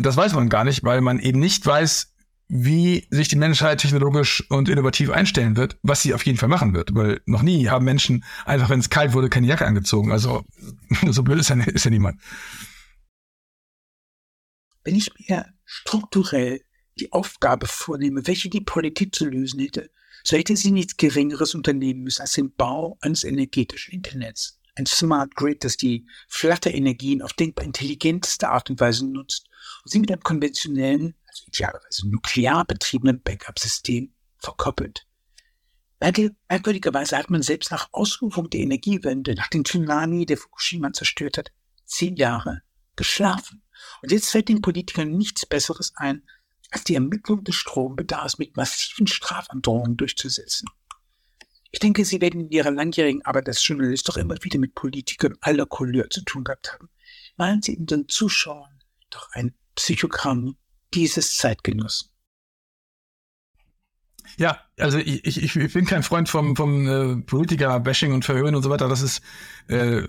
Das 0.03 0.16
weiß 0.16 0.34
man 0.34 0.49
gar 0.49 0.64
nicht, 0.64 0.84
weil 0.84 1.01
man 1.01 1.18
eben 1.18 1.38
nicht 1.38 1.64
weiß, 1.64 2.12
wie 2.49 3.07
sich 3.11 3.28
die 3.28 3.36
Menschheit 3.36 3.80
technologisch 3.80 4.42
und 4.51 4.68
innovativ 4.68 5.11
einstellen 5.11 5.57
wird, 5.57 5.78
was 5.82 6.03
sie 6.03 6.14
auf 6.14 6.24
jeden 6.24 6.38
Fall 6.38 6.49
machen 6.49 6.72
wird. 6.72 6.94
Weil 6.94 7.20
noch 7.26 7.42
nie 7.42 7.68
haben 7.68 7.84
Menschen 7.84 8.24
einfach, 8.46 8.70
wenn 8.70 8.80
es 8.80 8.88
kalt 8.88 9.12
wurde, 9.12 9.28
keine 9.28 9.46
Jacke 9.46 9.66
angezogen. 9.66 10.12
Also 10.12 10.44
so 11.11 11.22
blöd 11.22 11.38
ist 11.38 11.51
ja, 11.51 11.57
ist 11.62 11.84
ja 11.84 11.90
niemand. 11.90 12.20
Wenn 14.82 14.94
ich 14.94 15.11
mir 15.18 15.46
strukturell 15.64 16.62
die 16.99 17.12
Aufgabe 17.12 17.66
vornehme, 17.66 18.26
welche 18.26 18.49
die 18.49 18.62
Politik 18.62 19.14
zu 19.14 19.26
lösen 19.26 19.61
hätte, 19.61 19.90
so 20.24 20.36
hätte 20.36 20.57
sie 20.57 20.70
nichts 20.70 20.96
Geringeres 20.96 21.55
unternehmen 21.55 22.03
müssen 22.03 22.22
als 22.22 22.32
den 22.32 22.55
Bau 22.55 22.96
eines 23.03 23.24
energetischen 23.24 23.92
Internets. 23.92 24.57
Ein 24.79 24.87
Smart 24.87 25.35
Grid, 25.35 25.64
das 25.64 25.76
die 25.76 26.07
flatte 26.29 26.70
Energien 26.70 27.20
auf 27.20 27.33
denkbar 27.33 27.64
intelligenteste 27.64 28.49
Art 28.49 28.70
und 28.70 28.79
Weise 28.79 29.07
nutzt 29.07 29.49
und 29.85 29.91
sie 29.91 29.99
mit 29.99 30.12
einem 30.12 30.22
konventionellen, 30.22 31.16
also 31.26 31.45
idealerweise 31.49 32.09
nuklear 32.09 32.64
betriebenen 32.64 33.20
Backup-System 33.20 34.14
verkoppelt. 34.39 35.05
Merkwürdigerweise 36.01 37.18
hat 37.18 37.29
man 37.29 37.43
selbst 37.43 37.72
nach 37.72 37.89
Ausrufung 37.91 38.51
der 38.51 38.61
Energiewende, 38.61 39.35
nach 39.35 39.49
dem 39.49 39.64
Tsunami, 39.64 40.26
der 40.26 40.39
Fukushima 40.39 40.93
zerstört 40.93 41.39
hat, 41.39 41.51
zehn 41.85 42.14
Jahre 42.14 42.62
geschlafen. 42.95 43.64
Und 44.03 44.12
jetzt 44.12 44.31
fällt 44.31 44.49
den 44.49 44.62
Politikern 44.62 45.11
nichts 45.11 45.45
Besseres 45.45 45.93
ein, 45.97 46.22
als 46.70 46.85
die 46.85 46.95
Ermittlung 46.95 47.43
des 47.43 47.57
Strombedarfs 47.57 48.39
mit 48.39 48.57
massiven 48.57 49.09
Strafandrohungen 49.09 49.97
durchzusetzen. 49.97 50.68
Ich 51.71 51.81
denke, 51.81 52.05
Sie 52.05 52.21
werden 52.21 52.41
in 52.41 52.51
Ihrer 52.51 52.71
langjährigen 52.71 53.25
Arbeit 53.25 53.49
als 53.49 53.66
Journalist 53.66 54.09
doch 54.09 54.16
immer 54.16 54.37
wieder 54.43 54.59
mit 54.59 54.75
Politikern 54.75 55.37
aller 55.41 55.66
Couleur 55.66 56.09
zu 56.09 56.23
tun 56.23 56.45
gehabt 56.45 56.73
haben. 56.73 56.89
Malen 57.37 57.62
Sie 57.62 57.77
den 57.79 58.09
Zuschauern 58.09 58.83
doch 59.11 59.29
ein 59.33 59.55
Psychogramm 59.75 60.57
dieses 60.95 61.37
Zeitgenossen. 61.37 62.11
Ja, 64.37 64.61
also 64.79 64.99
ich, 64.99 65.25
ich, 65.43 65.57
ich 65.57 65.73
bin 65.73 65.87
kein 65.87 66.03
Freund 66.03 66.29
vom, 66.29 66.57
vom 66.57 66.87
äh, 66.87 67.23
Politiker-Bashing 67.23 68.12
und 68.12 68.25
Verhören 68.25 68.55
und 68.55 68.62
so 68.62 68.71
weiter. 68.71 68.89
Das 68.89 69.03
ist, 69.03 69.23
äh, 69.69 70.03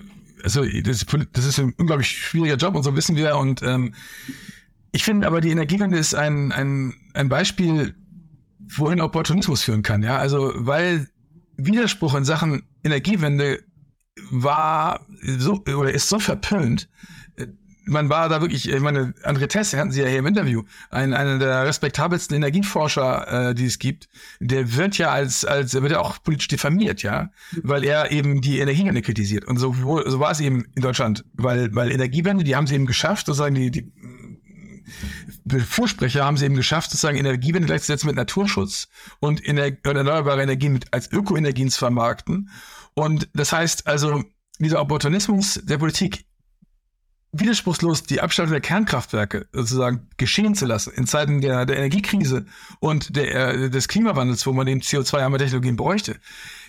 also 0.44 0.64
das, 0.66 1.06
das 1.34 1.46
ist 1.46 1.60
ein 1.60 1.74
unglaublich 1.78 2.10
schwieriger 2.10 2.56
Job 2.56 2.76
und 2.76 2.84
so 2.84 2.96
wissen 2.96 3.16
wir. 3.16 3.38
Und 3.38 3.62
ähm, 3.64 3.96
ich 4.92 5.04
finde 5.04 5.28
aber, 5.28 5.42
die 5.42 5.52
Energiewende 5.52 5.98
ist 5.98 6.16
ein, 6.16 6.52
ein, 6.52 6.94
ein 7.14 7.30
Beispiel, 7.30 7.96
wohin 8.60 9.02
Opportunismus 9.02 9.64
führen 9.64 9.84
kann. 9.84 10.04
Ja, 10.04 10.18
also 10.18 10.52
weil 10.56 11.10
Widerspruch 11.66 12.16
in 12.16 12.26
Sachen 12.26 12.64
Energiewende 12.84 13.64
war 14.32 15.06
so 15.22 15.64
oder 15.66 15.94
ist 15.94 16.10
so 16.10 16.20
verpönt, 16.20 16.90
man 17.90 18.10
war 18.10 18.30
da 18.30 18.42
wirklich, 18.42 18.70
ich 18.70 18.80
meine, 18.80 19.14
André 19.24 19.48
Tess, 19.48 19.74
hatten 19.74 19.92
Sie 19.92 20.02
ja 20.02 20.08
hier 20.08 20.20
im 20.20 20.28
Interview, 20.28 20.64
ein, 20.90 21.14
einer 21.14 21.40
der 21.40 21.66
respektabelsten 21.66 22.36
Energieforscher, 22.36 23.50
äh, 23.50 23.56
die 23.56 23.66
es 23.66 23.80
gibt, 23.80 24.08
der 24.40 24.76
wird 24.76 24.98
ja 24.98 25.10
als, 25.10 25.44
als, 25.44 25.74
wird 25.74 25.92
ja 25.92 26.00
auch 26.00 26.22
politisch 26.24 26.48
diffamiert, 26.48 27.02
ja, 27.04 27.32
weil 27.64 27.84
er 27.84 28.12
eben 28.12 28.42
die 28.42 28.60
Energiewende 28.60 29.02
kritisiert. 29.02 29.46
Und 29.46 29.58
so, 29.58 29.74
so 29.74 30.20
war 30.20 30.32
es 30.32 30.40
eben 30.40 30.66
in 30.76 30.82
Deutschland, 30.82 31.26
weil, 31.34 31.74
weil 31.76 31.92
Energiewende, 31.92 32.44
die 32.44 32.56
haben 32.56 32.68
sie 32.68 32.76
eben 32.76 32.86
geschafft, 32.86 33.26
sozusagen 33.26 33.56
die, 33.56 33.72
die 33.72 33.92
Vorsprecher 35.50 36.26
haben 36.26 36.38
sie 36.38 36.46
eben 36.46 36.56
geschafft, 36.56 36.92
sozusagen 36.92 37.18
Energiewende 37.18 37.68
gleichzusetzen 37.68 38.08
mit 38.08 38.16
Naturschutz 38.16 38.88
und, 39.20 39.46
Ener 39.46 39.66
und 39.66 39.96
erneuerbare 39.96 40.42
Energien 40.42 40.74
mit, 40.74 40.94
als 40.94 41.12
Ökoenergien 41.12 41.70
zu 41.70 41.80
vermarkten. 41.80 42.50
Und 42.94 43.30
das 43.34 43.54
heißt 43.54 43.88
also, 43.88 44.24
dieser 44.60 44.82
Opportunismus 44.82 45.62
der 45.64 45.78
Politik 45.78 46.26
widerspruchslos 47.32 48.04
die 48.04 48.22
Abschaltung 48.22 48.54
der 48.54 48.62
Kernkraftwerke 48.62 49.48
sozusagen 49.52 50.08
geschehen 50.18 50.56
zu 50.56 50.66
lassen 50.66 50.94
in 50.94 51.06
Zeiten 51.06 51.42
der, 51.42 51.66
der 51.66 51.78
Energiekrise 51.78 52.46
und 52.80 53.16
der, 53.16 53.54
äh, 53.54 53.70
des 53.70 53.88
Klimawandels, 53.88 54.46
wo 54.48 54.54
man 54.54 54.68
eben 54.68 54.82
CO2-arme 54.82 55.38
Technologien 55.38 55.76
bräuchte. 55.76 56.20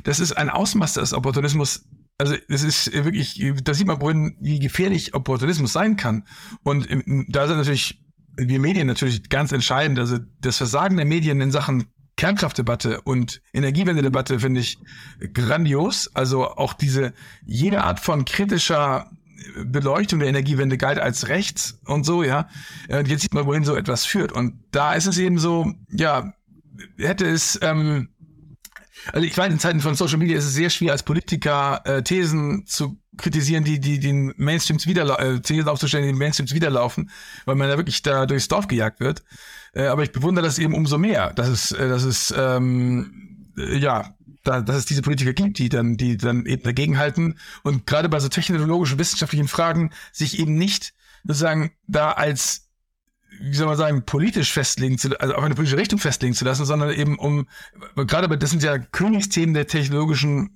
Das 0.05 0.21
ist 0.21 0.33
ein 0.33 0.51
Ausmaß 0.51 0.95
des 0.95 1.15
Opportunismus. 1.15 1.87
Also 2.19 2.37
es 2.49 2.63
ist 2.63 2.93
wirklich, 2.93 3.43
da 3.65 3.73
sieht 3.73 3.87
man, 3.87 4.37
wie 4.41 4.59
gefährlich 4.59 5.15
Opportunismus 5.15 5.73
sein 5.73 5.97
kann. 5.97 6.25
Und 6.63 6.87
da 7.29 7.49
sind 7.49 7.57
natürlich 7.57 7.99
wir 8.49 8.61
Medien 8.61 8.87
natürlich 8.87 9.29
ganz 9.29 9.53
entscheidend. 9.53 9.99
Also 9.99 10.19
das 10.41 10.57
Versagen 10.57 10.97
der 10.97 11.07
Medien 11.07 11.41
in 11.41 11.51
Sachen 11.51 11.87
Kernkraftdebatte 12.17 13.01
und 13.01 13.41
Energiewende-Debatte 13.55 14.41
finde 14.41 14.61
ich 14.61 14.79
grandios. 15.33 16.15
Also 16.15 16.47
auch 16.49 16.75
diese 16.75 17.13
jede 17.45 17.83
Art 17.83 18.01
von 18.01 18.25
kritischer 18.25 19.11
Beleuchtung 19.65 20.19
der 20.19 20.29
Energiewende 20.29 20.77
galt 20.77 20.99
als 20.99 21.29
rechts 21.29 21.81
und 21.87 22.05
so, 22.05 22.23
ja. 22.23 22.49
Und 22.89 23.09
jetzt 23.09 23.23
sieht 23.23 23.35
man, 23.35 23.47
wohin 23.47 23.65
so 23.65 23.75
etwas 23.75 24.05
führt. 24.05 24.33
Und 24.33 24.63
da 24.71 24.95
ist 24.95 25.07
es 25.07 25.19
eben 25.19 25.39
so, 25.39 25.73
ja, 25.91 26.35
hätte 26.99 27.27
es, 27.27 27.59
ähm, 27.63 28.11
also 29.13 29.27
ich 29.27 29.37
weiß, 29.37 29.51
in 29.51 29.59
Zeiten 29.59 29.81
von 29.81 29.95
Social 29.95 30.19
Media 30.19 30.37
ist 30.37 30.45
es 30.45 30.55
sehr 30.55 30.71
schwer, 30.71 30.93
als 30.93 31.03
Politiker 31.03 31.81
äh, 31.85 32.03
Thesen 32.03 32.67
zu 32.67 33.01
kritisieren, 33.23 33.65
die, 33.65 33.81
die 33.81 33.99
den 33.99 34.33
Mainstreams 34.37 34.87
wieder, 34.87 35.19
äh, 35.21 35.41
Thesen 35.41 35.69
aufzustellen, 35.69 36.05
die 36.05 36.13
den 36.13 36.19
Mainstreams 36.19 36.55
widerlaufen, 36.55 37.11
weil 37.45 37.55
man 37.55 37.69
da 37.69 37.77
wirklich 37.77 38.03
da 38.03 38.27
durchs 38.27 38.49
Dorf 38.49 38.69
gejagt 38.69 39.01
wird. 39.01 39.23
Äh, 39.73 39.87
aber 39.87 40.03
ich 40.03 40.13
bewundere 40.13 40.45
das 40.45 40.59
eben 40.59 40.75
umso 40.75 40.99
mehr, 40.99 41.33
dass 41.33 41.49
es, 41.49 41.73
äh, 41.73 41.89
dass 41.89 42.03
es, 42.03 42.35
ähm, 42.37 43.53
äh, 43.57 43.79
ja, 43.79 44.15
da, 44.45 44.63
dass 44.63 44.77
es 44.77 44.87
diese 44.87 45.03
Politiker 45.03 45.33
gibt, 45.33 45.59
die 45.59 45.69
dann, 45.69 45.97
die 45.97 46.17
dann 46.17 46.47
eben 46.47 46.63
dagegenhalten 46.63 47.39
und 47.63 47.87
gerade 47.87 48.09
bei 48.09 48.19
so 48.21 48.29
technologischen, 48.29 48.99
wissenschaftlichen 48.99 49.49
Fragen 49.49 49.91
sich 50.13 50.39
eben 50.39 50.57
nicht 50.57 50.95
sozusagen 51.25 51.73
da 51.87 52.13
als 52.13 52.71
wie 53.43 53.55
soll 53.55 53.67
man 53.67 53.77
sagen, 53.77 54.05
politisch 54.05 54.53
festlegen 54.53 54.99
zu, 54.99 55.19
also 55.19 55.35
auf 55.35 55.43
eine 55.43 55.55
politische 55.55 55.79
Richtung 55.79 55.99
festlegen 55.99 56.35
zu 56.35 56.45
lassen, 56.45 56.67
sondern 56.67 56.91
eben 56.91 57.19
um, 57.19 57.47
gerade 57.97 58.29
bei, 58.29 58.37
das 58.37 58.51
sind 58.51 58.63
ja 58.63 58.79
Königsthemen 58.79 59.55
der 59.55 59.67
technologischen 59.67 60.51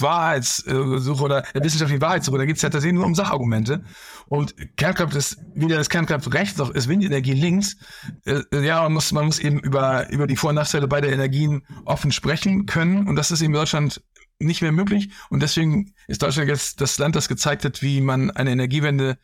Wahrheitssuche 0.00 1.22
oder 1.22 1.42
der 1.54 1.64
wissenschaftlichen 1.64 2.00
Wahrheitssuche, 2.00 2.38
da 2.38 2.44
geht 2.44 2.56
es 2.56 2.62
ja 2.62 2.70
tatsächlich 2.70 2.94
nur 2.94 3.06
um 3.06 3.14
Sachargumente. 3.14 3.84
Und 4.26 4.54
Kernkraft 4.76 5.14
ist 5.14 5.38
weder 5.54 5.76
das 5.76 5.88
Kernkraft 5.88 6.32
rechts 6.34 6.58
noch 6.58 6.70
ist 6.70 6.88
Windenergie 6.88 7.32
links. 7.32 7.76
Äh, 8.24 8.42
ja, 8.52 8.82
man 8.82 8.94
muss, 8.94 9.12
man 9.12 9.26
muss 9.26 9.38
eben 9.38 9.58
über, 9.60 10.10
über 10.10 10.26
die 10.26 10.36
Vor- 10.36 10.50
und 10.50 10.56
Nachteile 10.56 10.88
beider 10.88 11.08
Energien 11.08 11.62
offen 11.84 12.12
sprechen 12.12 12.66
können. 12.66 13.06
Und 13.06 13.16
das 13.16 13.30
ist 13.30 13.40
in 13.40 13.52
Deutschland 13.52 14.02
nicht 14.38 14.62
mehr 14.62 14.72
möglich. 14.72 15.10
Und 15.30 15.42
deswegen 15.42 15.94
ist 16.06 16.22
Deutschland 16.22 16.48
jetzt 16.48 16.80
das 16.80 16.98
Land, 16.98 17.16
das 17.16 17.28
gezeigt 17.28 17.64
hat, 17.64 17.82
wie 17.82 18.00
man 18.00 18.30
eine 18.30 18.50
Energiewende 18.50 19.18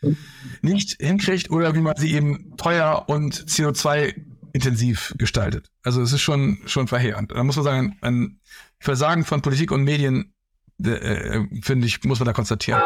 nicht 0.62 0.96
hinkriegt 1.00 1.50
oder 1.50 1.74
wie 1.74 1.80
man 1.80 1.96
sie 1.96 2.14
eben 2.14 2.56
teuer 2.56 3.04
und 3.06 3.34
CO2 3.34 4.14
intensiv 4.52 5.14
gestaltet. 5.18 5.70
Also 5.82 6.00
es 6.02 6.12
ist 6.12 6.22
schon, 6.22 6.58
schon 6.66 6.88
verheerend. 6.88 7.32
Da 7.32 7.42
muss 7.42 7.56
man 7.56 7.64
sagen, 7.64 7.98
ein 8.00 8.40
Versagen 8.78 9.24
von 9.24 9.42
Politik 9.42 9.72
und 9.72 9.82
Medien 9.82 10.33
äh, 10.82 11.40
finde 11.62 11.86
ich, 11.86 12.02
muss 12.04 12.18
man 12.18 12.26
da 12.26 12.32
konstatieren. 12.32 12.82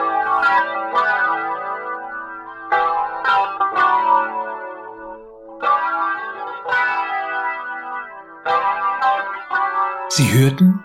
Sie 10.10 10.32
hörten 10.32 10.82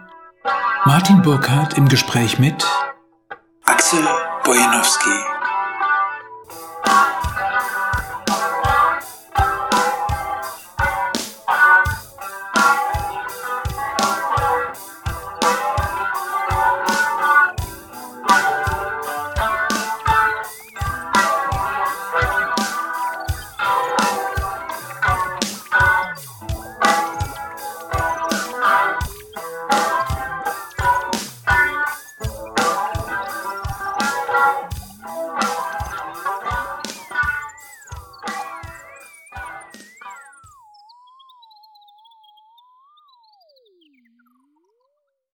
Martin 0.86 1.22
Burkhardt 1.22 1.76
im 1.76 1.88
Gespräch 1.88 2.38
mit 2.40 2.64
Axel 3.64 4.06
Bojanowski. 4.44 5.10